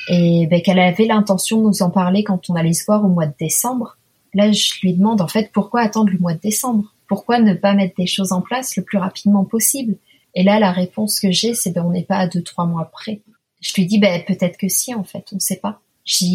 Et 0.09 0.49
ben, 0.51 0.61
qu'elle 0.61 0.81
avait 0.81 1.07
l'intention 1.07 1.59
de 1.59 1.67
nous 1.67 1.83
en 1.83 1.91
parler 1.91 2.25
quand 2.25 2.51
on 2.51 2.57
allait 2.57 2.73
se 2.73 2.85
voir 2.85 3.05
au 3.05 3.09
mois 3.09 3.27
de 3.27 3.35
décembre. 3.39 3.97
Là, 4.33 4.51
je 4.51 4.81
lui 4.83 4.95
demande 4.95 5.21
en 5.21 5.29
fait 5.29 5.53
pourquoi 5.53 5.83
attendre 5.83 6.11
le 6.11 6.19
mois 6.19 6.35
de 6.35 6.41
décembre? 6.41 6.93
Pourquoi 7.07 7.39
ne 7.39 7.55
pas 7.55 7.75
mettre 7.75 7.95
des 7.97 8.07
choses 8.07 8.33
en 8.33 8.41
place 8.41 8.77
le 8.77 8.83
plus 8.83 8.99
rapidement 8.99 9.45
possible? 9.45 9.97
Et 10.35 10.43
là, 10.43 10.59
la 10.59 10.73
réponse 10.73 11.21
que 11.21 11.31
j'ai, 11.31 11.55
c'est 11.55 11.71
ben 11.71 11.89
n'est 11.91 12.03
pas 12.03 12.17
à 12.17 12.27
deux 12.27 12.43
trois 12.43 12.67
mois 12.67 12.87
près. 12.87 13.21
Je 13.65 13.73
lui 13.75 13.87
dis 13.87 13.99
ben 13.99 14.23
peut-être 14.27 14.59
que 14.59 14.69
si 14.69 14.95
en 14.95 15.05
fait, 15.05 15.25
on 15.33 15.37
ne 15.37 15.41
sait 15.41 15.57
pas. 15.57 15.81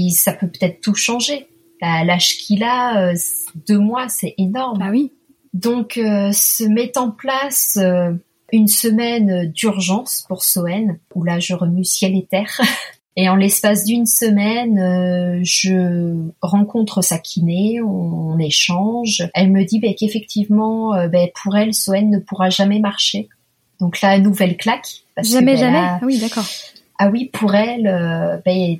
Ça 0.09 0.33
peut 0.33 0.47
peut-être 0.47 0.81
tout 0.81 0.95
changer. 0.95 1.47
À 1.81 2.03
l'âge 2.03 2.37
qu'il 2.39 2.63
a, 2.63 3.11
euh, 3.11 3.15
deux 3.67 3.77
mois, 3.77 4.09
c'est 4.09 4.33
énorme. 4.39 4.79
Bah 4.79 4.89
oui. 4.89 5.11
Donc 5.53 5.97
euh, 5.97 6.31
se 6.31 6.63
met 6.63 6.97
en 6.97 7.11
place 7.11 7.77
euh, 7.79 8.11
une 8.51 8.67
semaine 8.67 9.45
d'urgence 9.51 10.25
pour 10.27 10.43
Soen, 10.43 10.97
où 11.13 11.23
là 11.23 11.39
je 11.39 11.53
remue 11.53 11.85
ciel 11.85 12.15
et 12.17 12.25
terre. 12.25 12.59
Et 13.15 13.27
en 13.27 13.35
l'espace 13.35 13.83
d'une 13.83 14.05
semaine, 14.05 15.43
je 15.43 16.15
rencontre 16.41 17.01
sa 17.01 17.17
kiné, 17.17 17.81
on, 17.81 17.87
on 17.89 18.39
échange. 18.39 19.27
Elle 19.33 19.51
me 19.51 19.65
dit 19.65 19.79
ben, 19.79 19.93
qu'effectivement, 19.93 20.91
ben, 21.09 21.27
pour 21.43 21.57
elle, 21.57 21.73
Soen 21.73 22.09
ne 22.09 22.19
pourra 22.19 22.49
jamais 22.49 22.79
marcher. 22.79 23.27
Donc 23.81 23.99
là, 23.99 24.17
nouvelle 24.19 24.55
claque. 24.55 25.03
parce 25.15 25.27
que, 25.27 25.33
jamais, 25.33 25.55
ben, 25.55 25.59
jamais. 25.59 25.81
là- 25.81 25.99
Ah 26.01 26.05
oui, 26.05 26.17
d'accord. 26.19 26.45
Ah 26.99 27.09
oui, 27.09 27.29
pour 27.31 27.55
elle, 27.55 27.87
euh, 27.87 28.37
ben, 28.45 28.77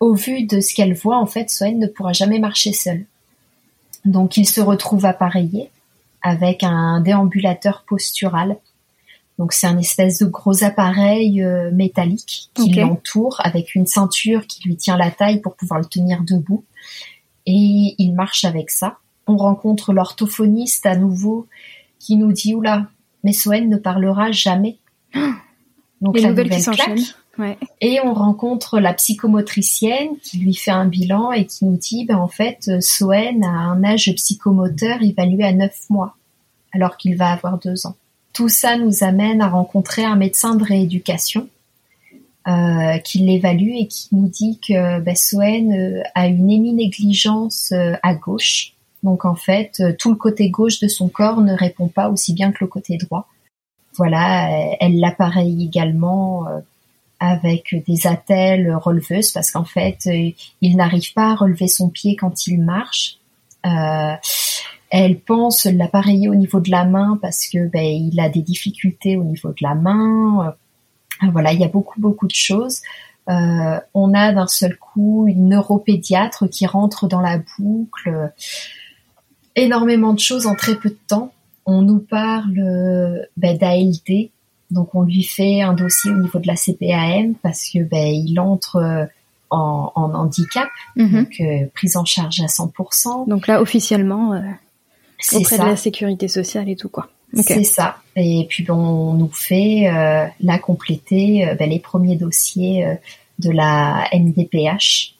au 0.00 0.14
vu 0.14 0.44
de 0.44 0.58
ce 0.60 0.74
qu'elle 0.74 0.94
voit, 0.94 1.18
en 1.18 1.26
fait, 1.26 1.50
Soen 1.50 1.78
ne 1.78 1.86
pourra 1.86 2.14
jamais 2.14 2.38
marcher 2.38 2.72
seule. 2.72 3.04
Donc 4.06 4.38
il 4.38 4.46
se 4.46 4.62
retrouve 4.62 5.04
appareillé 5.04 5.70
avec 6.22 6.62
un 6.62 7.00
déambulateur 7.00 7.84
postural. 7.86 8.56
Donc 9.38 9.52
c'est 9.52 9.66
un 9.66 9.78
espèce 9.78 10.18
de 10.18 10.26
gros 10.26 10.64
appareil 10.64 11.42
euh, 11.42 11.70
métallique 11.70 12.48
qui 12.54 12.72
l'entoure 12.72 13.36
avec 13.44 13.74
une 13.74 13.86
ceinture 13.86 14.46
qui 14.46 14.66
lui 14.66 14.76
tient 14.76 14.96
la 14.96 15.10
taille 15.10 15.40
pour 15.40 15.54
pouvoir 15.54 15.78
le 15.78 15.86
tenir 15.86 16.22
debout. 16.22 16.64
Et 17.44 17.94
il 17.98 18.12
marche 18.14 18.44
avec 18.44 18.70
ça. 18.70 18.96
On 19.26 19.36
rencontre 19.36 19.92
l'orthophoniste 19.92 20.86
à 20.86 20.96
nouveau 20.96 21.46
qui 21.98 22.16
nous 22.16 22.32
dit 22.32 22.54
oula, 22.54 22.86
mais 23.24 23.32
Soen 23.32 23.68
ne 23.68 23.76
parlera 23.76 24.32
jamais. 24.32 24.78
Donc 26.00 26.16
Les 26.16 26.22
la 26.22 26.28
qui 26.28 26.30
nouvelle 26.30 26.48
claque. 26.48 26.62
s'enchaînent. 26.62 27.04
Et 27.80 28.00
on 28.04 28.14
rencontre 28.14 28.80
la 28.80 28.92
psychomotricienne 28.94 30.16
qui 30.22 30.38
lui 30.38 30.54
fait 30.54 30.70
un 30.70 30.86
bilan 30.86 31.32
et 31.32 31.46
qui 31.46 31.64
nous 31.64 31.76
dit, 31.76 32.04
ben, 32.04 32.16
en 32.16 32.28
fait, 32.28 32.68
euh, 32.68 32.80
Soen 32.80 33.44
a 33.44 33.48
un 33.48 33.84
âge 33.84 34.12
psychomoteur 34.16 35.02
évalué 35.02 35.44
à 35.44 35.52
9 35.52 35.90
mois, 35.90 36.16
alors 36.72 36.96
qu'il 36.96 37.16
va 37.16 37.30
avoir 37.30 37.58
2 37.58 37.86
ans. 37.86 37.96
Tout 38.32 38.48
ça 38.48 38.76
nous 38.76 39.02
amène 39.02 39.40
à 39.40 39.48
rencontrer 39.48 40.04
un 40.04 40.16
médecin 40.16 40.54
de 40.54 40.64
rééducation 40.64 41.48
euh, 42.48 42.96
qui 42.98 43.18
l'évalue 43.18 43.74
et 43.74 43.88
qui 43.88 44.08
nous 44.12 44.28
dit 44.28 44.58
que 44.66 45.00
ben, 45.00 45.14
Soen 45.14 45.70
euh, 45.70 46.02
a 46.14 46.28
une 46.28 46.48
héminégligence 46.48 47.72
euh, 47.72 47.92
à 48.02 48.14
gauche. 48.14 48.72
Donc 49.02 49.26
en 49.26 49.34
fait, 49.34 49.82
tout 49.98 50.08
le 50.08 50.16
côté 50.16 50.48
gauche 50.48 50.80
de 50.80 50.88
son 50.88 51.08
corps 51.08 51.42
ne 51.42 51.52
répond 51.52 51.88
pas 51.88 52.08
aussi 52.08 52.32
bien 52.32 52.50
que 52.50 52.58
le 52.62 52.68
côté 52.68 52.96
droit. 52.96 53.28
Voilà, 53.96 54.48
elle 54.80 54.98
l'appareille 54.98 55.62
également 55.62 56.46
avec 57.20 57.74
des 57.86 58.06
attelles 58.06 58.74
releveuses 58.74 59.32
parce 59.32 59.50
qu'en 59.50 59.64
fait, 59.64 60.08
il 60.60 60.76
n'arrive 60.76 61.12
pas 61.12 61.32
à 61.32 61.34
relever 61.34 61.68
son 61.68 61.88
pied 61.88 62.16
quand 62.16 62.46
il 62.46 62.62
marche. 62.62 63.18
elle 64.90 65.20
pense 65.20 65.64
l'appareiller 65.64 66.28
au 66.28 66.34
niveau 66.34 66.60
de 66.60 66.70
la 66.70 66.84
main 66.84 67.18
parce 67.20 67.48
que 67.48 67.66
ben, 67.66 67.84
il 67.84 68.18
a 68.20 68.28
des 68.28 68.42
difficultés 68.42 69.16
au 69.16 69.24
niveau 69.24 69.50
de 69.50 69.62
la 69.62 69.74
main. 69.74 70.54
Voilà, 71.32 71.52
il 71.52 71.60
y 71.60 71.64
a 71.64 71.68
beaucoup 71.68 72.00
beaucoup 72.00 72.28
de 72.28 72.34
choses. 72.34 72.82
Euh, 73.28 73.78
on 73.92 74.14
a 74.14 74.32
d'un 74.32 74.46
seul 74.46 74.76
coup 74.76 75.26
une 75.28 75.50
neuropédiatre 75.50 76.48
qui 76.48 76.66
rentre 76.66 77.08
dans 77.08 77.20
la 77.20 77.38
boucle. 77.58 78.32
Énormément 79.54 80.14
de 80.14 80.20
choses 80.20 80.46
en 80.46 80.54
très 80.54 80.76
peu 80.76 80.90
de 80.90 80.98
temps. 81.08 81.32
On 81.66 81.82
nous 81.82 81.98
parle 81.98 83.26
ben, 83.36 83.58
d'ALD, 83.58 84.30
donc 84.70 84.94
on 84.94 85.02
lui 85.02 85.22
fait 85.22 85.62
un 85.62 85.72
dossier 85.72 86.10
au 86.10 86.18
niveau 86.18 86.38
de 86.38 86.46
la 86.46 86.56
CPAM 86.56 87.34
parce 87.42 87.68
que 87.70 87.82
ben, 87.82 88.06
il 88.06 88.38
entre 88.38 88.76
euh, 88.76 89.06
en, 89.50 89.92
handicap, 89.94 90.68
mhm. 90.96 91.10
donc 91.10 91.40
euh, 91.40 91.66
prise 91.74 91.96
en 91.96 92.04
charge 92.04 92.40
à 92.40 92.46
100%. 92.46 93.28
Donc 93.28 93.46
là 93.46 93.62
officiellement 93.62 94.42
auprès 95.32 95.58
de 95.58 95.64
la 95.64 95.76
sécurité 95.76 96.28
sociale 96.28 96.68
et 96.68 96.76
tout 96.76 96.88
quoi. 96.88 97.08
C'est 97.34 97.64
ça. 97.64 97.98
Et 98.16 98.46
puis 98.48 98.68
on 98.70 99.14
nous 99.14 99.30
fait 99.32 99.88
euh, 99.88 100.26
là 100.40 100.58
compléter 100.58 101.46
euh, 101.46 101.54
ben, 101.54 101.68
les 101.68 101.78
premiers 101.78 102.16
dossiers 102.16 102.86
euh, 102.86 102.94
de 103.38 103.50
la 103.50 104.08
MDPH, 104.12 105.14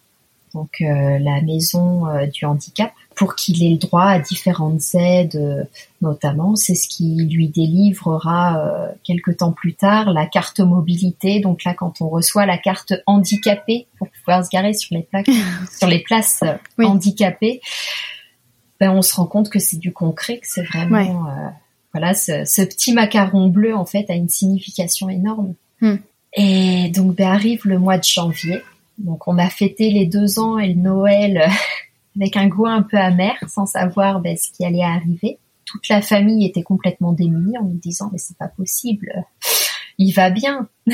donc 0.54 0.80
euh, 0.80 1.18
la 1.18 1.40
maison 1.42 2.06
du 2.32 2.44
handicap, 2.46 2.92
pour 3.18 3.34
qu'il 3.34 3.62
ait 3.64 3.70
le 3.70 3.78
droit 3.78 4.04
à 4.04 4.18
différentes 4.20 4.94
aides, 4.94 5.68
notamment. 6.00 6.54
C'est 6.56 6.76
ce 6.76 6.88
qui 6.88 7.16
lui 7.24 7.48
délivrera 7.48 8.92
quelques 9.02 9.38
temps 9.38 9.52
plus 9.52 9.74
tard 9.74 10.12
la 10.12 10.26
carte 10.26 10.60
mobilité. 10.60 11.40
Donc 11.40 11.64
là, 11.64 11.74
quand 11.74 12.00
on 12.00 12.08
reçoit 12.08 12.46
la 12.46 12.58
carte 12.58 12.94
handicapée 13.06 13.88
pour 13.98 14.08
pouvoir 14.10 14.44
se 14.44 14.50
garer 14.50 14.72
sur 14.72 14.94
les 14.96 15.02
plaques, 15.02 15.28
sur 15.78 15.88
les 15.88 15.98
places 16.00 16.44
handicapées, 16.78 17.60
ben 18.78 18.92
on 18.92 19.02
se 19.02 19.16
rend 19.16 19.26
compte 19.26 19.50
que 19.50 19.58
c'est 19.58 19.78
du 19.78 19.92
concret, 19.92 20.38
que 20.38 20.46
c'est 20.46 20.62
vraiment 20.62 21.52
voilà, 21.92 22.14
ce, 22.14 22.64
petit 22.64 22.92
macaron 22.92 23.48
bleu 23.48 23.74
en 23.74 23.84
fait 23.84 24.08
a 24.10 24.14
une 24.14 24.28
signification 24.28 25.08
énorme. 25.08 25.54
Hmm. 25.80 25.96
Et 26.34 26.90
donc 26.90 27.16
ben, 27.16 27.28
arrive 27.28 27.62
le 27.64 27.78
mois 27.78 27.98
de 27.98 28.04
janvier. 28.04 28.60
Donc 28.98 29.26
on 29.26 29.38
a 29.38 29.48
fêté 29.48 29.90
les 29.90 30.06
deux 30.06 30.38
ans 30.38 30.58
et 30.58 30.68
le 30.68 30.80
Noël 30.80 31.48
avec 32.20 32.36
un 32.36 32.48
goût 32.48 32.66
un 32.66 32.82
peu 32.82 32.96
amer, 32.96 33.36
sans 33.48 33.66
savoir 33.66 34.20
ben, 34.20 34.36
ce 34.36 34.50
qui 34.50 34.64
allait 34.64 34.82
arriver. 34.82 35.38
Toute 35.64 35.88
la 35.88 36.00
famille 36.00 36.46
était 36.46 36.62
complètement 36.62 37.12
démunie 37.12 37.58
en 37.58 37.64
nous 37.64 37.78
disant 37.78 38.08
mais 38.12 38.18
c'est 38.18 38.36
pas 38.38 38.48
possible, 38.48 39.12
il 39.98 40.12
va 40.12 40.30
bien. 40.30 40.68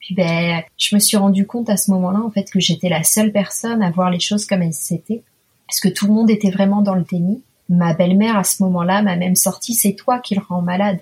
Puis 0.00 0.14
ben 0.14 0.62
je 0.76 0.94
me 0.94 1.00
suis 1.00 1.16
rendu 1.16 1.46
compte 1.46 1.70
à 1.70 1.76
ce 1.76 1.90
moment-là 1.92 2.20
en 2.20 2.30
fait 2.30 2.50
que 2.50 2.60
j'étais 2.60 2.88
la 2.88 3.04
seule 3.04 3.32
personne 3.32 3.82
à 3.82 3.90
voir 3.90 4.10
les 4.10 4.20
choses 4.20 4.46
comme 4.46 4.62
elles 4.62 4.72
étaient, 4.90 5.22
parce 5.66 5.80
que 5.80 5.88
tout 5.88 6.06
le 6.06 6.12
monde 6.12 6.30
était 6.30 6.50
vraiment 6.50 6.82
dans 6.82 6.94
le 6.94 7.04
déni. 7.04 7.42
Ma 7.70 7.94
belle-mère 7.94 8.36
à 8.36 8.44
ce 8.44 8.62
moment-là 8.62 9.02
m'a 9.02 9.16
même 9.16 9.36
sorti 9.36 9.74
c'est 9.74 9.94
toi 9.94 10.18
qui 10.18 10.34
le 10.34 10.42
rend 10.46 10.60
malade 10.60 11.00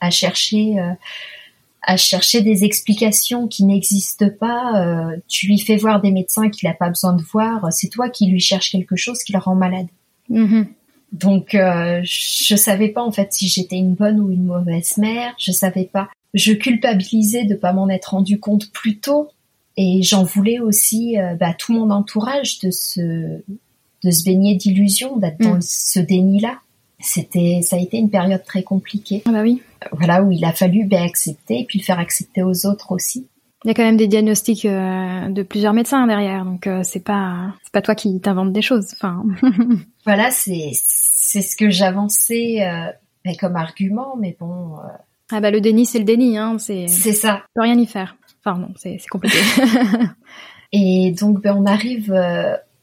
à 0.00 0.10
chercher 0.10 0.78
euh, 0.78 0.92
à 1.88 1.96
chercher 1.96 2.42
des 2.42 2.64
explications 2.64 3.48
qui 3.48 3.64
n'existent 3.64 4.28
pas. 4.38 4.84
Euh, 4.84 5.16
tu 5.26 5.46
lui 5.46 5.58
fais 5.58 5.76
voir 5.76 6.02
des 6.02 6.10
médecins 6.10 6.50
qu'il 6.50 6.68
n'a 6.68 6.74
pas 6.74 6.90
besoin 6.90 7.14
de 7.14 7.22
voir. 7.22 7.72
C'est 7.72 7.88
toi 7.88 8.10
qui 8.10 8.26
lui 8.26 8.40
cherches 8.40 8.70
quelque 8.70 8.94
chose 8.94 9.22
qui 9.22 9.32
le 9.32 9.38
rend 9.38 9.54
malade. 9.54 9.86
Mm-hmm. 10.30 10.66
Donc 11.12 11.54
euh, 11.54 12.02
je 12.04 12.54
savais 12.56 12.90
pas 12.90 13.02
en 13.02 13.10
fait 13.10 13.32
si 13.32 13.48
j'étais 13.48 13.76
une 13.76 13.94
bonne 13.94 14.20
ou 14.20 14.30
une 14.30 14.44
mauvaise 14.44 14.98
mère. 14.98 15.34
Je 15.38 15.50
savais 15.50 15.86
pas. 15.90 16.10
Je 16.34 16.52
culpabilisais 16.52 17.46
de 17.46 17.54
pas 17.54 17.72
m'en 17.72 17.88
être 17.88 18.10
rendu 18.10 18.38
compte 18.38 18.70
plus 18.70 18.98
tôt 18.98 19.30
et 19.78 20.02
j'en 20.02 20.24
voulais 20.24 20.58
aussi 20.58 21.18
euh, 21.18 21.36
bah, 21.36 21.54
tout 21.58 21.72
mon 21.72 21.88
entourage 21.88 22.58
de 22.58 22.70
se 22.70 23.00
de 24.04 24.10
se 24.10 24.24
baigner 24.24 24.56
d'illusions, 24.56 25.16
d'être 25.16 25.38
dans 25.38 25.56
mm. 25.56 25.62
ce 25.62 26.00
déni-là. 26.00 26.58
C'était, 27.00 27.60
ça 27.62 27.76
a 27.76 27.78
été 27.78 27.96
une 27.96 28.10
période 28.10 28.42
très 28.44 28.62
compliquée. 28.62 29.22
Ah 29.26 29.32
bah 29.32 29.42
oui. 29.42 29.62
Voilà 29.92 30.22
où 30.22 30.32
il 30.32 30.44
a 30.44 30.52
fallu 30.52 30.84
ben, 30.84 31.02
accepter 31.02 31.60
et 31.60 31.64
puis 31.64 31.78
le 31.78 31.84
faire 31.84 31.98
accepter 31.98 32.42
aux 32.42 32.66
autres 32.66 32.92
aussi. 32.92 33.28
Il 33.64 33.68
y 33.68 33.70
a 33.72 33.74
quand 33.74 33.82
même 33.82 33.96
des 33.96 34.06
diagnostics 34.06 34.64
euh, 34.64 35.28
de 35.28 35.42
plusieurs 35.42 35.72
médecins 35.72 36.06
derrière, 36.06 36.44
donc 36.44 36.68
euh, 36.68 36.82
c'est 36.84 37.02
pas 37.02 37.54
c'est 37.64 37.72
pas 37.72 37.82
toi 37.82 37.96
qui 37.96 38.20
t'inventes 38.20 38.52
des 38.52 38.62
choses. 38.62 38.94
Enfin. 38.94 39.24
voilà, 40.06 40.30
c'est 40.30 40.70
c'est 40.74 41.42
ce 41.42 41.56
que 41.56 41.68
j'avançais 41.68 42.62
euh, 42.62 42.90
ben, 43.24 43.34
comme 43.36 43.56
argument, 43.56 44.16
mais 44.16 44.36
bon. 44.38 44.76
Ah 45.32 45.40
bah 45.40 45.50
le 45.50 45.60
déni 45.60 45.86
c'est 45.86 45.98
le 45.98 46.04
déni, 46.04 46.38
hein. 46.38 46.56
C'est. 46.58 46.86
C'est 46.86 47.12
ça. 47.12 47.42
On 47.56 47.60
peut 47.60 47.62
rien 47.62 47.78
y 47.78 47.86
faire. 47.86 48.16
Enfin 48.44 48.58
non, 48.58 48.68
c'est 48.76 48.98
c'est 49.00 49.08
compliqué. 49.08 49.38
et 50.72 51.12
donc 51.18 51.42
ben, 51.42 51.56
on 51.56 51.66
arrive 51.66 52.14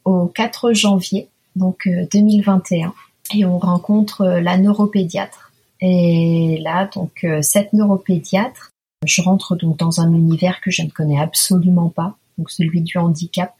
au 0.04 0.26
4 0.26 0.74
janvier, 0.74 1.28
donc 1.56 1.88
2021, 2.12 2.88
euh, 2.88 2.90
et 3.34 3.44
on 3.44 3.58
rencontre 3.58 4.22
euh, 4.22 4.40
la 4.40 4.58
neuropédiatre. 4.58 5.52
Et 5.80 6.58
là, 6.62 6.88
donc 6.94 7.24
euh, 7.24 7.42
cette 7.42 7.72
neuropédiatre, 7.72 8.70
je 9.04 9.22
rentre 9.22 9.56
donc 9.56 9.78
dans 9.78 10.00
un 10.00 10.12
univers 10.12 10.60
que 10.60 10.70
je 10.70 10.82
ne 10.82 10.90
connais 10.90 11.20
absolument 11.20 11.90
pas, 11.90 12.16
donc 12.38 12.50
celui 12.50 12.80
du 12.80 12.98
handicap. 12.98 13.54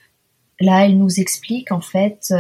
Là, 0.61 0.87
elle 0.87 0.97
nous 0.97 1.21
explique 1.21 1.71
en 1.71 1.83
fait 1.83 2.33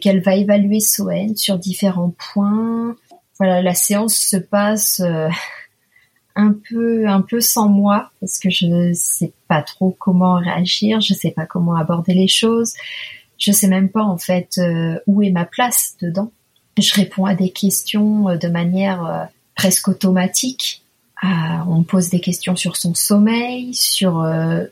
qu'elle 0.00 0.22
va 0.22 0.34
évaluer 0.36 0.80
Soen 0.80 1.36
sur 1.36 1.58
différents 1.58 2.14
points. 2.32 2.96
Voilà, 3.38 3.60
la 3.60 3.74
séance 3.74 4.14
se 4.14 4.38
passe 4.38 5.02
un 6.34 6.54
peu 6.70 7.06
un 7.06 7.20
peu 7.20 7.40
sans 7.40 7.68
moi 7.68 8.10
parce 8.20 8.38
que 8.38 8.48
je 8.48 8.92
sais 8.94 9.34
pas 9.48 9.60
trop 9.62 9.94
comment 9.98 10.36
réagir, 10.36 11.00
je 11.00 11.12
sais 11.12 11.32
pas 11.32 11.44
comment 11.44 11.74
aborder 11.74 12.14
les 12.14 12.28
choses. 12.28 12.72
Je 13.38 13.52
sais 13.52 13.68
même 13.68 13.88
pas 13.88 14.02
en 14.02 14.18
fait 14.18 14.58
euh, 14.58 14.98
où 15.06 15.22
est 15.22 15.30
ma 15.30 15.44
place 15.44 15.96
dedans. 16.00 16.32
Je 16.78 16.94
réponds 16.94 17.26
à 17.26 17.34
des 17.34 17.50
questions 17.50 18.28
euh, 18.28 18.36
de 18.36 18.48
manière 18.48 19.04
euh, 19.04 19.24
presque 19.54 19.88
automatique. 19.88 20.82
on 21.22 21.78
me 21.78 21.84
pose 21.84 22.10
des 22.10 22.20
questions 22.20 22.54
sur 22.54 22.76
son 22.76 22.94
sommeil, 22.94 23.74
sur 23.74 24.24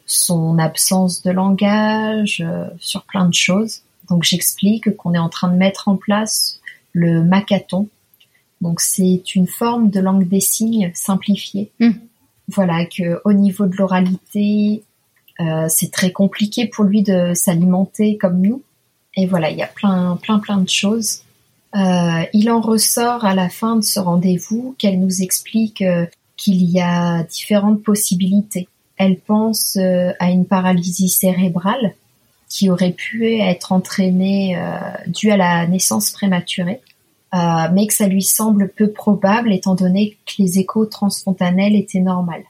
son 0.06 0.58
absence 0.58 1.22
de 1.22 1.32
langage, 1.32 2.44
sur 2.78 3.02
plein 3.02 3.26
de 3.26 3.34
choses. 3.34 3.80
Donc 4.08 4.22
j'explique 4.22 4.94
qu'on 4.96 5.12
est 5.14 5.18
en 5.18 5.28
train 5.28 5.48
de 5.48 5.56
mettre 5.56 5.88
en 5.88 5.96
place 5.96 6.60
le 6.92 7.24
macathon. 7.24 7.88
Donc 8.60 8.80
c'est 8.80 9.34
une 9.34 9.48
forme 9.48 9.90
de 9.90 9.98
langue 10.00 10.28
des 10.28 10.40
signes 10.40 10.92
simplifiée. 10.94 11.70
Hmm. 11.80 11.92
Voilà 12.48 12.86
que 12.86 13.20
au 13.24 13.32
niveau 13.32 13.66
de 13.66 13.76
l'oralité, 13.76 14.82
euh, 15.40 15.66
c'est 15.68 15.90
très 15.90 16.12
compliqué 16.12 16.66
pour 16.66 16.84
lui 16.84 17.02
de 17.02 17.32
s'alimenter 17.34 18.16
comme 18.16 18.40
nous. 18.40 18.62
Et 19.14 19.26
voilà, 19.26 19.50
il 19.50 19.58
y 19.58 19.62
a 19.62 19.66
plein, 19.66 20.18
plein, 20.22 20.38
plein 20.38 20.58
de 20.58 20.68
choses. 20.68 21.22
Euh, 21.74 22.24
il 22.32 22.50
en 22.50 22.60
ressort 22.60 23.24
à 23.24 23.34
la 23.34 23.48
fin 23.48 23.76
de 23.76 23.82
ce 23.82 24.00
rendez-vous 24.00 24.74
qu'elle 24.78 25.00
nous 25.00 25.22
explique 25.22 25.82
euh, 25.82 26.06
qu'il 26.36 26.62
y 26.62 26.80
a 26.80 27.22
différentes 27.24 27.82
possibilités. 27.82 28.68
Elle 28.98 29.18
pense 29.18 29.76
à 29.76 30.30
une 30.30 30.46
paralysie 30.46 31.10
cérébrale 31.10 31.94
qui 32.48 32.70
aurait 32.70 32.92
pu 32.92 33.38
être 33.38 33.72
entraînée 33.72 34.58
due 35.06 35.30
à 35.30 35.36
la 35.36 35.66
naissance 35.66 36.12
prématurée, 36.12 36.80
mais 37.34 37.86
que 37.86 37.92
ça 37.92 38.06
lui 38.06 38.22
semble 38.22 38.70
peu 38.70 38.90
probable 38.90 39.52
étant 39.52 39.74
donné 39.74 40.16
que 40.24 40.42
les 40.42 40.58
échos 40.58 40.86
transfontanels 40.86 41.76
étaient 41.76 42.00
normales. 42.00 42.44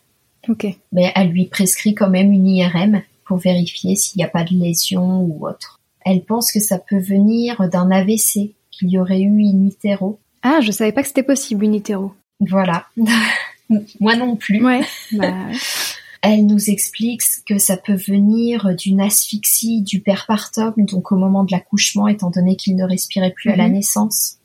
Mais 0.93 1.13
elle 1.15 1.29
lui 1.29 1.47
prescrit 1.47 1.95
quand 1.95 2.11
même 2.11 2.33
une 2.33 2.47
IRM 2.47 3.03
pour 3.25 3.39
vérifier 3.39 3.97
s'il 3.97 4.19
n'y 4.19 4.25
a 4.25 4.29
pas 4.29 4.45
de 4.45 4.55
lésion 4.55 5.21
ou 5.21 5.47
autre. 5.47 5.81
Elle 6.05 6.23
pense 6.23 6.53
que 6.53 6.61
ça 6.61 6.79
peut 6.79 7.01
venir 7.01 7.69
d'un 7.69 7.91
AVC, 7.91 8.53
qu'il 8.77 8.91
y 8.91 8.99
aurait 8.99 9.21
eu 9.21 9.39
une 9.39 9.67
itéro. 9.67 10.19
Ah, 10.43 10.61
je 10.61 10.71
savais 10.71 10.93
pas 10.93 11.03
que 11.03 11.09
c'était 11.09 11.23
possible 11.23 11.65
une 11.65 11.75
itéro. 11.75 12.13
Voilà. 12.41 12.87
Moi 14.01 14.17
non 14.17 14.37
plus. 14.37 14.65
Ouais. 14.65 14.83
Bah, 15.13 15.35
Elle 16.23 16.47
nous 16.47 16.71
explique 16.71 17.23
que 17.47 17.59
ça 17.59 17.77
peut 17.77 17.95
venir 17.95 18.75
d'une 18.75 19.01
asphyxie 19.01 19.83
du 19.83 20.01
perpartum, 20.01 20.75
donc 20.79 21.13
au 21.13 21.17
moment 21.17 21.45
de 21.45 21.53
l'accouchement, 21.53 22.09
étant 22.09 22.31
donné 22.31 22.57
qu'il 22.57 22.75
ne 22.75 22.85
respirait 22.85 23.31
plus 23.31 23.51
à 23.51 23.57
la 23.57 23.69
mhm. 23.69 23.75
naissance, 23.75 24.39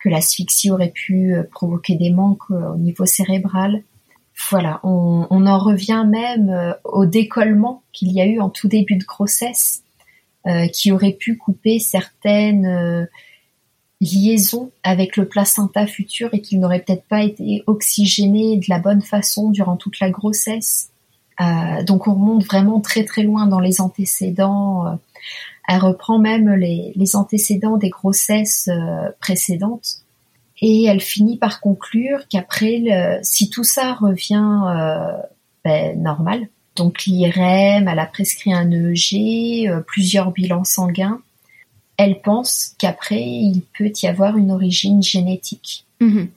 que 0.00 0.08
l'asphyxie 0.08 0.70
aurait 0.70 0.92
pu 0.94 1.34
euh, 1.34 1.42
provoquer 1.50 1.96
des 1.96 2.10
manques 2.10 2.50
euh, 2.50 2.72
au 2.72 2.76
niveau 2.76 3.04
cérébral 3.04 3.82
voilà, 4.50 4.80
on, 4.82 5.46
en 5.46 5.58
revient 5.58 6.04
même 6.08 6.50
euh, 6.50 6.72
au 6.84 7.06
décollement 7.06 7.82
qu'il 7.92 8.12
y 8.12 8.20
a 8.20 8.26
eu 8.26 8.40
en 8.40 8.50
tout 8.50 8.68
début 8.68 8.96
de 8.96 9.04
grossesse, 9.04 9.82
euh, 10.46 10.68
qui 10.68 10.92
aurait 10.92 11.12
pu 11.12 11.36
couper 11.36 11.78
certaines 11.78 13.08
euh, 14.02 14.06
liaisons 14.06 14.70
avec 14.82 15.16
le 15.16 15.26
placenta 15.26 15.86
futur 15.86 16.30
et 16.32 16.40
qui 16.40 16.56
n'aurait 16.58 16.80
peut-être 16.80 17.04
pas 17.04 17.22
été 17.22 17.64
oxygéné 17.66 18.56
de 18.56 18.66
la 18.68 18.78
bonne 18.78 19.02
façon 19.02 19.50
durant 19.50 19.76
toute 19.76 20.00
la 20.00 20.10
grossesse. 20.10 20.90
donc 21.86 22.08
on 22.08 22.14
remonte 22.14 22.44
vraiment 22.44 22.80
très 22.80 23.04
très 23.04 23.22
loin 23.22 23.46
dans 23.46 23.60
les 23.60 23.80
antécédents. 23.80 24.98
elle 25.68 25.80
reprend 25.80 26.18
même 26.18 26.50
les 26.54 27.16
antécédents 27.16 27.76
des 27.76 27.90
grossesses 27.90 28.68
précédentes 29.20 30.02
et 30.60 30.84
elle 30.84 31.00
finit 31.00 31.36
par 31.36 31.60
conclure 31.60 32.26
qu'après, 32.28 33.20
si 33.22 33.48
tout 33.50 33.64
ça 33.64 33.94
revient 33.94 34.62
euh, 34.66 35.16
ben, 35.64 36.00
normal, 36.00 36.48
Donc 36.76 37.04
l'IRM, 37.04 37.88
elle 37.88 37.98
a 37.98 38.06
prescrit 38.06 38.52
un 38.52 38.70
EEG, 38.70 39.68
euh, 39.68 39.80
plusieurs 39.80 40.32
bilans 40.32 40.64
sanguins. 40.64 41.20
Elle 41.98 42.22
pense 42.22 42.74
qu'après, 42.78 43.22
il 43.22 43.62
peut 43.76 43.92
y 44.02 44.06
avoir 44.06 44.38
une 44.38 44.50
origine 44.50 45.02
génétique. 45.02 45.84
Mhm. 46.00 46.30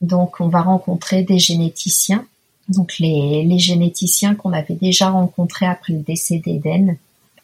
Donc 0.00 0.40
on 0.40 0.48
va 0.48 0.62
rencontrer 0.62 1.22
des 1.22 1.38
généticiens. 1.38 2.24
Donc 2.68 2.98
les, 2.98 3.44
les 3.44 3.58
généticiens 3.58 4.34
qu'on 4.34 4.52
avait 4.52 4.74
déjà 4.74 5.10
rencontrés 5.10 5.66
après 5.66 5.92
le 5.92 6.00
décès 6.00 6.38
d'Eden. 6.38 6.96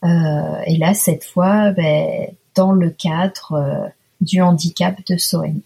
Euh, 0.04 0.62
et 0.66 0.76
là, 0.78 0.94
cette 0.94 1.24
fois, 1.24 1.70
ben, 1.72 2.28
dans 2.54 2.72
le 2.72 2.90
cadre 2.90 3.52
euh, 3.52 3.88
du 4.20 4.40
handicap 4.40 4.96
de 5.06 5.16
Soen. 5.16 5.60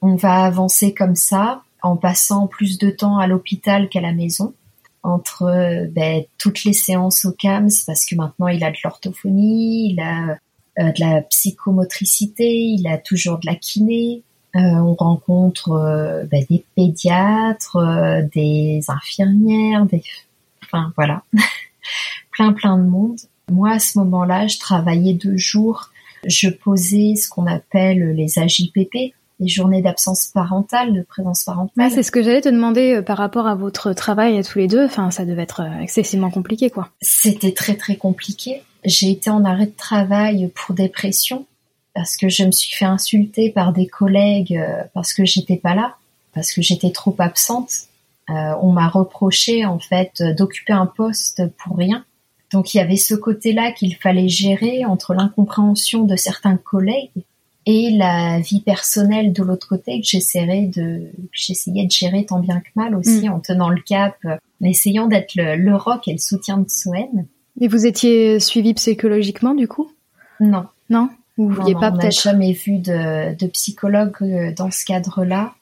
On 0.00 0.16
va 0.16 0.44
avancer 0.44 0.94
comme 0.94 1.16
ça 1.16 1.62
en 1.82 1.96
passant 1.96 2.46
plus 2.46 2.78
de 2.78 2.90
temps 2.90 3.18
à 3.18 3.26
l'hôpital 3.26 3.88
qu'à 3.88 4.00
la 4.00 4.12
maison 4.12 4.54
entre 5.02 5.44
euh, 5.44 5.86
ben, 5.90 6.22
toutes 6.38 6.64
les 6.64 6.72
séances 6.72 7.24
au 7.24 7.32
CAMS 7.32 7.70
parce 7.86 8.06
que 8.06 8.14
maintenant 8.14 8.48
il 8.48 8.62
a 8.64 8.70
de 8.70 8.76
l'orthophonie, 8.84 9.92
il 9.92 10.00
a 10.00 10.38
de 10.78 11.00
la 11.00 11.22
psychomotricité, 11.22 12.48
il 12.48 12.86
a 12.86 12.98
toujours 12.98 13.38
de 13.38 13.46
la 13.46 13.54
kiné. 13.54 14.22
Euh, 14.54 14.60
on 14.60 14.94
rencontre 14.94 16.26
ben, 16.30 16.44
des 16.48 16.64
pédiatres, 16.76 17.78
des 18.34 18.80
infirmières, 18.88 19.86
des... 19.86 20.02
enfin 20.62 20.92
voilà, 20.96 21.22
plein 22.30 22.52
plein 22.52 22.78
de 22.78 22.84
monde. 22.84 23.18
Moi 23.50 23.72
à 23.72 23.78
ce 23.78 23.98
moment-là, 23.98 24.46
je 24.46 24.58
travaillais 24.58 25.14
deux 25.14 25.36
jours. 25.36 25.90
Je 26.26 26.48
posais 26.48 27.16
ce 27.16 27.28
qu'on 27.28 27.46
appelle 27.46 28.14
les 28.14 28.38
AJPP, 28.38 29.14
les 29.40 29.48
journées 29.48 29.82
d'absence 29.82 30.26
parentale, 30.26 30.92
de 30.94 31.02
présence 31.02 31.44
parentale. 31.44 31.90
c'est 31.90 32.02
ce 32.02 32.10
que 32.12 32.22
j'allais 32.22 32.40
te 32.40 32.48
demander 32.48 32.94
euh, 32.94 33.02
par 33.02 33.18
rapport 33.18 33.46
à 33.46 33.54
votre 33.54 33.92
travail 33.92 34.38
à 34.38 34.42
tous 34.42 34.58
les 34.58 34.68
deux. 34.68 34.84
Enfin, 34.84 35.10
ça 35.10 35.24
devait 35.24 35.42
être 35.42 35.62
euh, 35.62 35.80
excessivement 35.80 36.30
compliqué, 36.30 36.70
quoi. 36.70 36.90
C'était 37.00 37.52
très 37.52 37.74
très 37.74 37.96
compliqué. 37.96 38.62
J'ai 38.84 39.10
été 39.10 39.30
en 39.30 39.44
arrêt 39.44 39.66
de 39.66 39.76
travail 39.76 40.50
pour 40.54 40.74
dépression 40.74 41.46
parce 41.94 42.16
que 42.16 42.28
je 42.28 42.44
me 42.44 42.52
suis 42.52 42.74
fait 42.74 42.84
insulter 42.84 43.50
par 43.50 43.72
des 43.72 43.86
collègues 43.86 44.56
euh, 44.56 44.82
parce 44.94 45.12
que 45.12 45.24
j'étais 45.24 45.56
pas 45.56 45.74
là, 45.74 45.96
parce 46.34 46.52
que 46.52 46.62
j'étais 46.62 46.90
trop 46.90 47.14
absente. 47.18 47.72
on 48.28 48.72
m'a 48.72 48.88
reproché 48.88 49.66
en 49.66 49.78
fait 49.78 50.22
d'occuper 50.36 50.72
un 50.72 50.86
poste 50.86 51.42
pour 51.58 51.76
rien. 51.76 52.04
Donc 52.50 52.72
il 52.72 52.78
y 52.78 52.80
avait 52.80 52.96
ce 52.96 53.14
côté-là 53.14 53.72
qu'il 53.72 53.94
fallait 53.96 54.28
gérer 54.28 54.84
entre 54.84 55.14
l'incompréhension 55.14 56.04
de 56.04 56.16
certains 56.16 56.56
collègues 56.56 57.10
et 57.66 57.90
la 57.90 58.40
vie 58.40 58.60
personnelle 58.60 59.32
de 59.32 59.42
l'autre 59.42 59.68
côté 59.68 60.00
que 60.00 60.06
de 60.70 61.10
j'essayais 61.32 61.86
de 61.86 61.90
gérer 61.90 62.26
tant 62.26 62.40
bien 62.40 62.60
que 62.60 62.68
mal 62.74 62.94
aussi 62.94 63.28
mm. 63.28 63.32
en 63.32 63.40
tenant 63.40 63.68
le 63.68 63.80
cap 63.80 64.16
en 64.24 64.66
essayant 64.66 65.06
d'être 65.06 65.34
le, 65.36 65.56
le, 65.56 65.76
rock 65.76 66.08
et 66.08 66.12
le 66.12 66.18
soutien 66.18 66.58
de 66.58 66.68
Soen. 66.68 67.26
Et 67.60 67.68
vous 67.68 67.86
étiez 67.86 68.40
suivi 68.40 68.74
psychologiquement 68.74 69.54
du 69.54 69.68
coup? 69.68 69.90
Non. 70.40 70.66
Non? 70.90 71.08
Vous 71.36 71.48
vouliez 71.48 71.74
pas 71.74 71.92
peut-être 71.92 72.20
jamais 72.20 72.52
vu 72.52 72.78
de, 72.78 73.34
de 73.34 73.46
psychologue 73.48 74.16
euh, 74.22 74.52
dans 74.52 74.70
ce 74.70 74.84
cadre-là. 74.84 75.54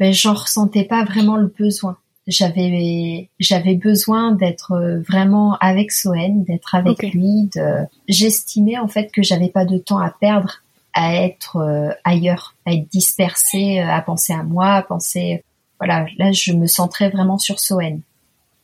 Mais 0.00 0.12
j'en 0.12 0.34
ressentais 0.34 0.84
pas 0.84 1.04
vraiment 1.04 1.36
le 1.36 1.52
besoin. 1.58 1.96
J'avais 2.28 3.30
j'avais 3.40 3.74
besoin 3.74 4.32
d'être 4.32 5.00
vraiment 5.08 5.56
avec 5.60 5.90
Soen, 5.90 6.44
d'être 6.44 6.74
avec 6.74 7.02
lui. 7.02 7.48
De... 7.54 7.86
J'estimais 8.06 8.78
en 8.78 8.86
fait 8.86 9.10
que 9.10 9.22
j'avais 9.22 9.48
pas 9.48 9.64
de 9.64 9.78
temps 9.78 9.98
à 9.98 10.10
perdre 10.10 10.62
à 10.94 11.14
être 11.14 11.56
euh, 11.56 11.90
ailleurs, 12.04 12.54
à 12.66 12.72
être 12.72 12.88
dispersée, 12.88 13.80
euh, 13.80 13.88
à 13.88 14.00
penser 14.00 14.32
à 14.32 14.42
moi, 14.42 14.72
à 14.72 14.82
penser. 14.82 15.44
Voilà, 15.78 16.06
là, 16.18 16.32
je 16.32 16.52
me 16.52 16.66
centrais 16.66 17.10
vraiment 17.10 17.38
sur 17.38 17.60
Soen. 17.60 18.00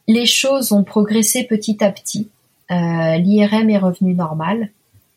Les 0.08 0.26
choses 0.26 0.72
ont 0.72 0.84
progressé 0.84 1.44
petit 1.44 1.82
à 1.82 1.90
petit. 1.90 2.28
Euh, 2.70 3.16
L'IRM 3.16 3.70
est 3.70 3.78
revenu 3.78 4.14
normal. 4.14 4.70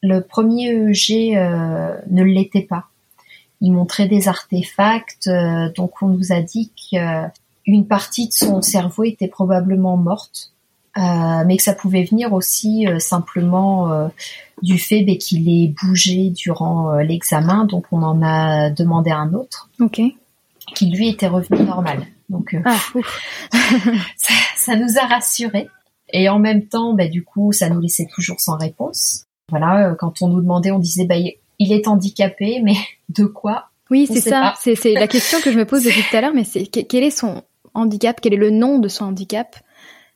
Le 0.03 0.21
premier 0.21 0.69
EEG 0.69 1.35
ne 1.35 2.23
l'était 2.23 2.61
pas. 2.61 2.85
Il 3.61 3.71
montrait 3.71 4.07
des 4.07 4.27
artefacts, 4.27 5.27
donc 5.75 6.03
on 6.03 6.09
nous 6.09 6.31
a 6.31 6.41
dit 6.41 6.71
qu'une 6.75 7.87
partie 7.87 8.27
de 8.27 8.33
son 8.33 8.61
cerveau 8.61 9.03
était 9.03 9.27
probablement 9.27 9.97
morte. 9.97 10.53
Euh, 10.97 11.43
mais 11.45 11.57
que 11.57 11.63
ça 11.63 11.73
pouvait 11.73 12.03
venir 12.03 12.33
aussi 12.33 12.87
euh, 12.87 12.97
simplement 12.97 13.91
euh, 13.91 14.07
du 14.63 14.79
fait 14.79 15.03
ben, 15.03 15.17
qu'il 15.17 15.47
ait 15.47 15.73
bougé 15.81 16.31
durant 16.31 16.95
l'examen, 16.95 17.65
donc 17.65 17.85
on 17.91 18.01
en 18.01 18.23
a 18.23 18.71
demandé 18.71 19.11
un 19.11 19.33
autre, 19.33 19.69
ok, 19.79 20.01
qui 20.73 20.89
lui 20.89 21.09
était 21.09 21.27
revenu 21.27 21.63
normal. 21.63 22.07
Donc 22.29 22.57
ah, 22.65 22.77
ça, 24.17 24.33
ça, 24.55 24.75
nous 24.75 24.97
a 24.97 25.05
rassurés. 25.05 25.69
Et 26.11 26.29
en 26.29 26.39
même 26.39 26.65
temps, 26.65 26.93
ben, 26.93 27.09
du 27.09 27.23
coup, 27.23 27.51
ça 27.51 27.69
nous 27.69 27.79
laissait 27.79 28.07
toujours 28.13 28.39
sans 28.39 28.57
réponse. 28.57 29.25
Voilà, 29.49 29.95
quand 29.99 30.21
on 30.21 30.29
nous 30.29 30.41
demandait, 30.41 30.71
on 30.71 30.79
disait, 30.79 31.05
ben, 31.05 31.23
il 31.59 31.71
est 31.71 31.87
handicapé, 31.87 32.59
mais 32.63 32.75
de 33.09 33.25
quoi 33.25 33.69
Oui, 33.91 34.07
c'est 34.07 34.21
ça. 34.21 34.55
C'est 34.57 34.93
la 34.93 35.07
question 35.07 35.39
que 35.41 35.51
je 35.51 35.59
me 35.59 35.65
pose 35.65 35.83
depuis 35.83 36.01
tout 36.09 36.17
à 36.17 36.21
l'heure, 36.21 36.33
mais 36.33 36.43
c'est 36.43 36.65
quel 36.65 37.03
est 37.03 37.11
son 37.11 37.43
handicap? 37.75 38.19
Quel 38.19 38.33
est 38.33 38.37
le 38.37 38.49
nom 38.49 38.79
de 38.79 38.87
son 38.87 39.05
handicap? 39.05 39.57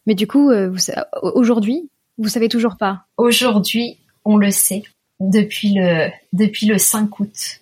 Mais 0.06 0.16
du 0.16 0.28
coup, 0.28 0.50
euh, 0.50 0.76
aujourd'hui, 1.22 1.90
vous 2.18 2.30
savez 2.30 2.50
toujours 2.50 2.78
pas 2.78 3.06
Aujourd'hui, 3.18 3.98
on 4.26 4.38
le 4.38 4.52
sait 4.52 4.84
depuis 5.20 5.74
le 5.76 6.10
depuis 6.34 6.66
le 6.66 6.78
5 6.78 7.20
août. 7.20 7.60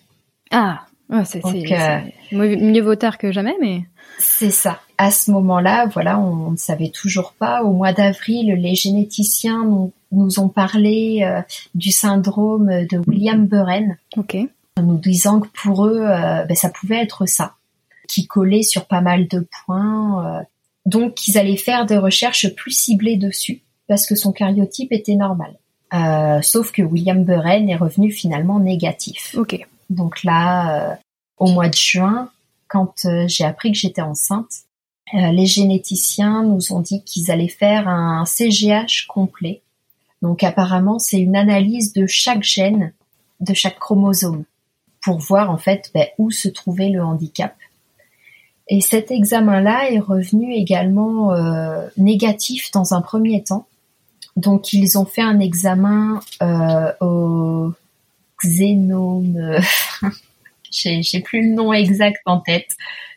Ah, 0.50 0.86
c'est 1.24 1.44
euh, 1.44 2.00
mieux 2.32 2.82
vaut 2.82 2.94
tard 2.94 3.18
que 3.18 3.32
jamais, 3.32 3.56
mais 3.60 3.84
c'est 4.18 4.50
ça. 4.50 4.80
À 4.96 5.10
ce 5.10 5.30
moment-là, 5.32 5.86
voilà, 5.86 6.18
on 6.18 6.52
ne 6.52 6.56
savait 6.56 6.90
toujours 6.90 7.32
pas. 7.32 7.62
Au 7.62 7.72
mois 7.72 7.92
d'avril, 7.92 8.54
les 8.54 8.74
généticiens 8.74 9.64
nous, 9.64 9.92
nous 10.12 10.38
ont 10.40 10.48
parlé 10.48 11.22
euh, 11.24 11.42
du 11.74 11.90
syndrome 11.90 12.86
de 12.86 12.98
William 13.06 13.46
Burren. 13.46 13.98
Ok. 14.16 14.36
En 14.76 14.82
nous 14.82 14.98
disant 14.98 15.40
que 15.40 15.48
pour 15.48 15.86
eux, 15.86 16.00
ben, 16.00 16.54
ça 16.54 16.70
pouvait 16.70 17.02
être 17.02 17.26
ça, 17.26 17.54
qui 18.08 18.26
collait 18.26 18.62
sur 18.62 18.86
pas 18.86 19.00
mal 19.00 19.26
de 19.26 19.46
points. 19.64 20.44
Donc, 20.90 21.28
ils 21.28 21.38
allaient 21.38 21.56
faire 21.56 21.86
des 21.86 21.98
recherches 21.98 22.52
plus 22.54 22.72
ciblées 22.72 23.16
dessus 23.16 23.62
parce 23.86 24.08
que 24.08 24.16
son 24.16 24.32
cariotype 24.32 24.90
était 24.90 25.14
normal. 25.14 25.56
Euh, 25.94 26.42
sauf 26.42 26.72
que 26.72 26.82
William 26.82 27.24
Burren 27.24 27.68
est 27.68 27.76
revenu 27.76 28.10
finalement 28.10 28.58
négatif. 28.58 29.34
Ok. 29.36 29.66
Donc 29.88 30.24
là, 30.24 30.92
euh, 30.92 30.94
au 31.38 31.46
mois 31.48 31.68
de 31.68 31.74
juin, 31.74 32.30
quand 32.66 33.04
euh, 33.04 33.26
j'ai 33.28 33.44
appris 33.44 33.70
que 33.70 33.78
j'étais 33.78 34.02
enceinte, 34.02 34.50
les 35.12 35.46
généticiens 35.46 36.44
nous 36.44 36.72
ont 36.72 36.78
dit 36.78 37.02
qu'ils 37.02 37.32
allaient 37.32 37.48
faire 37.48 37.88
un 37.88 38.24
CGH 38.24 39.08
complet. 39.08 39.60
Donc 40.22 40.44
apparemment, 40.44 41.00
c'est 41.00 41.18
une 41.18 41.34
analyse 41.34 41.92
de 41.92 42.06
chaque 42.06 42.44
gène, 42.44 42.92
de 43.40 43.52
chaque 43.54 43.80
chromosome, 43.80 44.44
pour 45.02 45.18
voir 45.18 45.50
en 45.50 45.58
fait 45.58 45.90
ben, 45.94 46.06
où 46.18 46.30
se 46.30 46.48
trouvait 46.48 46.90
le 46.90 47.02
handicap. 47.02 47.56
Et 48.70 48.80
cet 48.80 49.10
examen-là 49.10 49.90
est 49.90 49.98
revenu 49.98 50.54
également 50.54 51.32
euh, 51.32 51.86
négatif 51.96 52.70
dans 52.70 52.94
un 52.94 53.02
premier 53.02 53.42
temps. 53.42 53.66
Donc 54.36 54.72
ils 54.72 54.96
ont 54.96 55.04
fait 55.04 55.22
un 55.22 55.40
examen 55.40 56.20
euh, 56.40 56.92
au 57.00 57.72
xénome, 58.42 59.60
j'ai 60.70 61.20
plus 61.20 61.50
le 61.50 61.54
nom 61.54 61.72
exact 61.72 62.20
en 62.24 62.38
tête. 62.38 62.68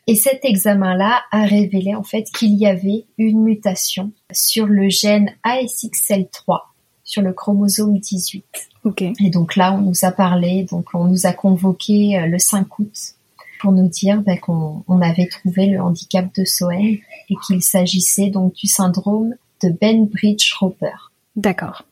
Et 0.08 0.16
cet 0.16 0.44
examen-là 0.44 1.22
a 1.32 1.46
révélé 1.46 1.96
en 1.96 2.04
fait 2.04 2.24
qu'il 2.24 2.56
y 2.56 2.66
avait 2.66 3.06
une 3.18 3.42
mutation 3.42 4.12
sur 4.32 4.66
le 4.66 4.90
gène 4.90 5.30
ASXL3 5.46 6.62
sur 7.06 7.22
le 7.22 7.32
chromosome 7.32 8.00
18. 8.00 8.44
Okay. 8.86 9.14
Et 9.24 9.30
donc 9.30 9.56
là, 9.56 9.74
on 9.74 9.82
nous 9.82 10.04
a 10.04 10.12
parlé, 10.12 10.64
donc 10.64 10.88
on 10.94 11.06
nous 11.06 11.26
a 11.26 11.32
convoqué 11.32 12.18
euh, 12.18 12.26
le 12.26 12.40
5 12.40 12.80
août 12.80 13.16
pour 13.64 13.72
nous 13.72 13.88
dire 13.88 14.22
bah, 14.22 14.36
qu'on 14.36 14.84
avait 15.02 15.28
trouvé 15.28 15.68
le 15.68 15.82
handicap 15.82 16.28
de 16.36 16.44
Soen 16.44 16.98
et 17.30 17.36
qu'il 17.48 17.64
s'agissait 17.64 18.30
donc 18.30 18.54
du 18.56 18.68
syndrome 18.68 19.36
de 19.64 19.70
Ben 19.70 20.06
Bridge 20.06 20.54
Roper. 20.60 20.92
D'accord. 21.38 21.86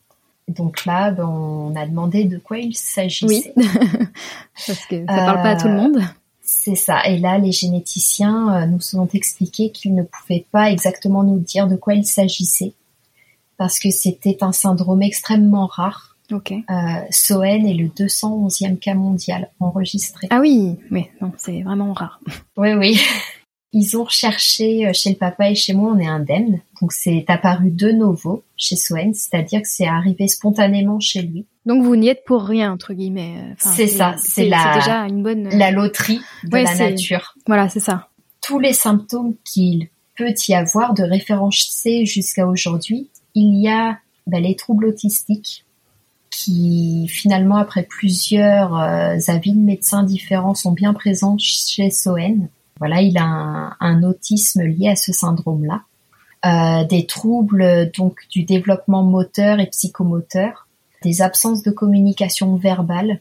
Donc 0.48 0.84
là, 0.84 1.12
ben, 1.12 1.24
on 1.24 1.74
a 1.74 1.86
demandé 1.86 2.24
de 2.24 2.36
quoi 2.36 2.58
il 2.58 2.76
s'agissait. 2.76 3.54
Oui, 3.56 3.64
parce 4.66 4.84
que 4.84 5.06
ça 5.06 5.16
parle 5.16 5.42
pas 5.42 5.50
à 5.52 5.56
tout 5.56 5.68
le 5.68 5.76
monde. 5.76 5.96
Euh, 5.96 6.06
c'est 6.42 6.74
ça. 6.74 7.06
Et 7.06 7.18
là, 7.18 7.38
les 7.38 7.52
généticiens 7.52 8.54
euh, 8.54 8.66
nous 8.66 9.00
ont 9.00 9.08
expliqué 9.14 9.70
qu'ils 9.70 9.94
ne 9.94 10.02
pouvaient 10.02 10.44
pas 10.52 10.70
exactement 10.70 11.22
nous 11.22 11.38
dire 11.38 11.68
de 11.68 11.76
quoi 11.76 11.94
il 11.94 12.04
s'agissait 12.04 12.74
parce 13.56 13.78
que 13.78 13.90
c'était 13.90 14.38
un 14.42 14.52
syndrome 14.52 15.00
extrêmement 15.00 15.66
rare 15.66 16.11
Ok. 16.32 16.52
Euh, 16.52 16.74
Soen 17.10 17.66
est 17.66 17.74
le 17.74 17.88
211e 17.88 18.78
cas 18.78 18.94
mondial 18.94 19.50
enregistré. 19.60 20.28
Ah 20.30 20.40
oui, 20.40 20.76
non, 20.90 21.32
c'est 21.36 21.62
vraiment 21.62 21.92
rare. 21.92 22.20
Oui, 22.56 22.74
oui. 22.74 23.00
Ils 23.72 23.96
ont 23.96 24.04
recherché 24.04 24.86
euh, 24.86 24.92
chez 24.92 25.10
le 25.10 25.16
papa 25.16 25.50
et 25.50 25.54
chez 25.54 25.72
moi, 25.72 25.92
on 25.94 25.98
est 25.98 26.06
indemne. 26.06 26.60
Donc 26.80 26.92
c'est 26.92 27.24
apparu 27.28 27.70
de 27.70 27.90
nouveau 27.90 28.44
chez 28.56 28.76
Soen, 28.76 29.14
c'est-à-dire 29.14 29.62
que 29.62 29.68
c'est 29.68 29.86
arrivé 29.86 30.28
spontanément 30.28 31.00
chez 31.00 31.22
lui. 31.22 31.46
Donc 31.64 31.82
vous 31.82 31.96
n'y 31.96 32.08
êtes 32.08 32.24
pour 32.26 32.44
rien 32.44 32.72
entre 32.72 32.92
guillemets. 32.92 33.54
c'est 33.56 33.86
ça, 33.86 34.16
c'est 34.18 34.48
la 34.48 34.74
déjà 34.74 34.98
une 35.06 35.22
bonne 35.22 35.48
la 35.48 35.70
loterie 35.70 36.20
de 36.44 36.58
la 36.58 36.74
nature. 36.74 37.34
Voilà, 37.46 37.68
c'est 37.68 37.80
ça. 37.80 38.08
Tous 38.42 38.58
les 38.58 38.74
symptômes 38.74 39.34
qu'il 39.44 39.88
peut 40.16 40.34
y 40.48 40.54
avoir 40.54 40.92
de 40.92 41.04
référencés 41.04 42.04
jusqu'à 42.04 42.46
aujourd'hui 42.46 43.08
il 43.34 43.60
y 43.60 43.68
a 43.68 43.98
bah, 44.26 44.40
les 44.40 44.56
troubles 44.56 44.86
autistiques 44.86 45.64
qui 46.32 47.06
finalement 47.08 47.56
après 47.56 47.82
plusieurs 47.84 48.76
euh, 48.80 49.18
avis 49.28 49.52
de 49.52 49.60
médecins 49.60 50.02
différents 50.02 50.54
sont 50.54 50.72
bien 50.72 50.94
présents 50.94 51.36
chez 51.38 51.90
Soen. 51.90 52.48
Voilà, 52.78 53.02
il 53.02 53.16
a 53.18 53.76
un, 53.78 54.02
autisme 54.02 54.62
lié 54.62 54.88
à 54.88 54.96
ce 54.96 55.12
syndrome-là. 55.12 55.82
Euh, 56.44 56.84
des 56.84 57.06
troubles 57.06 57.92
donc 57.96 58.18
du 58.30 58.42
développement 58.42 59.04
moteur 59.04 59.60
et 59.60 59.66
psychomoteur, 59.66 60.66
des 61.04 61.22
absences 61.22 61.62
de 61.62 61.70
communication 61.70 62.56
verbale. 62.56 63.20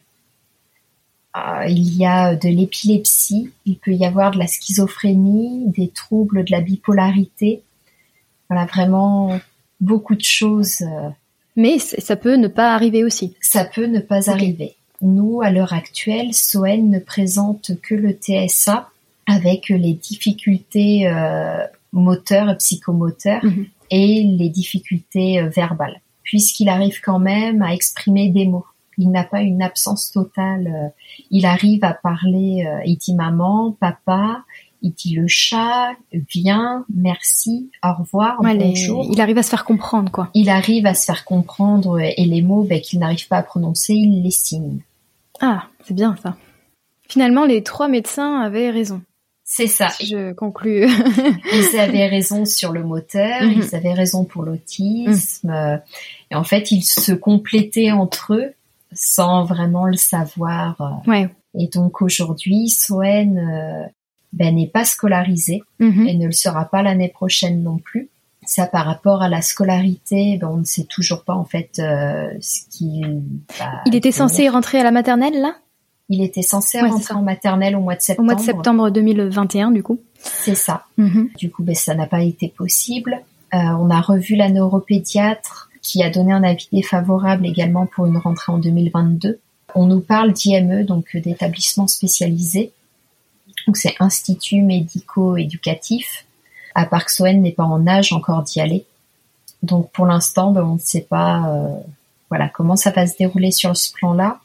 Euh, 1.36 1.66
il 1.68 1.96
y 1.96 2.06
a 2.06 2.36
de 2.36 2.50
l'épilepsie, 2.50 3.52
il 3.66 3.78
peut 3.78 3.94
y 3.94 4.06
avoir 4.06 4.32
de 4.32 4.40
la 4.40 4.48
schizophrénie, 4.48 5.66
des 5.68 5.90
troubles 5.90 6.46
de 6.46 6.52
la 6.52 6.62
bipolarité. 6.62 7.62
Voilà, 8.50 8.66
vraiment 8.66 9.38
beaucoup 9.82 10.16
de 10.16 10.24
choses. 10.24 10.82
Euh, 10.82 11.10
Mais 11.56 11.80
ça 11.80 12.16
peut 12.16 12.36
ne 12.36 12.48
pas 12.48 12.74
arriver 12.74 13.04
aussi. 13.04 13.36
Ça 13.42 13.66
peut 13.66 13.86
ne 13.86 14.00
pas 14.00 14.30
arriver. 14.30 14.76
Nous, 15.02 15.42
à 15.42 15.50
l'heure 15.50 15.74
actuelle, 15.74 16.34
Soen 16.34 16.90
ne 16.90 17.00
présente 17.00 17.72
que 17.82 17.96
le 17.96 18.12
TSA 18.12 18.90
avec 19.28 19.70
les 19.70 19.94
difficultés 19.94 21.08
euh, 21.08 21.64
moteurs 21.92 22.50
et 22.50 22.58
psychomoteurs 22.58 23.44
mhm. 23.44 23.66
et 23.90 24.24
les 24.24 24.50
difficultés 24.50 25.40
euh, 25.40 25.50
verbales, 25.50 26.02
puisqu'il 26.24 26.70
arrive 26.70 27.02
quand 27.02 27.20
même 27.20 27.62
à 27.62 27.74
exprimer 27.74 28.30
des 28.30 28.46
mots. 28.46 28.66
Il 28.98 29.10
n'a 29.10 29.24
pas 29.24 29.42
une 29.42 29.64
absence 29.64 30.12
totale. 30.12 30.92
il 31.32 31.46
arrive 31.46 31.84
à 31.84 31.94
parler, 31.94 32.68
il 32.86 32.98
dit 32.98 33.16
maman, 33.16 33.76
papa, 33.80 34.44
il 34.82 34.94
dit 34.94 35.16
le 35.16 35.26
chat, 35.28 35.92
viens, 36.12 36.86
merci, 36.94 37.70
au 37.84 37.94
revoir, 37.94 38.38
bonjour. 38.42 39.08
il 39.12 39.22
arrive 39.22 39.38
à 39.38 39.44
se 39.44 39.50
faire 39.50 39.66
comprendre, 39.66 40.12
quoi. 40.12 40.30
Il 40.34 40.50
arrive 40.50 40.86
à 40.86 40.94
se 40.94 41.06
faire 41.06 41.26
comprendre 41.26 42.00
et 42.00 42.26
les 42.26 42.42
mots 42.42 42.64
ben, 42.64 42.82
qu'il 42.82 43.00
n'arrive 43.00 43.28
pas 43.28 43.38
à 43.38 43.44
prononcer, 43.44 43.94
il 43.94 44.24
les 44.24 44.32
signe. 44.32 44.80
Ah, 45.40 45.66
c'est 45.86 45.94
bien 45.94 46.16
ça. 46.22 46.36
Finalement, 47.08 47.46
les 47.46 47.64
trois 47.64 47.88
médecins 47.88 48.40
avaient 48.40 48.70
raison. 48.70 49.02
C'est 49.44 49.68
ça. 49.68 49.90
Je 50.00 50.32
conclus. 50.32 50.88
ils 51.54 51.80
avaient 51.80 52.08
raison 52.08 52.46
sur 52.46 52.72
le 52.72 52.84
moteur, 52.84 53.44
mhm. 53.44 53.54
ils 53.58 53.76
avaient 53.76 53.94
raison 53.94 54.24
pour 54.24 54.44
l'autisme. 54.44 55.82
Et 56.32 56.36
en 56.36 56.44
fait, 56.44 56.72
ils 56.72 56.84
se 56.84 57.12
complétaient 57.12 57.92
entre 57.92 58.34
eux 58.34 58.54
sans 58.94 59.44
vraiment 59.44 59.86
le 59.86 59.98
savoir. 59.98 61.02
Ouais. 61.06 61.30
Et 61.58 61.68
donc 61.68 62.02
aujourd'hui, 62.02 62.70
Soen 62.70 63.38
euh, 63.38 63.88
ben, 64.34 64.56
n'est 64.56 64.68
pas 64.68 64.86
scolarisé 64.86 65.64
mhm. 65.80 66.08
et 66.08 66.16
ne 66.16 66.26
le 66.26 66.32
sera 66.32 66.66
pas 66.66 66.82
l'année 66.82 67.10
prochaine 67.10 67.64
non 67.64 67.78
plus. 67.78 68.10
Ça, 68.44 68.66
par 68.66 68.86
rapport 68.86 69.22
à 69.22 69.30
la 69.30 69.42
scolarité, 69.42 70.38
ben, 70.40 70.48
on 70.48 70.58
ne 70.58 70.64
sait 70.64 70.86
toujours 70.86 71.24
pas 71.24 71.36
en 71.36 71.46
fait 71.46 71.80
euh, 71.80 72.32
ce 72.42 72.62
qu'il. 72.70 73.22
il 73.86 73.96
était 73.96 74.12
censé 74.12 74.50
rentrer 74.50 74.80
à 74.80 74.84
la 74.84 74.92
maternelle 74.92 75.40
là? 75.40 75.56
Il 76.10 76.22
était 76.22 76.42
censé 76.42 76.82
rentrer 76.82 77.14
en 77.14 77.22
maternelle 77.22 77.76
au 77.76 77.80
mois 77.80 77.96
de 77.96 78.02
septembre. 78.02 78.26
Au 78.26 78.34
mois 78.34 78.36
de 78.36 78.46
septembre 78.46 78.90
2021, 78.90 79.72
du 79.72 79.82
coup. 79.82 80.02
C'est 80.20 80.56
ça. 80.56 80.84
Mhm. 80.98 81.30
Du 81.38 81.50
coup, 81.50 81.64
ben, 81.64 81.74
ça 81.76 81.96
n'a 81.96 82.06
pas 82.06 82.22
été 82.22 82.50
possible. 82.50 83.22
Euh, 83.54 83.58
on 83.58 83.90
a 83.90 84.02
revu 84.02 84.36
la 84.36 84.50
neuropédiatre 84.50 85.70
qui 85.82 86.04
a 86.04 86.10
donné 86.10 86.32
un 86.32 86.44
avis 86.44 86.68
défavorable 86.72 87.46
également 87.46 87.86
pour 87.86 88.06
une 88.06 88.18
rentrée 88.18 88.52
en 88.52 88.58
2022. 88.60 89.40
On 89.74 89.86
nous 89.86 90.02
parle 90.02 90.34
d'IME, 90.34 90.84
donc 90.84 91.16
d'établissements 91.16 91.88
spécialisés. 91.88 92.72
Donc 93.68 93.78
c'est 93.78 93.96
institut 94.00 94.62
médico-éducatif. 94.62 96.26
À 96.74 96.88
Soen 97.08 97.42
n'est 97.42 97.52
pas 97.52 97.64
en 97.64 97.86
âge 97.88 98.14
encore 98.14 98.44
d'y 98.44 98.62
aller. 98.62 98.86
Donc 99.64 99.92
pour 99.92 100.06
l'instant, 100.06 100.52
ben, 100.52 100.64
on 100.64 100.76
ne 100.76 100.80
sait 100.80 101.08
pas 101.10 101.50
euh, 101.50 101.80
voilà 102.30 102.50
comment 102.50 102.76
ça 102.76 102.92
va 102.92 103.06
se 103.06 103.18
dérouler 103.18 103.52
sur 103.52 103.76
ce 103.76 103.92
plan-là. 103.94 104.40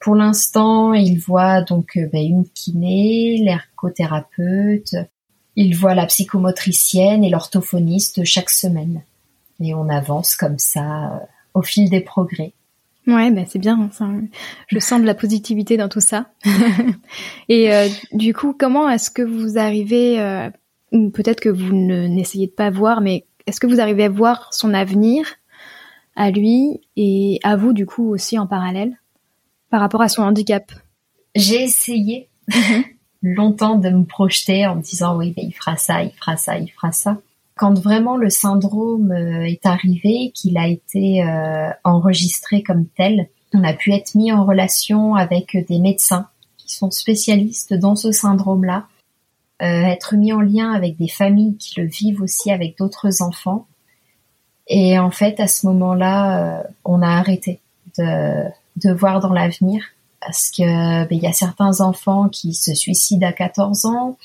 Pour 0.00 0.14
l'instant, 0.14 0.94
il 0.94 1.18
voit 1.18 1.62
donc 1.62 1.96
euh, 1.96 2.08
ben, 2.12 2.24
une 2.24 2.48
kiné, 2.48 3.38
l'ergothérapeute, 3.38 4.94
il 5.56 5.76
voit 5.76 5.94
la 5.94 6.06
psychomotricienne 6.06 7.24
et 7.24 7.30
l'orthophoniste 7.30 8.24
chaque 8.24 8.50
semaine. 8.50 9.02
Et 9.60 9.74
on 9.74 9.88
avance 9.88 10.36
comme 10.36 10.58
ça 10.58 11.06
euh, 11.06 11.18
au 11.54 11.62
fil 11.62 11.90
des 11.90 12.00
progrès. 12.00 12.52
Ouais, 13.08 13.30
ben 13.30 13.46
c'est 13.48 13.58
bien. 13.58 13.88
Ça, 13.90 14.06
je 14.66 14.78
sens 14.78 15.00
de 15.00 15.06
la 15.06 15.14
positivité 15.14 15.78
dans 15.78 15.88
tout 15.88 16.00
ça. 16.00 16.26
et 17.48 17.72
euh, 17.72 17.88
du 18.12 18.34
coup, 18.34 18.54
comment 18.56 18.88
est-ce 18.90 19.10
que 19.10 19.22
vous 19.22 19.56
arrivez, 19.56 20.20
euh, 20.20 20.50
ou 20.92 21.08
peut-être 21.08 21.40
que 21.40 21.48
vous 21.48 21.74
ne 21.74 22.06
n'essayez 22.06 22.48
de 22.48 22.52
pas 22.52 22.68
voir, 22.68 23.00
mais 23.00 23.24
est-ce 23.46 23.60
que 23.60 23.66
vous 23.66 23.80
arrivez 23.80 24.04
à 24.04 24.08
voir 24.10 24.52
son 24.52 24.74
avenir 24.74 25.24
à 26.16 26.30
lui 26.30 26.82
et 26.96 27.40
à 27.44 27.56
vous 27.56 27.72
du 27.72 27.86
coup 27.86 28.10
aussi 28.10 28.38
en 28.38 28.46
parallèle 28.46 29.00
par 29.70 29.80
rapport 29.80 30.02
à 30.02 30.10
son 30.10 30.22
handicap? 30.22 30.70
J'ai 31.34 31.62
essayé 31.62 32.28
mhm. 32.54 32.84
longtemps 33.22 33.76
de 33.76 33.88
me 33.88 34.04
projeter 34.04 34.66
en 34.66 34.76
me 34.76 34.82
disant 34.82 35.16
oui, 35.16 35.32
ben, 35.34 35.46
il 35.48 35.52
fera 35.52 35.78
ça, 35.78 36.02
il 36.02 36.12
fera 36.12 36.36
ça, 36.36 36.58
il 36.58 36.68
fera 36.68 36.92
ça 36.92 37.16
quand 37.58 37.78
vraiment 37.78 38.16
le 38.16 38.30
syndrome 38.30 39.12
euh, 39.12 39.42
est 39.42 39.66
arrivé, 39.66 40.32
qu'il 40.34 40.56
a 40.56 40.68
été 40.68 41.22
euh, 41.22 41.70
enregistré 41.84 42.62
comme 42.62 42.86
tel, 42.86 43.28
on 43.52 43.64
a 43.64 43.72
pu 43.74 43.92
être 43.92 44.14
mis 44.14 44.32
en 44.32 44.44
relation 44.44 45.14
avec 45.14 45.56
des 45.68 45.78
médecins 45.78 46.28
qui 46.56 46.74
sont 46.74 46.90
spécialistes 46.90 47.74
dans 47.74 47.96
ce 47.96 48.12
syndrome-là, 48.12 48.86
euh, 49.60 49.66
être 49.66 50.14
mis 50.14 50.32
en 50.32 50.40
lien 50.40 50.72
avec 50.72 50.96
des 50.96 51.08
familles 51.08 51.56
qui 51.56 51.80
le 51.80 51.86
vivent 51.86 52.22
aussi 52.22 52.50
avec 52.50 52.78
d'autres 52.78 53.22
enfants. 53.22 53.66
Et 54.68 54.98
en 54.98 55.10
fait, 55.10 55.40
à 55.40 55.48
ce 55.48 55.66
moment-là, 55.66 56.64
on 56.84 57.00
a 57.00 57.08
arrêté 57.08 57.58
de, 57.96 58.44
de 58.76 58.92
voir 58.92 59.20
dans 59.20 59.32
l'avenir 59.32 59.82
parce 60.20 60.50
que 60.50 60.62
ben, 60.62 61.08
il 61.10 61.22
y 61.22 61.26
a 61.26 61.32
certains 61.32 61.80
enfants 61.80 62.28
qui 62.28 62.54
se 62.54 62.74
suicident 62.74 63.26
à 63.26 63.32
14 63.32 63.84
ans, 63.86 64.18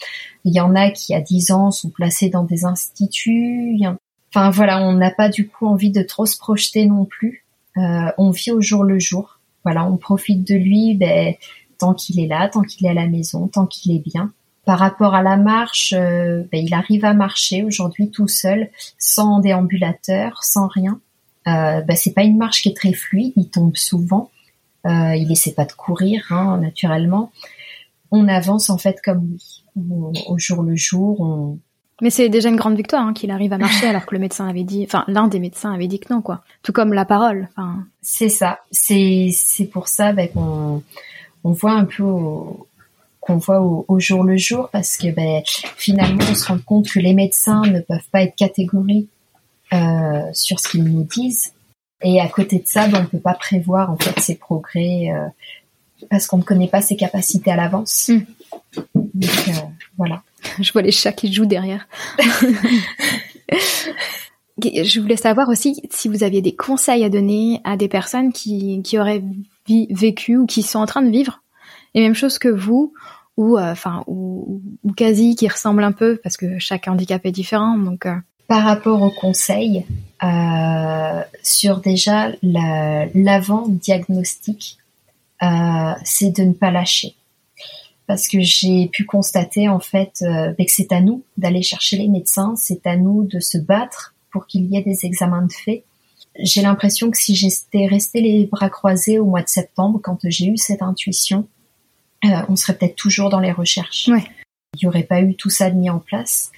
il 0.45 0.53
y 0.53 0.59
en 0.59 0.75
a 0.75 0.91
qui 0.91 1.13
à 1.13 1.21
10 1.21 1.51
ans 1.51 1.71
sont 1.71 1.89
placés 1.89 2.29
dans 2.29 2.43
des 2.43 2.65
instituts. 2.65 3.79
Enfin 4.33 4.49
voilà, 4.49 4.81
on 4.81 4.93
n'a 4.93 5.11
pas 5.11 5.29
du 5.29 5.47
coup 5.47 5.67
envie 5.67 5.91
de 5.91 6.01
trop 6.01 6.25
se 6.25 6.37
projeter 6.37 6.85
non 6.85 7.05
plus. 7.05 7.45
Euh, 7.77 8.11
on 8.17 8.31
vit 8.31 8.51
au 8.51 8.61
jour 8.61 8.83
le 8.83 8.99
jour. 8.99 9.39
Voilà, 9.63 9.85
on 9.85 9.97
profite 9.97 10.45
de 10.47 10.55
lui 10.55 10.95
ben, 10.95 11.35
tant 11.77 11.93
qu'il 11.93 12.19
est 12.19 12.27
là, 12.27 12.49
tant 12.49 12.61
qu'il 12.61 12.85
est 12.85 12.89
à 12.89 12.93
la 12.93 13.07
maison, 13.07 13.47
tant 13.47 13.65
qu'il 13.65 13.95
est 13.95 14.03
bien. 14.03 14.33
Par 14.65 14.79
rapport 14.79 15.13
à 15.13 15.21
la 15.21 15.37
marche, 15.37 15.93
euh, 15.95 16.43
ben, 16.51 16.65
il 16.65 16.73
arrive 16.73 17.05
à 17.05 17.13
marcher 17.13 17.63
aujourd'hui 17.63 18.09
tout 18.09 18.27
seul, 18.27 18.69
sans 18.97 19.39
déambulateur, 19.39 20.43
sans 20.43 20.67
rien. 20.67 20.99
Euh, 21.47 21.81
ben, 21.81 21.95
c'est 21.95 22.13
pas 22.13 22.23
une 22.23 22.37
marche 22.37 22.61
qui 22.61 22.69
est 22.69 22.75
très 22.75 22.93
fluide, 22.93 23.33
il 23.35 23.49
tombe 23.49 23.75
souvent. 23.75 24.29
Euh, 24.85 25.15
il 25.15 25.31
essaie 25.31 25.53
pas 25.53 25.65
de 25.65 25.71
courir, 25.71 26.25
hein, 26.29 26.57
naturellement. 26.57 27.31
On 28.11 28.27
avance 28.27 28.69
en 28.69 28.77
fait 28.77 29.01
comme 29.03 29.25
lui, 29.25 29.63
au, 29.75 30.37
jour 30.37 30.61
le 30.61 30.75
jour. 30.75 31.57
Mais 32.01 32.09
c'est 32.09 32.29
déjà 32.29 32.49
une 32.49 32.57
grande 32.57 32.75
victoire 32.75 33.05
hein, 33.05 33.13
qu'il 33.13 33.31
arrive 33.31 33.53
à 33.53 33.57
marcher 33.57 33.87
alors 33.87 34.05
que 34.05 34.13
le 34.13 34.19
médecin 34.19 34.47
avait 34.47 34.63
dit, 34.63 34.83
enfin 34.83 35.05
l'un 35.07 35.27
des 35.27 35.39
médecins 35.39 35.73
avait 35.73 35.87
dit 35.87 35.99
que 35.99 36.13
non 36.13 36.21
quoi. 36.21 36.43
Tout 36.63 36.73
comme 36.73 36.93
la 36.93 37.05
parole. 37.05 37.47
Enfin. 37.51 37.85
C'est 38.01 38.29
ça. 38.29 38.59
C'est 38.71 39.29
c'est 39.33 39.65
pour 39.65 39.87
ça 39.87 40.11
ben, 40.11 40.27
qu'on 40.29 40.83
on 41.43 41.51
voit 41.51 41.73
un 41.73 41.85
peu 41.85 42.03
qu'on 43.21 43.37
voit 43.37 43.61
au, 43.61 43.99
jour 43.99 44.23
le 44.23 44.35
jour 44.35 44.69
parce 44.69 44.97
que 44.97 45.07
ben, 45.11 45.41
finalement 45.77 46.23
on 46.29 46.35
se 46.35 46.45
rend 46.45 46.59
compte 46.59 46.89
que 46.89 46.99
les 46.99 47.13
médecins 47.13 47.61
ne 47.61 47.79
peuvent 47.79 48.09
pas 48.11 48.23
être 48.23 48.35
catégoriques 48.35 49.09
euh, 49.71 50.21
sur 50.33 50.59
ce 50.59 50.67
qu'ils 50.67 50.83
nous 50.83 51.03
disent 51.03 51.53
et 52.03 52.19
à 52.19 52.27
côté 52.27 52.59
de 52.59 52.67
ça, 52.67 52.87
ben, 52.87 53.03
on 53.03 53.05
peut 53.05 53.19
pas 53.19 53.33
prévoir 53.33 53.89
en 53.89 53.97
fait 53.97 54.19
ses 54.19 54.35
progrès 54.35 55.09
euh, 55.11 55.27
parce 56.09 56.27
qu'on 56.27 56.37
ne 56.37 56.43
connaît 56.43 56.67
pas 56.67 56.81
ses 56.81 56.95
capacités 56.95 57.51
à 57.51 57.55
l'avance. 57.55 58.09
Hmm. 58.09 58.19
Donc 58.93 59.47
euh, 59.47 59.51
voilà. 59.97 60.21
Je 60.59 60.71
vois 60.73 60.81
les 60.81 60.91
chats 60.91 61.13
qui 61.13 61.31
jouent 61.31 61.45
derrière. 61.45 61.87
Je 64.61 64.99
voulais 64.99 65.17
savoir 65.17 65.49
aussi 65.49 65.81
si 65.89 66.09
vous 66.09 66.23
aviez 66.23 66.41
des 66.41 66.55
conseils 66.55 67.03
à 67.03 67.09
donner 67.09 67.61
à 67.63 67.77
des 67.77 67.87
personnes 67.87 68.31
qui, 68.31 68.81
qui 68.83 68.99
auraient 68.99 69.23
vécu 69.67 70.37
ou 70.37 70.45
qui 70.45 70.61
sont 70.61 70.79
en 70.79 70.85
train 70.85 71.01
de 71.01 71.09
vivre 71.09 71.41
les 71.95 72.01
mêmes 72.01 72.15
choses 72.15 72.37
que 72.37 72.49
vous, 72.49 72.93
ou 73.37 73.57
euh, 73.57 73.71
enfin 73.71 74.03
ou, 74.07 74.61
quasi 74.95 75.35
qui 75.35 75.47
ressemblent 75.47 75.83
un 75.83 75.91
peu 75.91 76.19
parce 76.21 76.37
que 76.37 76.59
chaque 76.59 76.87
handicap 76.87 77.25
est 77.25 77.31
différent. 77.31 77.77
Donc 77.77 78.07
par 78.47 78.63
rapport 78.63 79.01
aux 79.01 79.11
conseils 79.11 79.85
euh, 80.23 81.21
sur 81.41 81.79
déjà 81.79 82.29
l'avant-diagnostic, 82.43 84.77
euh, 85.41 85.93
c'est 86.03 86.35
de 86.35 86.43
ne 86.43 86.53
pas 86.53 86.69
lâcher. 86.71 87.15
Parce 88.05 88.27
que 88.27 88.41
j'ai 88.41 88.89
pu 88.89 89.05
constater 89.05 89.69
en 89.69 89.79
fait 89.79 90.21
euh, 90.21 90.53
que 90.53 90.63
c'est 90.67 90.91
à 90.91 90.99
nous 91.01 91.23
d'aller 91.37 91.61
chercher 91.61 91.95
les 91.97 92.09
médecins, 92.09 92.53
c'est 92.57 92.85
à 92.85 92.97
nous 92.97 93.23
de 93.23 93.39
se 93.39 93.57
battre 93.57 94.13
pour 94.31 94.45
qu'il 94.45 94.65
y 94.65 94.75
ait 94.77 94.81
des 94.81 95.05
examens 95.05 95.45
de 95.45 95.51
fait. 95.51 95.85
J'ai 96.39 96.61
l'impression 96.61 97.11
que 97.11 97.17
si 97.17 97.35
j'étais 97.35 97.85
resté 97.85 98.19
les 98.19 98.45
bras 98.45 98.69
croisés 98.69 99.19
au 99.19 99.25
mois 99.25 99.43
de 99.43 99.49
septembre, 99.49 99.99
quand 100.03 100.17
j'ai 100.23 100.47
eu 100.47 100.57
cette 100.57 100.81
intuition, 100.81 101.47
on 102.23 102.55
serait 102.55 102.75
peut-être 102.75 102.95
toujours 102.95 103.29
dans 103.29 103.41
les 103.41 103.51
recherches. 103.51 104.07
Ouais. 104.07 104.23
Il 104.75 104.79
n'y 104.81 104.87
aurait 104.87 105.03
pas 105.03 105.21
eu 105.21 105.35
tout 105.35 105.51
ça 105.51 105.69
de 105.69 105.75
mis 105.75 105.91
en 105.91 105.99
place 105.99 106.51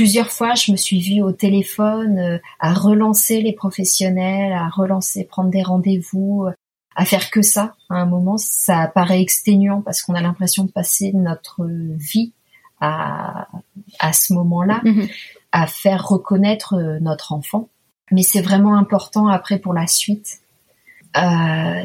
plusieurs 0.00 0.30
fois, 0.30 0.54
je 0.54 0.72
me 0.72 0.78
suis 0.78 0.98
vue 0.98 1.20
au 1.20 1.30
téléphone 1.30 2.18
euh, 2.18 2.38
à 2.58 2.72
relancer 2.72 3.42
les 3.42 3.52
professionnels, 3.52 4.54
à 4.54 4.70
relancer, 4.70 5.24
prendre 5.24 5.50
des 5.50 5.62
rendez-vous, 5.62 6.46
euh, 6.46 6.52
à 6.96 7.04
faire 7.04 7.30
que 7.30 7.42
ça. 7.42 7.74
À 7.90 7.96
un 7.96 8.06
moment, 8.06 8.38
ça 8.38 8.90
paraît 8.94 9.20
exténuant 9.20 9.82
parce 9.82 10.00
qu'on 10.00 10.14
a 10.14 10.22
l'impression 10.22 10.64
de 10.64 10.70
passer 10.70 11.12
notre 11.12 11.66
vie 11.66 12.32
à, 12.80 13.48
à 13.98 14.14
ce 14.14 14.32
moment-là, 14.32 14.80
mhm. 14.84 15.06
à 15.52 15.66
faire 15.66 16.08
reconnaître 16.08 16.76
euh, 16.76 16.98
notre 17.00 17.34
enfant. 17.34 17.68
Mais 18.10 18.22
c'est 18.22 18.40
vraiment 18.40 18.78
important 18.78 19.28
après 19.28 19.58
pour 19.58 19.74
la 19.74 19.86
suite. 19.86 20.40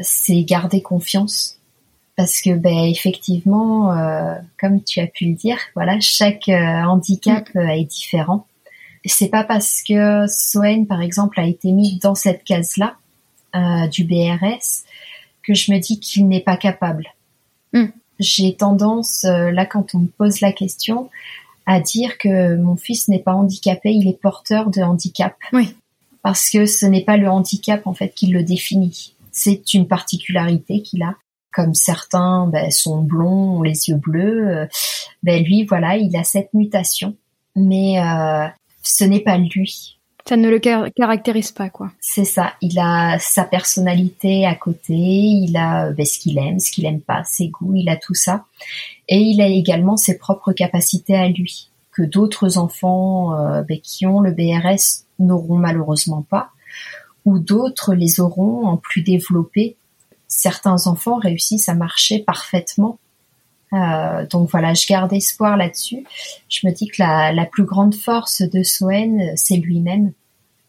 C'est 0.02 0.42
garder 0.44 0.80
confiance 0.80 1.55
parce 2.16 2.40
que 2.40 2.54
ben 2.54 2.84
effectivement, 2.84 3.92
euh, 3.92 4.34
comme 4.58 4.82
tu 4.82 5.00
as 5.00 5.06
pu 5.06 5.26
le 5.26 5.34
dire, 5.34 5.58
voilà, 5.74 6.00
chaque 6.00 6.48
euh, 6.48 6.82
handicap 6.82 7.48
mm. 7.54 7.60
est 7.70 7.84
différent. 7.84 8.46
C'est 9.04 9.28
pas 9.28 9.44
parce 9.44 9.82
que 9.86 10.26
Soen, 10.26 10.86
par 10.86 11.00
exemple, 11.00 11.38
a 11.38 11.46
été 11.46 11.70
mis 11.70 11.98
dans 12.00 12.16
cette 12.16 12.42
case-là 12.44 12.96
du 13.90 14.04
BRS 14.04 14.84
que 15.42 15.54
je 15.54 15.72
me 15.72 15.78
dis 15.78 15.98
qu'il 15.98 16.28
n'est 16.28 16.42
pas 16.42 16.58
capable. 16.58 17.06
Mm 17.72 17.86
j'ai 18.18 18.54
tendance, 18.54 19.24
euh, 19.24 19.50
là, 19.50 19.66
quand 19.66 19.94
on 19.94 20.00
me 20.00 20.06
pose 20.06 20.40
la 20.40 20.52
question, 20.52 21.10
à 21.66 21.80
dire 21.80 22.18
que 22.18 22.56
mon 22.56 22.76
fils 22.76 23.08
n'est 23.08 23.18
pas 23.18 23.34
handicapé, 23.34 23.90
il 23.90 24.08
est 24.08 24.20
porteur 24.20 24.70
de 24.70 24.80
handicap. 24.80 25.36
Oui. 25.52 25.74
Parce 26.22 26.50
que 26.50 26.66
ce 26.66 26.86
n'est 26.86 27.04
pas 27.04 27.16
le 27.16 27.28
handicap, 27.28 27.86
en 27.86 27.94
fait, 27.94 28.08
qui 28.14 28.28
le 28.28 28.42
définit. 28.42 29.14
C'est 29.32 29.74
une 29.74 29.86
particularité 29.86 30.82
qu'il 30.82 31.02
a. 31.02 31.14
Comme 31.56 31.72
certains 31.72 32.46
ben, 32.48 32.70
sont 32.70 33.02
blonds, 33.02 33.56
ont 33.56 33.62
les 33.62 33.88
yeux 33.88 33.96
bleus, 33.96 34.48
euh, 34.48 34.66
ben 35.22 35.42
lui, 35.42 35.64
voilà, 35.64 35.96
il 35.96 36.14
a 36.14 36.22
cette 36.22 36.52
mutation. 36.52 37.16
Mais 37.54 37.98
euh, 37.98 38.46
ce 38.82 39.04
n'est 39.04 39.20
pas 39.20 39.38
lui. 39.38 39.96
Ça 40.28 40.36
ne 40.36 40.50
le 40.50 40.58
caractérise 40.58 41.52
pas, 41.52 41.70
quoi. 41.70 41.92
C'est 42.00 42.24
ça. 42.24 42.52
Il 42.60 42.78
a 42.80 43.16
sa 43.20 43.44
personnalité 43.44 44.44
à 44.44 44.56
côté, 44.56 44.92
il 44.92 45.56
a 45.56 45.92
ben, 45.92 46.04
ce 46.04 46.18
qu'il 46.18 46.36
aime, 46.36 46.58
ce 46.58 46.72
qu'il 46.72 46.84
aime 46.84 47.00
pas, 47.00 47.22
ses 47.24 47.48
goûts, 47.48 47.74
il 47.76 47.88
a 47.88 47.96
tout 47.96 48.14
ça. 48.14 48.44
Et 49.08 49.18
il 49.18 49.40
a 49.40 49.46
également 49.46 49.96
ses 49.96 50.18
propres 50.18 50.52
capacités 50.52 51.14
à 51.14 51.28
lui, 51.28 51.70
que 51.92 52.02
d'autres 52.02 52.58
enfants 52.58 53.34
euh, 53.34 53.62
ben, 53.62 53.80
qui 53.80 54.04
ont 54.04 54.20
le 54.20 54.32
BRS 54.32 55.06
n'auront 55.20 55.58
malheureusement 55.58 56.22
pas, 56.28 56.50
ou 57.24 57.38
d'autres 57.38 57.94
les 57.94 58.18
auront 58.18 58.66
en 58.66 58.76
plus 58.76 59.02
développé. 59.02 59.76
Certains 60.36 60.86
enfants 60.86 61.16
réussissent 61.16 61.68
à 61.68 61.74
marcher 61.74 62.20
parfaitement 62.20 62.98
euh, 63.72 64.26
donc 64.26 64.50
voilà, 64.50 64.74
je 64.74 64.86
garde 64.86 65.12
espoir 65.12 65.56
là-dessus. 65.56 66.04
Je 66.48 66.66
me 66.66 66.72
dis 66.72 66.86
que 66.86 67.02
la, 67.02 67.32
la 67.32 67.46
plus 67.46 67.64
grande 67.64 67.94
force 67.94 68.42
de 68.42 68.62
Soen, 68.62 69.32
c'est 69.36 69.56
lui-même. 69.56 70.12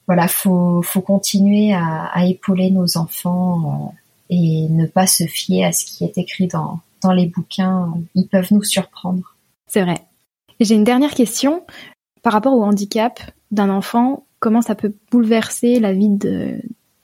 Voilà, 0.08 0.28
faut, 0.28 0.82
faut 0.82 1.02
continuer 1.02 1.74
à, 1.74 2.26
épauler 2.26 2.72
nos 2.72 2.98
enfants 2.98 3.92
euh, 3.92 3.96
et 4.30 4.68
ne 4.70 4.86
pas 4.86 5.06
se 5.06 5.26
fier 5.26 5.66
à 5.66 5.72
ce 5.72 5.86
qui 5.86 6.06
est 6.06 6.18
écrit 6.18 6.48
dans, 6.48 6.80
dans 7.04 7.12
les 7.12 7.28
bouquins. 7.28 7.94
Ils 8.16 8.28
peuvent 8.28 8.52
nous 8.52 8.64
surprendre. 8.64 9.36
C'est 9.68 9.82
vrai. 9.82 10.00
J'ai 10.60 10.76
une 10.76 10.86
dernière 10.86 11.14
question 11.14 11.66
par 12.24 12.34
rapport 12.34 12.54
au 12.54 12.64
handicap 12.64 13.20
d'un 13.52 13.70
enfant. 13.70 14.26
Comment 14.40 14.62
ça 14.62 14.76
peut 14.76 14.94
bouleverser 15.12 15.80
la 15.80 15.94
vie 15.94 16.10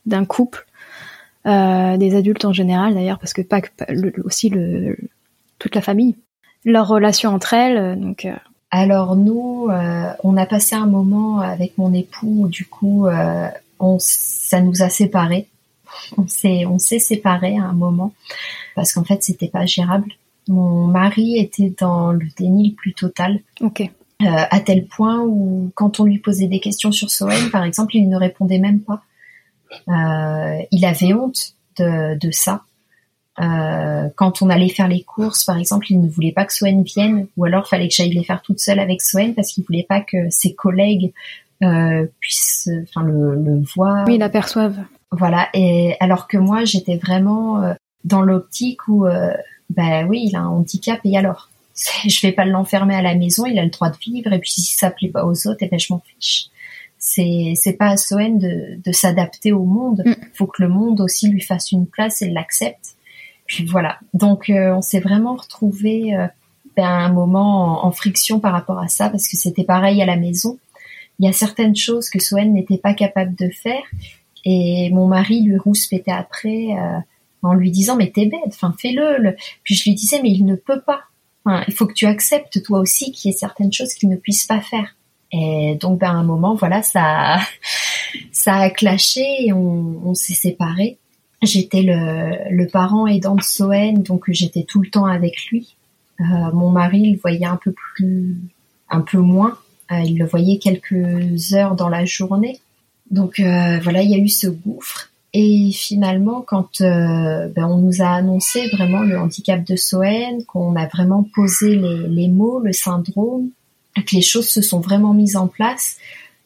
d'un 0.05 0.26
couple, 0.26 0.66
euh, 1.46 1.98
des 1.98 2.16
adultes 2.16 2.46
en 2.46 2.54
général 2.54 2.94
d'ailleurs, 2.94 3.20
parce 3.20 3.34
que 3.34 3.41
pas, 3.41 3.62
aussi 4.24 4.50
le, 4.50 4.98
toute 5.60 5.76
la 5.76 5.82
famille, 5.82 6.16
leur 6.66 6.88
relation 6.88 7.32
entre 7.32 7.54
elles. 7.54 7.78
Euh, 7.78 7.96
donc. 7.96 8.26
Euh. 8.26 8.36
Alors 8.72 9.16
nous, 9.16 9.68
euh, 9.70 10.12
on 10.24 10.36
a 10.36 10.46
passé 10.46 10.76
un 10.76 10.88
moment 10.88 11.39
avec 11.39 11.78
mon 11.78 11.94
époux 11.94 12.48
du 12.48 12.66
coup, 12.66 13.08
on, 13.80 13.98
ça 14.00 14.62
nous 14.62 14.82
a 14.82 14.89
séparés. 14.89 15.48
On 16.18 16.28
s'est, 16.28 16.66
on 16.66 16.80
s'est 16.80 16.98
séparés 16.98 17.56
à 17.60 17.66
un 17.66 17.74
moment 17.74 18.14
parce 18.76 18.94
qu'en 18.94 19.04
fait, 19.04 19.22
c'était 19.22 19.48
pas 19.48 19.68
gérable. 19.68 20.12
Mon 20.48 20.88
mari 20.88 21.38
était 21.38 21.72
dans 21.80 22.12
le 22.12 22.26
déni 22.36 22.70
le 22.70 22.76
plus 22.76 22.96
total. 22.96 23.41
Ok. 23.62 23.88
à 24.20 24.60
tel 24.60 24.88
point 24.88 25.20
où 25.22 25.72
quand 25.76 26.00
on 26.00 26.06
lui 26.06 26.18
posait 26.18 26.48
des 26.48 26.60
questions 26.60 26.91
sur 26.91 27.12
Soen, 27.12 27.52
par 27.52 27.64
exemple, 27.64 27.96
il 27.96 28.10
ne 28.10 28.18
répondait 28.18 28.58
même 28.58 28.80
pas. 28.80 29.04
Il 29.88 30.86
avait 30.86 31.14
honte 31.14 31.54
de, 31.78 32.18
de 32.18 32.32
ça. 32.32 32.64
Euh, 33.40 34.10
quand 34.16 34.42
on 34.42 34.50
allait 34.50 34.70
faire 34.70 34.88
les 34.88 35.02
courses, 35.02 35.44
par 35.44 35.58
exemple, 35.58 35.88
il 35.92 36.00
ne 36.00 36.08
voulait 36.08 36.32
pas 36.32 36.46
que 36.46 36.54
Swen 36.54 36.84
vienne, 36.84 37.28
ou 37.36 37.46
alors 37.46 37.68
fallait 37.68 37.88
que 37.88 37.96
j'aille 37.96 38.14
les 38.14 38.24
faire 38.24 38.42
toute 38.42 38.60
seule 38.60 38.80
avec 38.80 39.02
Swen 39.02 39.34
parce 39.34 39.52
qu'il 39.52 39.64
voulait 39.64 39.86
pas 39.88 40.02
que 40.02 40.30
ses 40.30 40.54
collègues 40.54 41.12
euh, 41.64 42.06
puissent, 42.20 42.70
enfin, 42.84 43.04
le, 43.04 43.36
le 43.36 43.64
voir. 43.76 44.06
Oui, 44.08 44.18
l'aperçoivent. 44.18 44.80
Voilà. 45.12 45.50
Et 45.54 45.96
alors 46.00 46.28
que 46.28 46.38
moi, 46.38 46.64
j'étais 46.66 46.98
vraiment 46.98 47.64
euh, 47.64 47.74
dans 48.04 48.22
l'optique 48.22 48.88
où, 48.88 49.06
euh, 49.06 49.34
ben 49.70 50.06
oui, 50.08 50.28
il 50.28 50.36
a 50.36 50.42
un 50.42 50.48
handicap 50.48 51.00
et 51.04 51.18
alors, 51.18 51.50
je 51.76 52.22
vais 52.22 52.34
pas 52.34 52.46
l'enfermer 52.46 52.96
à 52.96 53.02
la 53.02 53.16
maison, 53.16 53.46
il 53.46 53.58
a 53.58 53.64
le 53.64 53.72
droit 53.72 53.90
de 53.90 53.98
vivre 53.98 54.32
et 54.32 54.40
puis 54.40 54.52
si 54.52 54.62
ça 54.62 54.92
plaît 54.92 55.10
pas 55.10 55.26
aux 55.26 55.48
autres, 55.48 55.62
et 55.64 55.66
eh 55.66 55.70
ben 55.70 55.80
je 55.80 55.92
m'en 55.92 56.04
fiche. 56.20 56.50
C'est 57.06 57.51
c'est 57.58 57.74
pas 57.74 57.89
à 57.89 57.97
Soen 57.97 58.39
de, 58.39 58.82
de 58.82 58.91
s'adapter 58.93 59.51
au 59.51 59.66
monde. 59.66 60.04
Il 60.06 60.12
mm. 60.12 60.16
faut 60.34 60.47
que 60.47 60.64
le 60.64 60.70
monde 60.70 61.01
aussi 61.01 61.28
lui 61.28 61.41
fasse 61.41 61.74
une 61.74 61.86
place 61.86 62.22
et 62.22 62.30
l'accepte. 62.30 62.95
Puis 63.45 63.66
voilà. 63.66 63.99
Donc 64.14 64.49
euh, 64.49 64.74
on 64.74 64.82
s'est 64.82 65.01
vraiment 65.01 65.36
retrouvé 65.36 66.16
euh, 66.16 66.28
ben, 66.78 66.88
un 66.88 67.12
moment 67.12 67.86
en, 67.86 67.91
friction 67.91 68.39
par 68.39 68.54
rapport 68.54 68.80
à 68.80 68.88
ça 68.88 69.10
parce 69.10 69.28
que 69.28 69.36
c'était 69.36 69.66
pareil 69.66 70.01
à 70.01 70.06
la 70.06 70.16
maison. 70.16 70.60
Il 71.20 71.26
y 71.26 71.30
a 71.30 71.34
certaines 71.34 71.76
choses 71.76 72.10
que 72.10 72.20
Soen 72.20 72.54
n'était 72.54 72.78
pas 72.78 72.93
capable 72.93 73.36
de 73.36 73.49
faire 73.49 73.84
et 74.45 74.89
mon 74.93 75.08
mari 75.08 75.43
lui 75.43 75.58
rouspétait 75.58 76.10
après 76.10 76.70
euh, 76.72 76.99
en 77.41 77.54
lui 77.54 77.70
disant 77.70 77.97
mais 77.97 78.12
t'es 78.12 78.28
bête, 78.28 78.39
enfin 78.47 78.74
fais-le. 78.80 79.36
Puis 79.64 79.76
je 79.76 79.84
lui 79.84 79.93
disais 79.93 80.22
mais 80.24 80.32
il 80.32 80.45
ne 80.45 80.56
peut 80.56 80.80
pas. 80.80 81.01
Enfin, 81.43 81.66
il 81.68 81.74
faut 81.74 81.86
que 81.86 81.93
tu 81.93 82.06
acceptes 82.06 82.64
toi 82.64 82.80
aussi 82.80 83.12
qu'il 83.12 83.30
y 83.30 83.34
ait 83.34 83.38
certaines 83.38 83.74
choses 83.74 83.93
qu'il 83.93 84.08
ne 84.08 84.16
puisse 84.16 84.45
pas 84.45 84.62
faire. 84.62 84.95
Et 85.34 85.76
donc 85.82 86.00
ben, 86.00 86.12
à 86.12 86.14
un 86.14 86.24
moment 86.24 86.54
voilà 86.54 86.84
ça 86.84 87.40
ça 88.32 88.56
a 88.56 88.70
clashé 88.70 89.26
et 89.40 89.54
on, 89.54 90.14
s'est 90.14 90.34
séparés. 90.34 90.98
J'étais 91.42 91.82
le, 91.82 92.68
parent 92.68 93.08
aidant 93.08 93.36
de 93.36 93.42
Soen, 93.42 94.04
donc 94.04 94.26
j'étais 94.30 94.64
tout 94.64 94.82
le 94.82 94.90
temps 94.90 95.06
avec 95.06 95.46
lui. 95.48 95.76
Euh, 96.22 96.24
mon 96.54 96.70
mari 96.70 97.12
le 97.12 97.20
voyait 97.20 97.46
un 97.46 97.60
peu 97.62 97.72
plus, 97.72 98.38
un 98.90 99.02
peu 99.02 99.18
moins. 99.18 99.58
Euh, 99.92 100.00
il 100.00 100.18
le 100.18 100.26
voyait 100.26 100.58
quelques 100.58 101.54
heures 101.54 101.76
dans 101.76 101.90
la 101.90 102.06
journée. 102.06 102.60
Donc 103.12 103.40
euh, 103.40 103.80
voilà, 103.80 104.04
il 104.04 104.12
y 104.12 104.16
a 104.16 104.20
eu 104.20 104.30
ce 104.30 104.48
gouffre. 104.48 105.10
Et 105.34 105.72
finalement, 105.74 106.42
quand 106.42 106.80
ben, 106.80 107.66
on 107.66 107.78
nous 107.78 108.04
a 108.04 108.08
annoncé 108.08 108.68
vraiment 108.68 109.02
le 109.02 109.18
handicap 109.18 109.64
de 109.64 109.76
Soen, 109.76 110.46
qu'on 110.46 110.76
a 110.76 110.86
vraiment 110.86 111.28
posé 111.34 111.76
les, 111.76 112.28
mots, 112.28 112.60
le 112.60 112.72
syndrome, 112.72 113.50
que 113.96 114.16
les 114.16 114.22
choses 114.22 114.50
se 114.50 114.62
sont 114.62 114.80
vraiment 114.80 115.14
mises 115.14 115.36
en 115.36 115.48
place, 115.48 115.98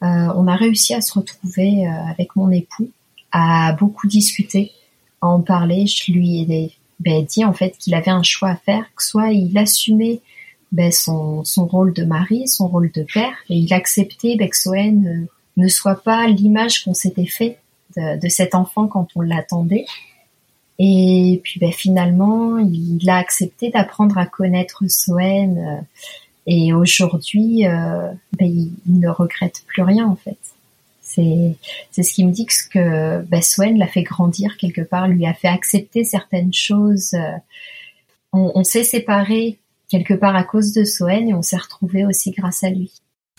on 0.02 0.48
a 0.48 0.56
réussi 0.56 0.94
à 0.94 1.02
se 1.02 1.14
retrouver 1.14 1.88
avec 1.88 2.36
mon 2.36 2.52
époux, 2.52 2.90
à 3.32 3.74
beaucoup 3.74 4.08
discuter 4.08 4.72
en 5.22 5.42
parler, 5.42 5.88
je 5.88 6.12
lui 6.12 6.42
ai 6.42 6.72
ben, 7.00 7.24
dit 7.26 7.46
en 7.46 7.54
fait 7.54 7.78
qu'il 7.78 7.94
avait 7.96 8.12
un 8.12 8.24
choix 8.24 8.50
à 8.50 8.56
faire, 8.56 8.86
que 8.96 9.04
soit 9.04 9.32
il 9.32 9.58
assumait 9.58 10.22
ben, 10.72 10.92
son, 10.92 11.44
son 11.44 11.66
rôle 11.66 11.94
de 11.94 12.04
mari, 12.04 12.48
son 12.48 12.68
rôle 12.68 12.92
de 12.92 13.04
père, 13.04 13.34
et 13.50 13.56
il 13.56 13.74
acceptait 13.74 14.36
ben, 14.36 14.50
que 14.50 14.58
Soen 14.58 15.08
euh, 15.08 15.28
ne 15.58 15.68
soit 15.68 16.04
pas 16.04 16.28
l'image 16.28 16.84
qu'on 16.84 16.94
s'était 16.94 17.26
fait 17.26 17.58
de, 17.96 18.20
de, 18.20 18.28
cet 18.28 18.56
enfant 18.56 18.88
quand 18.88 19.08
on 19.16 19.22
l'attendait. 19.22 19.86
Et 20.80 21.42
puis 21.44 21.60
ben, 21.60 21.72
finalement, 21.72 22.58
il 22.58 23.10
a 23.10 23.18
accepté 23.18 23.70
d'apprendre 23.70 24.18
à 24.18 24.26
connaître 24.26 24.84
Soen. 24.88 25.58
Euh, 25.58 25.82
et 26.48 26.74
aujourd'hui, 26.74 27.68
euh, 27.68 28.10
ben, 28.40 28.48
il, 28.48 28.72
ne 28.88 29.10
regrette 29.10 29.64
plus 29.68 29.84
rien 29.84 30.08
en 30.08 30.16
fait. 30.16 30.38
C'est 31.02 32.04
ce 32.04 32.14
qui 32.14 32.26
me 32.26 32.32
dit 32.32 32.46
que, 32.46 32.54
ce 32.54 32.68
que 32.68 33.22
bah, 33.24 33.40
l'a 33.76 33.88
fait 33.88 34.04
grandir 34.04 34.56
quelque 34.58 34.82
part, 34.82 35.08
lui 35.08 35.26
a 35.26 35.34
fait 35.34 35.48
accepter 35.48 36.04
certaines 36.04 36.54
choses. 36.54 37.14
Euh, 37.14 37.38
on, 38.34 38.64
s'est 38.64 38.84
séparés 38.84 39.58
quelque 39.90 40.14
part 40.14 40.36
à 40.36 40.44
cause 40.44 40.74
de 40.74 40.84
Soen 40.84 41.28
et 41.28 41.34
on 41.34 41.42
s'est 41.42 41.58
retrouvés 41.58 42.06
aussi 42.06 42.32
grâce 42.32 42.64
à 42.64 42.70
lui. 42.70 42.92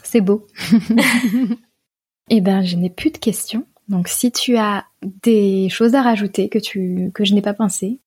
C'est 0.03 0.21
beau. 0.21 0.47
eh 2.31 2.41
ben, 2.41 2.63
je 2.63 2.77
n'ai 2.77 2.91
plus 2.91 3.11
de 3.11 3.19
questions. 3.19 3.65
Donc, 3.89 4.09
si 4.09 4.33
tu 4.33 4.57
as 4.57 4.85
des 5.23 5.69
choses 5.69 5.95
à 5.95 6.03
rajouter 6.03 6.49
que 6.49 6.59
tu 6.59 7.11
que 7.15 7.25
je 7.25 7.35
n'ai 7.35 7.43
pas 7.43 7.55
pensé, 7.55 8.01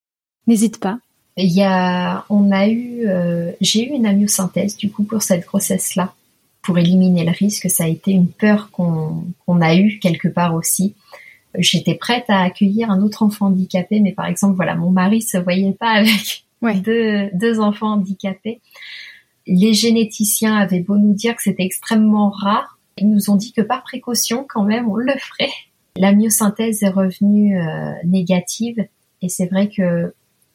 n'hésite 0.48 0.80
pas. 0.80 1.00
Il 1.38 1.52
y 1.52 1.64
a, 1.64 2.26
on 2.30 2.52
a 2.52 2.68
eu, 2.68 3.08
euh, 3.08 3.52
j'ai 3.62 3.88
eu 3.88 3.96
une 3.96 4.06
amyosynthèse 4.06 4.78
du 4.78 4.92
coup 4.92 5.04
pour 5.04 5.22
cette 5.22 5.46
grossesse-là 5.46 6.14
pour 6.62 6.78
éliminer 6.78 7.24
le 7.24 7.32
risque. 7.32 7.70
Ça 7.70 7.86
a 7.86 7.88
été 7.88 8.12
une 8.12 8.28
peur 8.28 8.70
qu'on 8.72 9.62
a 9.62 9.76
eue 9.76 10.00
quelque 10.00 10.28
part 10.28 10.54
aussi. 10.54 10.96
J'étais 11.58 11.96
prête 11.96 12.26
à 12.28 12.42
accueillir 12.42 12.92
un 12.92 13.02
autre 13.02 13.24
enfant 13.24 13.48
handicapé, 13.48 14.00
mais 14.00 14.12
par 14.12 14.26
exemple, 14.26 14.56
voilà, 14.56 14.76
mon 14.76 14.92
mari 14.92 15.22
se 15.22 15.38
voyait 15.38 15.74
pas 15.74 15.92
avec 16.62 16.82
deux, 16.84 17.30
deux 17.34 17.60
enfants 17.60 17.94
handicapés. 17.94 18.62
les 19.48 19.74
généticiens 19.74 20.56
avaient 20.56 20.82
beau 20.82 20.98
nous 20.98 21.14
dire 21.14 21.36
que 21.36 21.42
c'était 21.42 21.64
extrêmement 21.64 22.30
rare, 22.30 22.78
ils 22.98 23.10
nous 23.10 23.30
ont 23.30 23.36
dit 23.36 23.52
que 23.52 23.62
par 23.62 23.84
précaution, 23.84 24.46
quand 24.48 24.64
même, 24.64 24.90
on 24.90 24.96
le 24.96 25.14
ferait. 25.14 25.52
La 25.96 26.14
myosynthèse 26.14 26.84
est 26.84 26.90
revenue 26.90 27.60
euh, 27.60 27.94
négative 28.06 28.86
et 29.22 29.30
c'est 29.30 29.48
vrai 29.48 29.70
que 29.70 30.14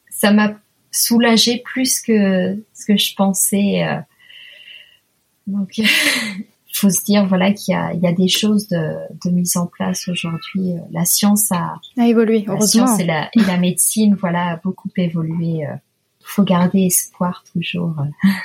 ça 0.09 0.31
m'a 0.31 0.57
soulagée 0.91 1.61
plus 1.63 2.01
que 2.01 2.57
ce 2.73 2.85
que 2.85 2.97
je 2.97 3.15
pensais. 3.15 3.83
Euh. 3.83 3.99
Donc, 5.47 5.81
faut 6.73 6.89
se 6.89 7.03
dire 7.05 7.25
voilà 7.25 7.51
qu'il 7.53 7.73
y 7.73 7.75
a, 7.75 7.91
il 7.93 8.01
y 8.01 8.07
a 8.07 8.13
des 8.13 8.27
choses 8.27 8.67
de, 8.67 8.97
de 9.25 9.31
mise 9.31 9.57
en 9.57 9.65
place 9.65 10.07
aujourd'hui. 10.07 10.73
La 10.91 11.05
science 11.05 11.51
a, 11.51 11.75
a 11.97 12.07
évolué. 12.07 12.45
La 12.47 12.61
science 12.61 12.99
et 12.99 13.05
la, 13.05 13.29
et 13.33 13.43
la 13.45 13.57
médecine 13.57 14.15
voilà 14.15 14.51
a 14.51 14.55
beaucoup 14.57 14.89
évolué. 14.95 15.63
Il 15.63 15.79
faut 16.23 16.43
garder 16.43 16.85
espoir 16.85 17.43
toujours. 17.51 17.95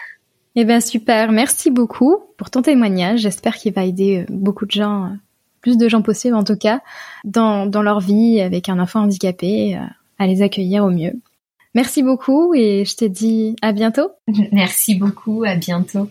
Eh 0.55 0.65
bien 0.65 0.81
super, 0.81 1.33
merci 1.33 1.71
beaucoup 1.71 2.19
pour 2.37 2.51
ton 2.51 2.61
témoignage. 2.61 3.21
J'espère 3.21 3.57
qu'il 3.57 3.73
va 3.73 3.85
aider 3.85 4.19
euh, 4.19 4.27
beaucoup 4.29 4.67
de 4.67 4.71
gens, 4.71 5.05
euh, 5.05 5.15
plus 5.63 5.79
de 5.79 5.89
gens 5.89 6.03
possible 6.03 6.35
en 6.35 6.45
tout 6.45 6.57
cas, 6.57 6.83
dans, 7.25 7.65
dans 7.67 7.83
leur 7.83 8.01
vie 8.01 8.41
avec 8.41 8.69
un 8.69 8.79
enfant 8.79 9.01
handicapé, 9.01 9.77
euh, 9.77 9.81
à 10.19 10.27
les 10.27 10.43
accueillir 10.43 10.85
au 10.85 10.91
mieux. 10.91 11.15
Merci 11.75 12.03
beaucoup 12.03 12.55
et 12.55 12.85
je 12.85 12.97
te 12.97 13.05
dis 13.05 13.57
à 13.63 13.73
bientôt. 13.73 14.09
Merci 14.53 14.95
beaucoup, 14.95 15.45
à 15.45 15.55
bientôt. 15.55 16.09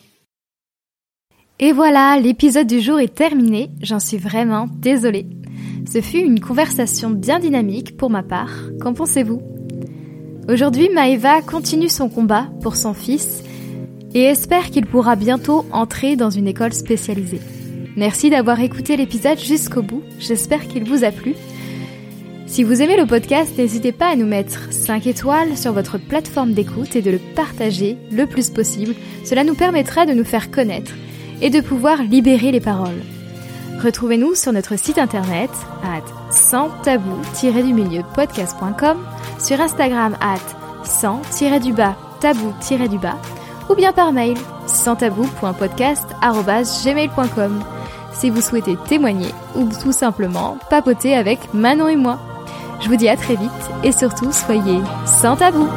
Et 1.59 1.73
voilà, 1.73 2.19
l'épisode 2.19 2.65
du 2.65 2.81
jour 2.81 2.99
est 2.99 3.13
terminé. 3.13 3.69
J'en 3.81 3.99
suis 3.99 4.17
vraiment 4.17 4.67
désolée. 4.67 5.27
Ce 5.87 6.01
fut 6.01 6.17
une 6.17 6.39
conversation 6.39 7.11
bien 7.11 7.39
dynamique 7.39 7.97
pour 7.97 8.09
ma 8.09 8.23
part. 8.23 8.51
Qu'en 8.79 8.93
pensez-vous? 8.93 9.41
Aujourd'hui, 10.49 10.89
Maëva 10.89 11.41
continue 11.41 11.89
son 11.89 12.09
combat 12.09 12.47
pour 12.63 12.75
son 12.75 12.95
fils 12.95 13.43
et 14.13 14.23
espère 14.23 14.71
qu'il 14.71 14.87
pourra 14.87 15.15
bientôt 15.15 15.65
entrer 15.71 16.15
dans 16.15 16.31
une 16.31 16.47
école 16.47 16.73
spécialisée. 16.73 17.39
Merci 17.95 18.29
d'avoir 18.29 18.59
écouté 18.59 18.97
l'épisode 18.97 19.39
jusqu'au 19.39 19.81
bout, 19.81 20.01
j'espère 20.19 20.67
qu'il 20.67 20.85
vous 20.85 21.03
a 21.03 21.11
plu. 21.11 21.35
Si 22.51 22.63
vous 22.65 22.81
aimez 22.81 22.97
le 22.97 23.05
podcast, 23.05 23.57
n'hésitez 23.57 23.93
pas 23.93 24.09
à 24.09 24.17
nous 24.17 24.25
mettre 24.25 24.73
5 24.73 25.07
étoiles 25.07 25.55
sur 25.55 25.71
votre 25.71 25.97
plateforme 25.97 26.51
d'écoute 26.51 26.97
et 26.97 27.01
de 27.01 27.09
le 27.09 27.17
partager 27.17 27.95
le 28.11 28.27
plus 28.27 28.49
possible, 28.49 28.93
cela 29.23 29.45
nous 29.45 29.55
permettra 29.55 30.05
de 30.05 30.11
nous 30.11 30.25
faire 30.25 30.51
connaître 30.51 30.91
et 31.41 31.49
de 31.49 31.61
pouvoir 31.61 32.03
libérer 32.03 32.51
les 32.51 32.59
paroles. 32.59 33.01
Retrouvez-nous 33.81 34.35
sur 34.35 34.51
notre 34.51 34.77
site 34.77 34.97
internet 34.97 35.49
at 35.81 36.03
sans 36.29 36.67
tabou-du-milieu 36.83 38.01
podcast.com, 38.13 38.97
sur 39.39 39.61
Instagram 39.61 40.17
at 40.19 40.41
sans-du-bas 40.83 41.95
tabou-du-bas 42.19 43.21
ou 43.69 43.75
bien 43.75 43.93
par 43.93 44.11
mail 44.11 44.35
santabou.podcast.gmail.com 44.67 47.63
si 48.13 48.29
vous 48.29 48.41
souhaitez 48.41 48.75
témoigner 48.89 49.29
ou 49.55 49.69
tout 49.81 49.93
simplement 49.93 50.57
papoter 50.69 51.15
avec 51.15 51.53
Manon 51.53 51.87
et 51.87 51.95
moi. 51.95 52.19
Je 52.81 52.89
vous 52.89 52.95
dis 52.95 53.09
à 53.09 53.15
très 53.15 53.35
vite 53.35 53.51
et 53.83 53.91
surtout 53.91 54.31
soyez 54.31 54.81
sans 55.05 55.35
tabou. 55.35 55.67